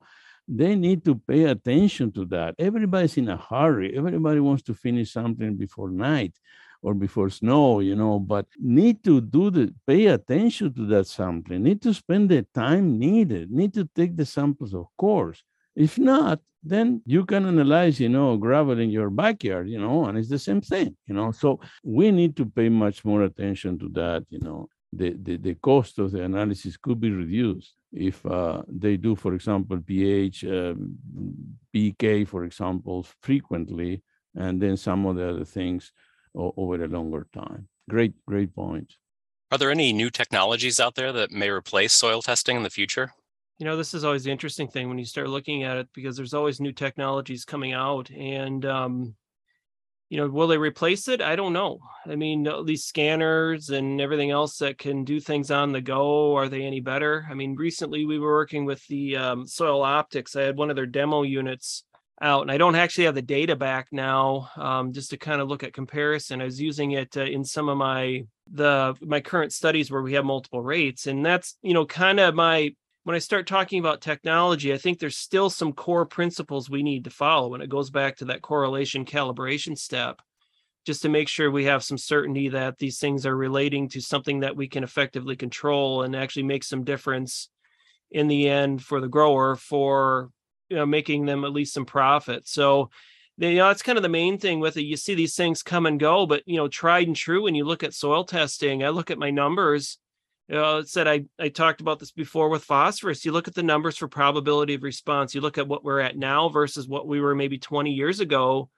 They 0.52 0.74
need 0.74 1.04
to 1.04 1.14
pay 1.14 1.44
attention 1.44 2.10
to 2.12 2.24
that. 2.26 2.56
Everybody's 2.58 3.16
in 3.16 3.28
a 3.28 3.36
hurry. 3.36 3.96
Everybody 3.96 4.40
wants 4.40 4.64
to 4.64 4.74
finish 4.74 5.12
something 5.12 5.56
before 5.56 5.90
night 5.90 6.34
or 6.82 6.94
before 6.94 7.28
snow, 7.28 7.80
you 7.80 7.94
know, 7.94 8.18
but 8.18 8.46
need 8.58 9.04
to 9.04 9.20
do 9.20 9.50
the 9.50 9.74
pay 9.86 10.06
attention 10.06 10.72
to 10.74 10.86
that 10.86 11.06
sampling, 11.06 11.62
need 11.62 11.82
to 11.82 11.92
spend 11.92 12.30
the 12.30 12.42
time 12.54 12.98
needed, 12.98 13.50
need 13.50 13.74
to 13.74 13.88
take 13.94 14.16
the 14.16 14.24
samples, 14.24 14.74
of 14.74 14.86
course. 14.96 15.42
If 15.76 15.98
not, 15.98 16.40
then 16.62 17.02
you 17.06 17.24
can 17.24 17.46
analyze, 17.46 18.00
you 18.00 18.08
know, 18.08 18.36
gravel 18.36 18.78
in 18.78 18.90
your 18.90 19.10
backyard, 19.10 19.68
you 19.68 19.80
know, 19.80 20.06
and 20.06 20.18
it's 20.18 20.28
the 20.28 20.38
same 20.38 20.60
thing, 20.60 20.96
you 21.06 21.14
know. 21.14 21.32
So 21.32 21.60
we 21.82 22.10
need 22.10 22.36
to 22.36 22.46
pay 22.46 22.68
much 22.68 23.04
more 23.04 23.22
attention 23.22 23.78
to 23.78 23.88
that, 23.90 24.24
you 24.30 24.40
know. 24.40 24.68
The, 24.92 25.14
the, 25.22 25.36
the 25.36 25.54
cost 25.54 26.00
of 26.00 26.10
the 26.10 26.24
analysis 26.24 26.76
could 26.76 27.00
be 27.00 27.10
reduced 27.12 27.74
if 27.92 28.26
uh, 28.26 28.62
they 28.66 28.96
do, 28.96 29.14
for 29.14 29.34
example, 29.34 29.78
pH, 29.78 30.44
um, 30.44 30.96
pK, 31.74 32.26
for 32.26 32.44
example, 32.44 33.06
frequently, 33.22 34.02
and 34.34 34.60
then 34.60 34.76
some 34.76 35.06
of 35.06 35.14
the 35.16 35.28
other 35.28 35.44
things 35.44 35.92
over 36.34 36.82
a 36.82 36.88
longer 36.88 37.26
time. 37.32 37.68
Great, 37.88 38.14
great 38.26 38.54
point. 38.54 38.94
Are 39.52 39.58
there 39.58 39.70
any 39.70 39.92
new 39.92 40.10
technologies 40.10 40.78
out 40.78 40.94
there 40.94 41.12
that 41.12 41.32
may 41.32 41.50
replace 41.50 41.92
soil 41.92 42.22
testing 42.22 42.56
in 42.56 42.62
the 42.62 42.70
future? 42.70 43.12
You 43.58 43.66
know, 43.66 43.76
this 43.76 43.94
is 43.94 44.04
always 44.04 44.24
the 44.24 44.30
interesting 44.30 44.68
thing 44.68 44.88
when 44.88 44.98
you 44.98 45.04
start 45.04 45.28
looking 45.28 45.64
at 45.64 45.76
it 45.76 45.88
because 45.92 46.16
there's 46.16 46.34
always 46.34 46.60
new 46.60 46.72
technologies 46.72 47.44
coming 47.44 47.72
out. 47.72 48.10
And, 48.10 48.64
um, 48.64 49.14
you 50.08 50.18
know, 50.18 50.28
will 50.28 50.46
they 50.46 50.56
replace 50.56 51.08
it? 51.08 51.20
I 51.20 51.36
don't 51.36 51.52
know. 51.52 51.80
I 52.06 52.16
mean, 52.16 52.48
these 52.64 52.84
scanners 52.84 53.70
and 53.70 54.00
everything 54.00 54.30
else 54.30 54.58
that 54.58 54.78
can 54.78 55.04
do 55.04 55.20
things 55.20 55.50
on 55.50 55.72
the 55.72 55.80
go, 55.80 56.36
are 56.36 56.48
they 56.48 56.62
any 56.62 56.80
better? 56.80 57.26
I 57.28 57.34
mean, 57.34 57.54
recently 57.54 58.06
we 58.06 58.18
were 58.18 58.32
working 58.32 58.64
with 58.64 58.86
the 58.86 59.16
um, 59.16 59.46
SoilOptix. 59.46 60.36
I 60.36 60.42
had 60.42 60.56
one 60.56 60.70
of 60.70 60.76
their 60.76 60.86
demo 60.86 61.22
units 61.22 61.84
out 62.22 62.42
and 62.42 62.50
i 62.50 62.58
don't 62.58 62.74
actually 62.74 63.04
have 63.04 63.14
the 63.14 63.22
data 63.22 63.56
back 63.56 63.88
now 63.92 64.48
um, 64.56 64.92
just 64.92 65.10
to 65.10 65.16
kind 65.16 65.40
of 65.40 65.48
look 65.48 65.62
at 65.62 65.72
comparison. 65.72 66.40
I 66.40 66.44
was 66.44 66.60
using 66.60 66.92
it 66.92 67.16
uh, 67.16 67.22
in 67.22 67.44
some 67.44 67.68
of 67.68 67.76
my 67.76 68.24
the 68.52 68.94
my 69.00 69.20
current 69.20 69.52
studies 69.52 69.90
where 69.90 70.02
we 70.02 70.14
have 70.14 70.24
multiple 70.24 70.62
rates 70.62 71.06
and 71.06 71.24
that's 71.24 71.56
you 71.62 71.72
know 71.72 71.86
kind 71.86 72.18
of 72.18 72.34
my 72.34 72.74
when 73.04 73.14
i 73.14 73.18
start 73.20 73.46
talking 73.46 73.78
about 73.78 74.00
technology 74.00 74.72
i 74.72 74.78
think 74.78 74.98
there's 74.98 75.16
still 75.16 75.48
some 75.48 75.72
core 75.72 76.04
principles 76.04 76.68
we 76.68 76.82
need 76.82 77.04
to 77.04 77.10
follow 77.10 77.54
and 77.54 77.62
it 77.62 77.70
goes 77.70 77.90
back 77.90 78.16
to 78.16 78.24
that 78.24 78.42
correlation 78.42 79.04
calibration 79.04 79.78
step 79.78 80.20
just 80.84 81.02
to 81.02 81.08
make 81.08 81.28
sure 81.28 81.50
we 81.50 81.66
have 81.66 81.84
some 81.84 81.98
certainty 81.98 82.48
that 82.48 82.78
these 82.78 82.98
things 82.98 83.24
are 83.24 83.36
relating 83.36 83.88
to 83.88 84.00
something 84.00 84.40
that 84.40 84.56
we 84.56 84.66
can 84.66 84.82
effectively 84.82 85.36
control 85.36 86.02
and 86.02 86.16
actually 86.16 86.42
make 86.42 86.64
some 86.64 86.82
difference 86.84 87.48
in 88.10 88.26
the 88.26 88.48
end 88.48 88.82
for 88.82 89.00
the 89.00 89.08
grower 89.08 89.54
for 89.54 90.30
you 90.70 90.76
know 90.76 90.86
making 90.86 91.26
them 91.26 91.44
at 91.44 91.52
least 91.52 91.74
some 91.74 91.84
profit 91.84 92.48
so 92.48 92.90
you 93.36 93.56
know 93.56 93.68
that's 93.68 93.82
kind 93.82 93.98
of 93.98 94.02
the 94.02 94.08
main 94.08 94.38
thing 94.38 94.60
with 94.60 94.76
it 94.76 94.84
you 94.84 94.96
see 94.96 95.14
these 95.14 95.36
things 95.36 95.62
come 95.62 95.86
and 95.86 96.00
go 96.00 96.26
but 96.26 96.42
you 96.46 96.56
know 96.56 96.68
tried 96.68 97.06
and 97.06 97.16
true 97.16 97.42
when 97.42 97.54
you 97.54 97.64
look 97.64 97.82
at 97.82 97.94
soil 97.94 98.24
testing 98.24 98.82
i 98.82 98.88
look 98.88 99.10
at 99.10 99.18
my 99.18 99.30
numbers 99.30 99.98
you 100.50 100.56
know, 100.56 100.78
it 100.78 100.88
said 100.88 101.06
I, 101.06 101.26
I 101.38 101.48
talked 101.48 101.80
about 101.80 102.00
this 102.00 102.10
before 102.10 102.48
with 102.48 102.64
phosphorus. 102.64 103.24
You 103.24 103.30
look 103.30 103.46
at 103.46 103.54
the 103.54 103.62
numbers 103.62 103.96
for 103.96 104.08
probability 104.08 104.74
of 104.74 104.82
response. 104.82 105.32
You 105.32 105.42
look 105.42 105.58
at 105.58 105.68
what 105.68 105.84
we're 105.84 106.00
at 106.00 106.16
now 106.16 106.48
versus 106.48 106.88
what 106.88 107.06
we 107.06 107.20
were 107.20 107.36
maybe 107.36 107.56
20 107.56 107.92
years 107.92 108.18
ago. 108.18 108.68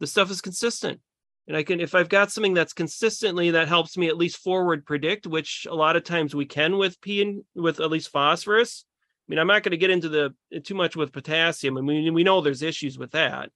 The 0.00 0.06
stuff 0.06 0.30
is 0.30 0.42
consistent. 0.42 1.00
And 1.48 1.56
I 1.56 1.62
can, 1.62 1.80
if 1.80 1.94
I've 1.94 2.10
got 2.10 2.30
something 2.30 2.52
that's 2.52 2.74
consistently 2.74 3.52
that 3.52 3.68
helps 3.68 3.96
me 3.96 4.08
at 4.08 4.18
least 4.18 4.36
forward 4.36 4.84
predict, 4.84 5.26
which 5.26 5.66
a 5.70 5.74
lot 5.74 5.96
of 5.96 6.04
times 6.04 6.34
we 6.34 6.44
can 6.44 6.76
with 6.76 7.00
P 7.00 7.22
and 7.22 7.42
with 7.54 7.80
at 7.80 7.90
least 7.90 8.10
phosphorus, 8.10 8.84
mean, 9.28 9.38
I'm 9.38 9.46
not 9.46 9.62
going 9.62 9.72
to 9.72 9.76
get 9.76 9.90
into 9.90 10.08
the 10.08 10.34
too 10.60 10.74
much 10.74 10.96
with 10.96 11.12
potassium. 11.12 11.78
I 11.78 11.80
mean, 11.80 12.14
we 12.14 12.24
know 12.24 12.40
there's 12.40 12.62
issues 12.62 12.98
with 12.98 13.12
that, 13.12 13.50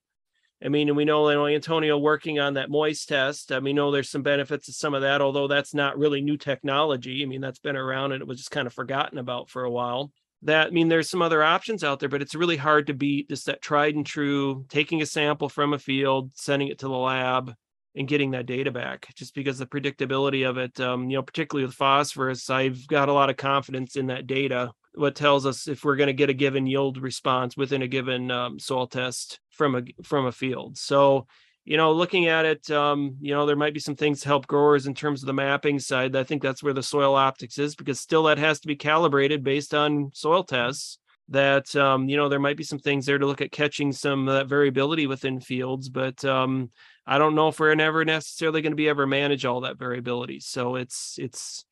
I 0.62 0.68
mean, 0.68 0.88
and 0.88 0.96
we 0.96 1.04
know, 1.04 1.28
you 1.30 1.36
know 1.36 1.46
Antonio 1.46 1.96
working 1.96 2.40
on 2.40 2.54
that 2.54 2.70
moist 2.70 3.08
test. 3.08 3.52
I 3.52 3.60
mean, 3.60 3.76
know 3.76 3.90
there's 3.90 4.10
some 4.10 4.22
benefits 4.22 4.66
to 4.66 4.72
some 4.72 4.92
of 4.92 5.02
that, 5.02 5.20
although 5.20 5.46
that's 5.46 5.72
not 5.72 5.98
really 5.98 6.20
new 6.20 6.36
technology. 6.36 7.22
I 7.22 7.26
mean, 7.26 7.40
that's 7.40 7.60
been 7.60 7.76
around 7.76 8.12
and 8.12 8.20
it 8.20 8.26
was 8.26 8.38
just 8.38 8.50
kind 8.50 8.66
of 8.66 8.72
forgotten 8.72 9.18
about 9.18 9.50
for 9.50 9.64
a 9.64 9.70
while. 9.70 10.10
That 10.42 10.68
I 10.68 10.70
mean, 10.70 10.88
there's 10.88 11.10
some 11.10 11.22
other 11.22 11.42
options 11.42 11.84
out 11.84 12.00
there, 12.00 12.08
but 12.08 12.22
it's 12.22 12.34
really 12.34 12.56
hard 12.56 12.88
to 12.88 12.94
beat 12.94 13.28
just 13.28 13.46
that 13.46 13.62
tried 13.62 13.94
and 13.94 14.06
true, 14.06 14.64
taking 14.68 15.00
a 15.00 15.06
sample 15.06 15.48
from 15.48 15.74
a 15.74 15.78
field, 15.78 16.32
sending 16.34 16.68
it 16.68 16.80
to 16.80 16.88
the 16.88 16.92
lab, 16.92 17.54
and 17.94 18.08
getting 18.08 18.32
that 18.32 18.46
data 18.46 18.70
back. 18.70 19.08
Just 19.14 19.34
because 19.34 19.58
the 19.58 19.66
predictability 19.66 20.48
of 20.48 20.58
it, 20.58 20.78
um, 20.80 21.08
you 21.08 21.16
know, 21.16 21.22
particularly 21.22 21.66
with 21.66 21.74
phosphorus, 21.74 22.50
I've 22.50 22.86
got 22.86 23.08
a 23.08 23.12
lot 23.12 23.30
of 23.30 23.36
confidence 23.36 23.96
in 23.96 24.08
that 24.08 24.26
data 24.26 24.70
what 24.98 25.14
tells 25.14 25.46
us 25.46 25.68
if 25.68 25.84
we're 25.84 25.96
going 25.96 26.08
to 26.08 26.12
get 26.12 26.30
a 26.30 26.34
given 26.34 26.66
yield 26.66 26.98
response 26.98 27.56
within 27.56 27.82
a 27.82 27.88
given 27.88 28.30
um, 28.30 28.58
soil 28.58 28.86
test 28.86 29.40
from 29.50 29.76
a 29.76 29.82
from 30.02 30.26
a 30.26 30.32
field. 30.32 30.76
So, 30.76 31.26
you 31.64 31.76
know, 31.76 31.92
looking 31.92 32.26
at 32.26 32.44
it, 32.44 32.70
um, 32.70 33.16
you 33.20 33.32
know, 33.34 33.46
there 33.46 33.56
might 33.56 33.74
be 33.74 33.80
some 33.80 33.96
things 33.96 34.20
to 34.20 34.28
help 34.28 34.46
growers 34.46 34.86
in 34.86 34.94
terms 34.94 35.22
of 35.22 35.26
the 35.26 35.32
mapping 35.32 35.78
side. 35.78 36.16
I 36.16 36.24
think 36.24 36.42
that's 36.42 36.62
where 36.62 36.72
the 36.72 36.80
SoilOptix 36.80 37.58
is 37.58 37.76
because 37.76 38.00
still 38.00 38.24
that 38.24 38.38
has 38.38 38.60
to 38.60 38.68
be 38.68 38.76
calibrated 38.76 39.44
based 39.44 39.74
on 39.74 40.10
soil 40.14 40.44
tests. 40.44 40.98
That 41.30 41.76
um, 41.76 42.08
you 42.08 42.16
know, 42.16 42.28
there 42.28 42.40
might 42.40 42.56
be 42.56 42.64
some 42.64 42.78
things 42.78 43.04
there 43.04 43.18
to 43.18 43.26
look 43.26 43.42
at 43.42 43.52
catching 43.52 43.92
some 43.92 44.28
of 44.28 44.34
that 44.34 44.48
variability 44.48 45.06
within 45.06 45.40
fields, 45.40 45.90
but 45.90 46.24
um, 46.24 46.70
I 47.06 47.18
don't 47.18 47.34
know 47.34 47.48
if 47.48 47.60
we're 47.60 47.74
never 47.74 48.04
necessarily 48.04 48.62
going 48.62 48.72
to 48.72 48.76
be 48.76 48.88
ever 48.88 49.06
manage 49.06 49.44
all 49.44 49.60
that 49.60 49.78
variability. 49.78 50.40
So 50.40 50.76
it's 50.76 51.18
it's 51.18 51.64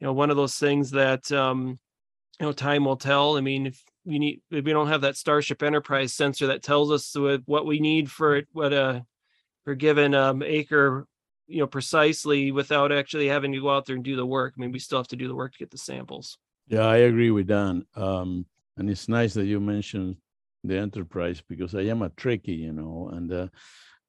you 0.00 0.06
know 0.06 0.12
one 0.12 0.30
of 0.30 0.36
those 0.36 0.56
things 0.56 0.90
that 0.90 1.30
um, 1.32 1.78
you 2.40 2.46
know 2.46 2.52
time 2.52 2.84
will 2.84 2.96
tell. 2.96 3.36
I 3.36 3.40
mean 3.40 3.66
if 3.66 3.82
we 4.04 4.18
need 4.18 4.40
if 4.50 4.64
we 4.64 4.72
don't 4.72 4.88
have 4.88 5.02
that 5.02 5.16
starship 5.16 5.62
enterprise 5.62 6.14
sensor 6.14 6.46
that 6.46 6.62
tells 6.62 6.90
us 6.90 7.14
what 7.44 7.66
we 7.66 7.80
need 7.80 8.10
for 8.10 8.42
what 8.52 8.72
a 8.72 9.04
for 9.64 9.74
given 9.74 10.14
um, 10.14 10.42
acre 10.42 11.06
you 11.48 11.58
know 11.58 11.66
precisely 11.66 12.52
without 12.52 12.92
actually 12.92 13.28
having 13.28 13.52
to 13.52 13.60
go 13.60 13.70
out 13.70 13.84
there 13.84 13.96
and 13.96 14.04
do 14.04 14.16
the 14.16 14.24
work 14.24 14.54
i 14.56 14.60
mean 14.60 14.72
we 14.72 14.78
still 14.78 14.98
have 14.98 15.08
to 15.08 15.16
do 15.16 15.28
the 15.28 15.34
work 15.34 15.52
to 15.52 15.58
get 15.58 15.70
the 15.70 15.78
samples. 15.78 16.38
Yeah 16.68 16.86
i 16.86 16.96
agree 16.98 17.30
with 17.30 17.48
dan 17.48 17.84
um, 17.96 18.46
and 18.76 18.88
it's 18.88 19.08
nice 19.08 19.34
that 19.34 19.46
you 19.46 19.60
mentioned 19.60 20.16
the 20.64 20.78
enterprise 20.78 21.42
because 21.48 21.74
i 21.74 21.82
am 21.82 22.02
a 22.02 22.10
Trekkie 22.10 22.58
you 22.58 22.72
know 22.72 23.10
and 23.12 23.32
uh, 23.32 23.48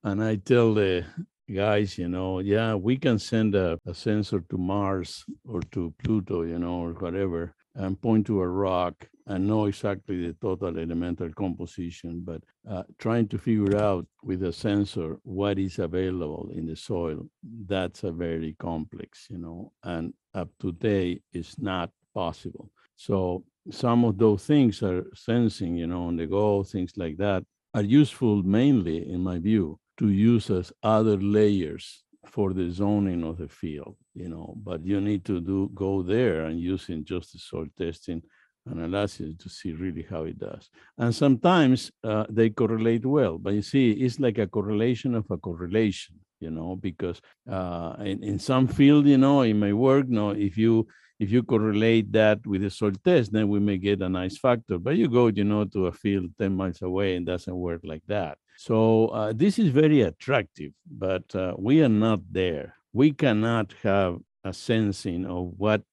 and 0.03 0.23
i 0.23 0.35
tell 0.35 0.73
the 0.73 1.05
guys 1.53 1.97
you 1.97 2.09
know 2.09 2.39
yeah 2.39 2.75
we 2.75 2.97
can 2.97 3.17
send 3.17 3.55
a, 3.55 3.79
a 3.85 3.93
sensor 3.93 4.41
to 4.49 4.57
mars 4.57 5.23
or 5.47 5.61
to 5.71 5.93
pluto 6.03 6.43
you 6.43 6.59
know 6.59 6.81
or 6.81 6.93
whatever 6.93 7.55
and 7.77 8.01
point 8.01 8.25
to 8.25 8.41
a 8.41 8.47
rock 8.47 9.07
and 9.27 9.47
know 9.47 9.65
exactly 9.65 10.25
the 10.25 10.33
total 10.41 10.77
elemental 10.79 11.31
composition, 11.33 12.21
but 12.25 12.41
uh, 12.69 12.83
trying 12.97 13.27
to 13.27 13.37
figure 13.37 13.77
out 13.77 14.05
with 14.23 14.43
a 14.43 14.51
sensor 14.51 15.17
what 15.23 15.59
is 15.59 15.79
available 15.79 16.49
in 16.53 16.65
the 16.65 16.75
soil, 16.75 17.27
that's 17.67 18.03
a 18.03 18.11
very 18.11 18.55
complex, 18.59 19.27
you 19.29 19.37
know, 19.37 19.71
and 19.83 20.13
up 20.33 20.49
to 20.59 20.71
date 20.71 21.21
is 21.33 21.55
not 21.59 21.91
possible. 22.15 22.69
So 22.95 23.43
some 23.69 24.05
of 24.05 24.17
those 24.17 24.43
things 24.45 24.81
are 24.81 25.05
sensing, 25.13 25.75
you 25.75 25.87
know, 25.87 26.07
on 26.07 26.15
the 26.15 26.25
go, 26.25 26.63
things 26.63 26.93
like 26.97 27.17
that 27.17 27.43
are 27.73 27.83
useful 27.83 28.41
mainly, 28.43 29.11
in 29.11 29.21
my 29.21 29.37
view, 29.39 29.79
to 29.97 30.09
use 30.09 30.49
as 30.49 30.71
other 30.83 31.17
layers 31.17 32.03
for 32.27 32.53
the 32.53 32.69
zoning 32.69 33.23
of 33.23 33.37
the 33.37 33.47
field, 33.47 33.95
you 34.13 34.29
know, 34.29 34.53
but 34.63 34.85
you 34.85 35.01
need 35.01 35.23
to 35.25 35.39
do 35.39 35.69
go 35.73 36.03
there 36.03 36.45
and 36.45 36.59
using 36.59 37.03
just 37.03 37.33
the 37.33 37.39
soil 37.39 37.67
testing 37.77 38.21
analysis 38.65 39.33
to 39.39 39.49
see 39.49 39.71
really 39.71 40.05
how 40.09 40.23
it 40.23 40.37
does. 40.37 40.69
And 40.97 41.13
sometimes 41.15 41.91
uh, 42.03 42.25
they 42.29 42.49
correlate 42.49 43.05
well, 43.05 43.37
but 43.37 43.53
you 43.53 43.61
see, 43.61 43.91
it's 43.91 44.19
like 44.19 44.37
a 44.37 44.47
correlation 44.47 45.15
of 45.15 45.25
a 45.31 45.37
correlation, 45.37 46.15
you 46.39 46.51
know, 46.51 46.75
because 46.75 47.21
uh, 47.49 47.95
in, 47.99 48.23
in 48.23 48.39
some 48.39 48.67
field, 48.67 49.07
you 49.07 49.17
know, 49.17 49.41
it 49.41 49.53
may 49.53 49.73
work, 49.73 50.07
know, 50.09 50.31
if 50.31 50.57
you 50.57 50.87
if 51.19 51.31
you 51.31 51.41
correlate 51.41 52.11
that 52.11 52.45
with 52.45 52.61
the 52.61 52.69
soil 52.69 52.91
test, 53.03 53.31
then 53.31 53.47
we 53.47 53.59
may 53.59 53.77
get 53.77 54.03
a 54.03 54.09
nice 54.09 54.37
factor. 54.37 54.77
But 54.77 54.97
you 54.97 55.07
go, 55.07 55.27
you 55.27 55.43
know, 55.43 55.65
to 55.65 55.87
a 55.87 55.91
field 55.91 56.29
10 56.37 56.53
miles 56.53 56.81
away 56.83 57.15
and 57.15 57.25
doesn't 57.25 57.55
work 57.55 57.81
like 57.83 58.03
that. 58.07 58.37
So 58.57 59.09
uh, 59.09 59.33
this 59.35 59.59
is 59.59 59.69
very 59.69 60.01
attractive, 60.01 60.71
but 60.89 61.33
uh, 61.35 61.53
we 61.57 61.83
are 61.83 61.89
not 61.89 62.21
there. 62.31 62.75
We 62.91 63.11
cannot 63.11 63.73
have 63.83 64.17
a 64.43 64.51
sensing 64.51 65.25
of 65.25 65.53
what 65.57 65.83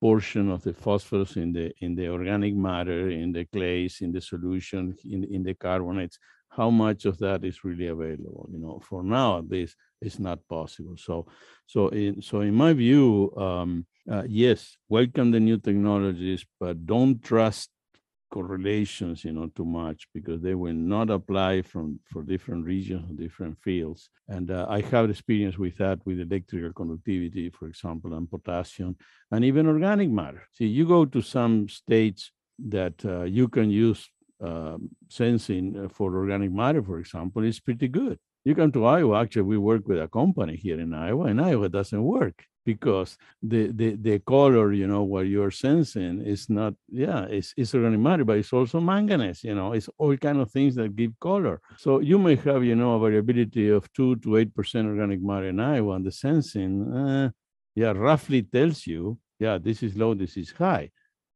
portion 0.00 0.48
of 0.50 0.62
the 0.62 0.72
phosphorus 0.72 1.36
in 1.36 1.52
the 1.52 1.72
in 1.80 1.96
the 1.96 2.08
organic 2.08 2.54
matter, 2.54 3.10
in 3.10 3.32
the 3.32 3.44
clays, 3.46 4.00
in 4.00 4.12
the 4.12 4.20
solution, 4.20 4.96
in, 5.04 5.24
in 5.24 5.42
the 5.42 5.54
carbonates, 5.54 6.18
how 6.48 6.70
much 6.70 7.06
of 7.06 7.18
that 7.18 7.44
is 7.44 7.64
really 7.64 7.88
available. 7.88 8.48
You 8.52 8.60
know, 8.60 8.80
for 8.88 9.02
now, 9.02 9.42
this 9.46 9.74
is 10.00 10.20
not 10.20 10.38
possible. 10.48 10.96
So, 10.96 11.26
so 11.66 11.88
in 11.88 12.22
so 12.22 12.42
in 12.42 12.54
my 12.54 12.72
view, 12.72 13.32
um, 13.36 13.84
uh, 14.10 14.24
yes, 14.28 14.76
welcome 14.88 15.32
the 15.32 15.40
new 15.40 15.58
technologies, 15.58 16.44
but 16.60 16.86
don't 16.86 17.20
trust 17.22 17.70
correlations, 18.36 19.24
you 19.26 19.32
know, 19.36 19.48
too 19.58 19.64
much 19.82 20.08
because 20.16 20.40
they 20.40 20.56
will 20.62 20.80
not 20.96 21.08
apply 21.18 21.62
from 21.70 22.00
for 22.10 22.22
different 22.22 22.64
regions 22.74 23.04
or 23.10 23.14
different 23.24 23.56
fields. 23.66 24.10
And 24.34 24.50
uh, 24.50 24.66
I 24.76 24.80
have 24.92 25.10
experience 25.10 25.56
with 25.64 25.76
that 25.82 25.98
with 26.06 26.18
electrical 26.20 26.72
conductivity, 26.80 27.50
for 27.50 27.66
example, 27.72 28.10
and 28.16 28.30
potassium, 28.34 28.96
and 29.30 29.44
even 29.44 29.66
organic 29.66 30.10
matter. 30.10 30.42
See, 30.56 30.66
you 30.78 30.84
go 30.96 31.04
to 31.14 31.20
some 31.36 31.68
states 31.68 32.32
that 32.76 32.96
uh, 33.04 33.24
you 33.38 33.46
can 33.48 33.70
use 33.70 34.08
uh, 34.48 34.78
sensing 35.08 35.88
for 35.96 36.08
organic 36.16 36.50
matter, 36.62 36.82
for 36.82 36.98
example, 36.98 37.44
is 37.44 37.60
pretty 37.60 37.88
good. 37.88 38.18
You 38.44 38.54
come 38.54 38.72
to 38.72 38.84
Iowa, 38.84 39.20
actually, 39.22 39.42
we 39.42 39.58
work 39.58 39.86
with 39.86 40.00
a 40.00 40.08
company 40.08 40.56
here 40.56 40.80
in 40.80 40.92
Iowa, 40.94 41.26
and 41.26 41.40
Iowa 41.40 41.68
doesn't 41.68 42.02
work 42.02 42.44
because 42.64 43.16
the, 43.42 43.72
the 43.72 43.96
the 43.96 44.18
color 44.20 44.72
you 44.72 44.86
know 44.86 45.02
what 45.02 45.26
you're 45.26 45.50
sensing 45.50 46.20
is 46.20 46.48
not 46.48 46.74
yeah 46.88 47.24
it's, 47.24 47.52
it's 47.56 47.74
organic 47.74 47.98
matter 47.98 48.24
but 48.24 48.38
it's 48.38 48.52
also 48.52 48.80
manganese 48.80 49.42
you 49.42 49.54
know 49.54 49.72
it's 49.72 49.88
all 49.98 50.16
kind 50.16 50.40
of 50.40 50.50
things 50.50 50.74
that 50.76 50.94
give 50.94 51.12
color. 51.20 51.60
So 51.76 52.00
you 52.00 52.18
may 52.18 52.36
have 52.36 52.64
you 52.64 52.76
know 52.76 52.94
a 52.94 53.00
variability 53.00 53.68
of 53.68 53.92
2 53.94 54.16
to 54.16 54.36
8 54.36 54.54
percent 54.54 54.88
organic 54.88 55.20
matter 55.20 55.48
in 55.48 55.60
iowa 55.60 55.94
and 55.94 56.06
the 56.06 56.12
sensing 56.12 56.92
uh, 56.92 57.30
yeah 57.74 57.92
roughly 57.92 58.42
tells 58.42 58.86
you 58.86 59.18
yeah 59.38 59.58
this 59.58 59.82
is 59.82 59.96
low 59.96 60.14
this 60.14 60.36
is 60.36 60.52
high 60.52 60.90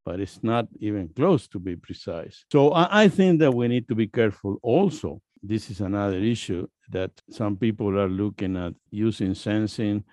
but 0.04 0.20
it's 0.20 0.40
not 0.44 0.68
even 0.78 1.08
close 1.08 1.48
to 1.48 1.58
be 1.58 1.74
precise. 1.74 2.44
So 2.52 2.72
I 2.72 3.08
think 3.08 3.40
that 3.40 3.52
we 3.52 3.66
need 3.66 3.88
to 3.88 3.96
be 3.96 4.06
careful 4.06 4.56
also 4.62 5.20
this 5.48 5.70
is 5.70 5.80
another 5.80 6.18
issue 6.18 6.66
that 6.90 7.10
some 7.30 7.56
people 7.56 7.98
are 7.98 8.08
looking 8.08 8.56
at 8.56 8.74
using 8.90 9.34
sensing 9.34 10.04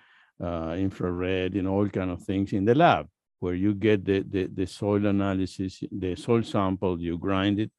uh, 0.42 0.74
infrared, 0.76 1.54
and 1.54 1.68
all 1.68 1.88
kind 1.88 2.10
of 2.10 2.22
things 2.22 2.52
in 2.52 2.64
the 2.64 2.74
lab 2.74 3.06
where 3.40 3.54
you 3.54 3.74
get 3.74 4.04
the, 4.04 4.24
the, 4.28 4.46
the 4.46 4.66
soil 4.66 5.04
analysis, 5.06 5.82
the 5.92 6.16
soil 6.16 6.42
sample, 6.42 6.98
you 7.00 7.18
grind 7.18 7.60
it, 7.60 7.70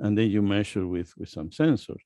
and 0.00 0.18
then 0.18 0.28
you 0.28 0.42
measure 0.42 0.86
with, 0.86 1.12
with 1.16 1.28
some 1.28 1.48
sensors. 1.48 2.00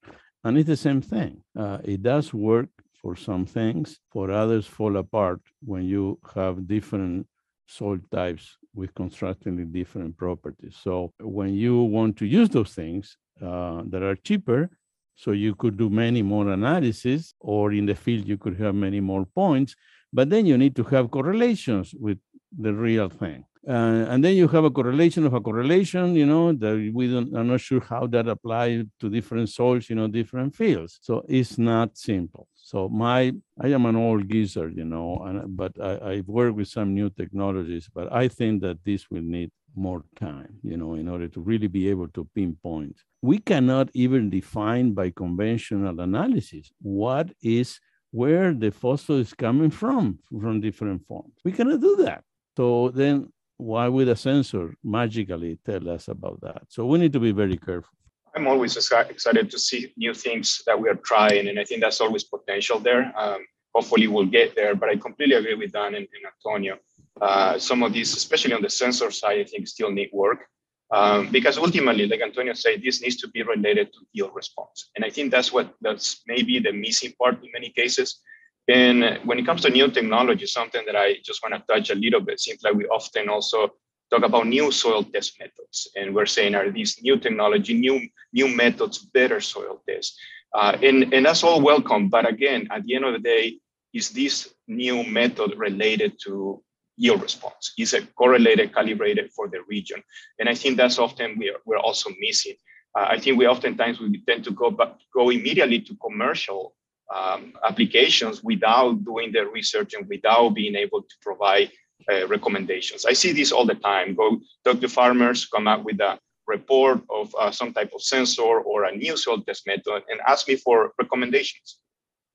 And 0.45 0.59
it's 0.59 0.69
the 0.69 0.77
same 0.77 1.01
thing. 1.01 1.43
Uh, 1.59 1.79
it 1.83 2.03
does 2.03 2.35
work 2.35 2.69
for 3.01 3.17
some 3.17 3.47
things, 3.47 3.99
for 4.13 4.31
others 4.31 4.67
fall 4.67 4.97
apart 4.97 5.41
when 5.65 5.85
you 5.85 6.19
have 6.35 6.67
different 6.67 7.27
soil 7.67 7.99
types 8.13 8.59
with 8.75 8.95
constructively 8.95 9.65
different 9.65 10.17
properties. 10.17 10.77
So 10.83 11.13
when 11.19 11.55
you 11.55 11.83
want 11.83 12.19
to 12.19 12.27
use 12.27 12.51
those 12.51 12.75
things 12.75 13.17
uh, 13.43 13.83
that 13.87 14.03
are 14.03 14.17
cheaper, 14.17 14.71
so 15.17 15.33
you 15.33 15.55
could 15.55 15.77
do 15.77 15.89
many 15.91 16.23
more 16.23 16.49
analysis, 16.53 17.35
or 17.41 17.73
in 17.73 17.87
the 17.87 17.95
field 17.95 18.29
you 18.29 18.39
could 18.39 18.57
have 18.61 18.75
many 18.75 19.01
more 19.01 19.25
points, 19.25 19.75
but 20.13 20.31
then 20.31 20.47
you 20.47 20.57
need 20.57 20.77
to 20.77 20.85
have 20.85 21.11
correlations 21.11 21.95
with 21.99 22.19
the 22.57 22.73
real 22.73 23.09
thing. 23.09 23.45
Uh, 23.69 24.07
and 24.13 24.23
then 24.23 24.37
you 24.37 24.47
have 24.47 24.63
a 24.63 24.71
correlation 24.71 25.27
of 25.27 25.35
a 25.35 25.41
correlation, 25.41 26.15
you 26.15 26.25
know, 26.25 26.53
that 26.53 26.77
we 26.95 27.11
don't, 27.13 27.35
I'm 27.35 27.49
not 27.49 27.61
sure 27.61 27.81
how 27.81 28.07
that 28.07 28.29
applies 28.29 28.85
to 29.01 29.11
different 29.11 29.49
soils, 29.49 29.91
you 29.91 29.97
know, 29.97 30.07
different 30.07 30.55
fields. 30.55 31.01
So 31.03 31.25
it's 31.29 31.59
not 31.59 31.99
simple. 31.99 32.47
So 32.55 32.89
my, 32.89 33.33
I 33.61 33.69
am 33.69 33.87
an 33.87 33.97
old 33.97 34.29
geezer, 34.29 34.69
you 34.69 34.85
know, 34.85 35.19
and, 35.27 35.57
but 35.57 35.73
I, 35.83 36.13
I've 36.13 36.29
worked 36.29 36.57
with 36.57 36.69
some 36.69 36.95
new 36.95 37.11
technologies, 37.11 37.91
but 37.93 38.13
I 38.13 38.29
think 38.29 38.63
that 38.63 38.85
this 38.85 39.11
will 39.11 39.23
need 39.23 39.51
more 39.77 40.05
time, 40.19 40.59
you 40.63 40.77
know, 40.77 40.95
in 40.95 41.09
order 41.09 41.29
to 41.29 41.41
really 41.41 41.67
be 41.67 41.89
able 41.89 42.09
to 42.09 42.29
pinpoint. 42.35 42.97
We 43.23 43.39
cannot 43.39 43.91
even 43.95 44.31
define 44.31 44.93
by 44.93 45.11
conventional 45.11 46.01
analysis 46.01 46.73
what 46.81 47.31
is 47.43 47.79
where 48.11 48.55
the 48.55 48.71
phosphorus 48.71 49.29
is 49.29 49.35
coming 49.35 49.71
from, 49.71 50.19
from 50.41 50.61
different 50.61 51.07
forms. 51.07 51.35
We 51.45 51.53
cannot 51.53 51.81
do 51.81 51.97
that. 51.97 52.25
So 52.57 52.91
then 52.91 53.33
why 53.59 53.89
would 53.89 54.09
a 54.09 54.17
sensor 54.17 54.75
magically 54.83 55.59
tell 55.65 55.89
us 55.89 56.09
about 56.09 56.41
that? 56.43 56.63
So 56.69 56.87
we 56.87 56.99
need 56.99 57.13
to 57.13 57.21
be 57.21 57.33
very 57.33 57.57
careful. 57.57 57.93
I'm 58.35 58.47
always 58.47 58.77
excited 58.77 59.51
to 59.51 59.59
see 59.59 59.93
new 59.97 60.13
things 60.13 60.63
that 60.67 60.79
we 60.79 60.91
are 60.91 60.95
trying, 60.97 61.49
and 61.49 61.59
I 61.59 61.65
think 61.65 61.81
that's 61.81 62.03
always 62.03 62.25
potential 62.25 62.79
there. 62.79 63.11
Um, 63.17 63.47
hopefully, 63.75 64.09
we'll 64.09 64.27
get 64.27 64.55
there. 64.55 64.75
But 64.75 64.91
I 64.91 64.97
completely 64.97 65.37
agree 65.37 65.55
with 65.55 65.73
Dan 65.73 65.95
and, 65.95 66.07
and 66.15 66.25
Antonio. 66.35 66.77
Uh, 67.21 67.59
some 67.59 67.83
of 67.83 67.93
these, 67.93 68.15
especially 68.15 68.53
on 68.53 68.63
the 68.63 68.71
sensor 68.71 69.11
side, 69.11 69.41
I 69.41 69.45
think 69.45 69.67
still 69.67 69.91
need 69.91 70.11
work. 70.13 70.47
Um, 70.93 71.31
because 71.33 71.59
ultimately, 71.59 72.07
like 72.07 72.21
Antonio 72.21 72.53
said, 72.53 72.81
this 72.83 73.03
needs 73.03 73.17
to 73.17 73.29
be 73.29 73.43
related 73.43 73.93
to 73.93 73.99
yield 74.13 74.31
response. 74.35 74.91
And 74.95 75.05
I 75.05 75.11
think 75.11 75.33
that's 75.33 75.53
what 75.53 75.75
that's 75.81 76.23
maybe 76.29 76.61
the 76.61 76.73
missing 76.73 77.13
part 77.21 77.43
in 77.43 77.51
many 77.53 77.71
cases. 77.71 78.21
And 78.69 79.19
when 79.25 79.39
it 79.39 79.47
comes 79.47 79.63
to 79.63 79.71
new 79.71 79.89
technology, 79.89 80.47
something 80.47 80.85
that 80.87 80.97
I 80.97 81.17
just 81.25 81.43
want 81.43 81.55
to 81.55 81.63
touch 81.73 81.91
a 81.91 81.95
little 81.95 82.21
bit, 82.21 82.39
seems 82.39 82.63
like 82.63 82.75
we 82.75 82.87
often 82.87 83.29
also 83.29 83.71
talk 84.11 84.23
about 84.23 84.47
new 84.47 84.71
soil 84.71 85.03
test 85.03 85.39
methods. 85.41 85.89
And 85.97 86.15
we're 86.15 86.27
saying, 86.27 86.55
are 86.55 86.71
these 86.71 87.01
new 87.03 87.17
technology, 87.17 87.75
new, 87.75 88.09
new 88.33 88.49
methods, 88.49 88.99
better 88.99 89.41
soil 89.41 89.83
tests? 89.89 90.17
Uh, 90.55 90.77
and, 90.83 91.13
and 91.13 91.27
that's 91.27 91.43
all 91.43 91.61
welcome. 91.61 92.09
But 92.09 92.29
again, 92.29 92.69
at 92.71 92.85
the 92.85 92.95
end 92.95 93.05
of 93.05 93.13
the 93.13 93.19
day, 93.19 93.59
is 93.93 94.11
this 94.11 94.55
new 94.69 95.05
method 95.05 95.55
related 95.57 96.19
to 96.25 96.63
yield 96.97 97.23
response? 97.23 97.73
Is 97.79 97.95
it 97.95 98.15
correlated, 98.15 98.75
calibrated 98.75 99.31
for 99.33 99.49
the 99.49 99.61
region? 99.69 100.03
And 100.39 100.49
I 100.49 100.55
think 100.55 100.77
that's 100.77 100.99
often 100.99 101.37
we're, 101.39 101.59
we're 101.65 101.79
also 101.79 102.11
missing. 102.21 102.55
Uh, 102.97 103.07
I 103.11 103.19
think 103.19 103.39
we 103.39 103.47
oftentimes 103.47 104.01
we 104.01 104.23
tend 104.27 104.45
to 104.45 104.51
go 104.51 104.71
back, 104.71 104.95
go 105.15 105.31
immediately 105.31 105.81
to 105.83 105.97
commercial 105.97 106.75
um, 107.15 107.53
applications 107.65 108.43
without 108.43 109.05
doing 109.05 109.33
the 109.33 109.47
research 109.47 109.95
and 109.95 110.09
without 110.09 110.51
being 110.51 110.75
able 110.75 111.03
to 111.03 111.15
provide 111.23 111.71
uh, 112.11 112.27
recommendations. 112.27 113.05
I 113.05 113.13
see 113.13 113.33
this 113.33 113.53
all 113.53 113.67
the 113.67 113.75
time. 113.75 114.15
Go 114.15 114.41
talk 114.65 114.81
to 114.81 114.89
farmers, 114.89 115.47
come 115.47 115.69
up 115.69 115.85
with 115.85 116.01
a 116.01 116.19
report 116.47 117.01
of 117.11 117.35
uh, 117.39 117.51
some 117.51 117.73
type 117.73 117.91
of 117.95 118.03
sensor 118.03 118.43
or 118.43 118.85
a 118.85 118.97
new 118.97 119.17
soil 119.17 119.43
test 119.43 119.67
method 119.67 120.03
and 120.09 120.21
ask 120.27 120.49
me 120.49 120.57
for 120.57 120.93
recommendations. 120.99 121.79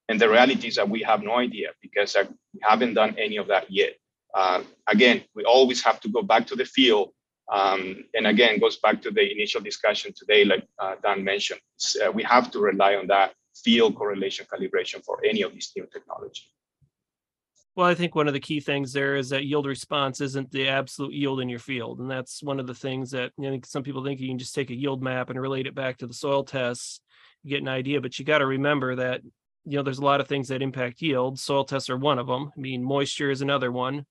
And 0.10 0.20
the 0.20 0.30
reality 0.30 0.68
is 0.68 0.76
that 0.76 0.90
we 0.90 1.02
have 1.04 1.24
no 1.24 1.36
idea 1.38 1.70
because 1.82 2.16
uh, 2.16 2.26
we 2.54 2.60
haven't 2.62 2.96
done 2.96 3.16
any 3.18 3.38
of 3.38 3.48
that 3.48 3.72
yet. 3.72 3.94
Uh, 4.34 4.64
again, 4.88 5.24
we 5.36 5.44
always 5.44 5.84
have 5.84 6.00
to 6.02 6.10
go 6.10 6.22
back 6.22 6.48
to 6.48 6.56
the 6.56 6.66
field. 6.66 7.10
Um, 7.52 8.06
and 8.14 8.28
again, 8.28 8.60
goes 8.60 8.78
back 8.78 9.02
to 9.02 9.12
the 9.12 9.30
initial 9.30 9.62
discussion 9.62 10.14
today, 10.16 10.46
like 10.46 10.66
uh, 10.80 10.96
Dan 11.04 11.24
mentioned. 11.24 11.60
Uh, 12.04 12.12
we 12.12 12.24
have 12.24 12.50
to 12.52 12.60
rely 12.60 12.96
on 12.96 13.08
that 13.08 13.34
field 13.56 13.96
correlation 13.96 14.46
calibration 14.52 15.04
for 15.04 15.20
any 15.26 15.42
of 15.42 15.54
these 15.54 15.72
new 15.76 15.86
technology. 15.92 16.44
Well, 17.76 17.88
I 17.88 17.96
think 17.96 18.16
one 18.16 18.28
of 18.28 18.34
the 18.34 18.40
key 18.40 18.60
things 18.60 18.92
there 18.92 19.16
is 19.16 19.30
that 19.30 19.46
yield 19.46 19.66
response 19.66 20.20
isn't 20.20 20.52
the 20.52 20.68
absolute 20.68 21.14
yield 21.14 21.40
in 21.40 21.48
your 21.48 21.60
field. 21.60 22.00
And 22.00 22.12
that's 22.12 22.44
one 22.44 22.60
of 22.60 22.68
the 22.68 22.74
things 22.74 23.12
that 23.12 23.32
you 23.38 23.50
know, 23.50 23.60
some 23.66 23.84
people 23.84 24.04
think 24.04 24.20
you 24.20 24.28
can 24.28 24.38
just 24.38 24.54
take 24.54 24.72
a 24.72 24.76
yield 24.76 25.02
map 25.02 25.30
and 25.30 25.40
relate 25.40 25.68
it 25.68 25.76
back 25.76 25.98
to 25.98 26.08
the 26.08 26.14
soil 26.14 26.44
tests, 26.44 27.00
get 27.46 27.62
an 27.62 27.70
idea. 27.70 28.02
But 28.02 28.20
you 28.20 28.26
got 28.26 28.40
to 28.40 28.46
remember 28.46 28.96
that, 28.98 29.22
you 29.64 29.78
know, 29.78 29.84
there's 29.84 30.00
a 30.00 30.06
lot 30.06 30.20
of 30.20 30.28
things 30.28 30.50
that 30.50 30.62
impact 30.62 31.02
yield. 31.02 31.40
Soil 31.40 31.64
tests 31.64 31.90
are 31.90 31.98
one 31.98 32.20
of 32.20 32.28
them. 32.28 32.52
I 32.56 32.60
mean, 32.60 32.84
moisture 32.84 33.32
is 33.32 33.42
another 33.42 33.72
one. 33.72 34.06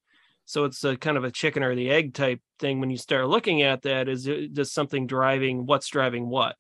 So 0.50 0.64
it's 0.64 0.82
a 0.84 0.96
kind 0.96 1.16
of 1.16 1.24
a 1.24 1.30
chicken 1.30 1.62
or 1.62 1.74
the 1.74 1.90
egg 1.90 2.14
type 2.14 2.40
thing 2.58 2.80
when 2.80 2.90
you 2.90 2.96
start 2.96 3.28
looking 3.28 3.62
at 3.62 3.82
that 3.82 4.08
is 4.08 4.24
just 4.24 4.74
something 4.74 5.06
driving 5.06 5.64
what's 5.64 5.88
driving 5.88 6.28
what 6.28 6.56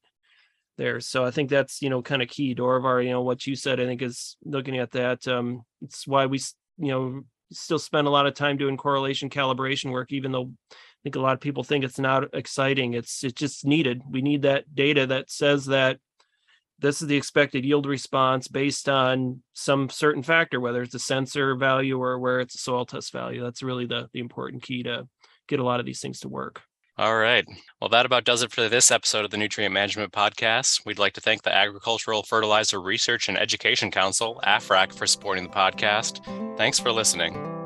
there. 0.78 1.00
So 1.00 1.24
I 1.24 1.30
think 1.32 1.50
that's, 1.50 1.82
you 1.82 1.90
know, 1.90 2.00
kind 2.00 2.22
of 2.22 2.28
key. 2.28 2.54
Dorivar, 2.54 3.04
you 3.04 3.10
know, 3.10 3.22
what 3.22 3.46
you 3.46 3.56
said, 3.56 3.80
I 3.80 3.86
think 3.86 4.00
is 4.00 4.36
looking 4.44 4.78
at 4.78 4.92
that. 4.92 5.26
Um, 5.26 5.62
it's 5.82 6.06
why 6.06 6.26
we 6.26 6.38
you 6.80 6.88
know 6.88 7.22
still 7.52 7.78
spend 7.78 8.06
a 8.06 8.10
lot 8.10 8.26
of 8.26 8.34
time 8.34 8.56
doing 8.56 8.76
correlation 8.76 9.28
calibration 9.28 9.90
work 9.90 10.12
even 10.12 10.32
though 10.32 10.50
i 10.72 10.76
think 11.02 11.16
a 11.16 11.20
lot 11.20 11.34
of 11.34 11.40
people 11.40 11.62
think 11.62 11.84
it's 11.84 11.98
not 11.98 12.34
exciting 12.34 12.94
it's 12.94 13.24
it's 13.24 13.38
just 13.38 13.66
needed 13.66 14.02
we 14.08 14.22
need 14.22 14.42
that 14.42 14.64
data 14.74 15.06
that 15.06 15.30
says 15.30 15.66
that 15.66 15.98
this 16.80 17.00
is 17.02 17.08
the 17.08 17.16
expected 17.16 17.64
yield 17.64 17.86
response 17.86 18.48
based 18.48 18.88
on 18.88 19.42
some 19.52 19.88
certain 19.88 20.22
factor 20.22 20.60
whether 20.60 20.82
it's 20.82 20.94
a 20.94 20.98
sensor 20.98 21.54
value 21.54 21.98
or 21.98 22.18
where 22.18 22.40
it's 22.40 22.54
a 22.54 22.58
soil 22.58 22.84
test 22.84 23.12
value 23.12 23.42
that's 23.42 23.62
really 23.62 23.86
the 23.86 24.08
the 24.12 24.20
important 24.20 24.62
key 24.62 24.82
to 24.82 25.06
get 25.48 25.60
a 25.60 25.64
lot 25.64 25.80
of 25.80 25.86
these 25.86 26.00
things 26.00 26.20
to 26.20 26.28
work 26.28 26.62
all 26.98 27.16
right. 27.16 27.46
Well, 27.80 27.88
that 27.88 28.04
about 28.04 28.24
does 28.24 28.42
it 28.42 28.52
for 28.52 28.68
this 28.68 28.90
episode 28.90 29.24
of 29.24 29.30
the 29.30 29.38
Nutrient 29.38 29.72
Management 29.72 30.12
Podcast. 30.12 30.84
We'd 30.84 30.98
like 30.98 31.14
to 31.14 31.22
thank 31.22 31.42
the 31.42 31.54
Agricultural 31.54 32.24
Fertilizer 32.24 32.78
Research 32.78 33.30
and 33.30 33.38
Education 33.38 33.90
Council, 33.90 34.38
AFREC, 34.44 34.92
for 34.92 35.06
supporting 35.06 35.44
the 35.44 35.50
podcast. 35.50 36.20
Thanks 36.58 36.78
for 36.78 36.92
listening. 36.92 37.59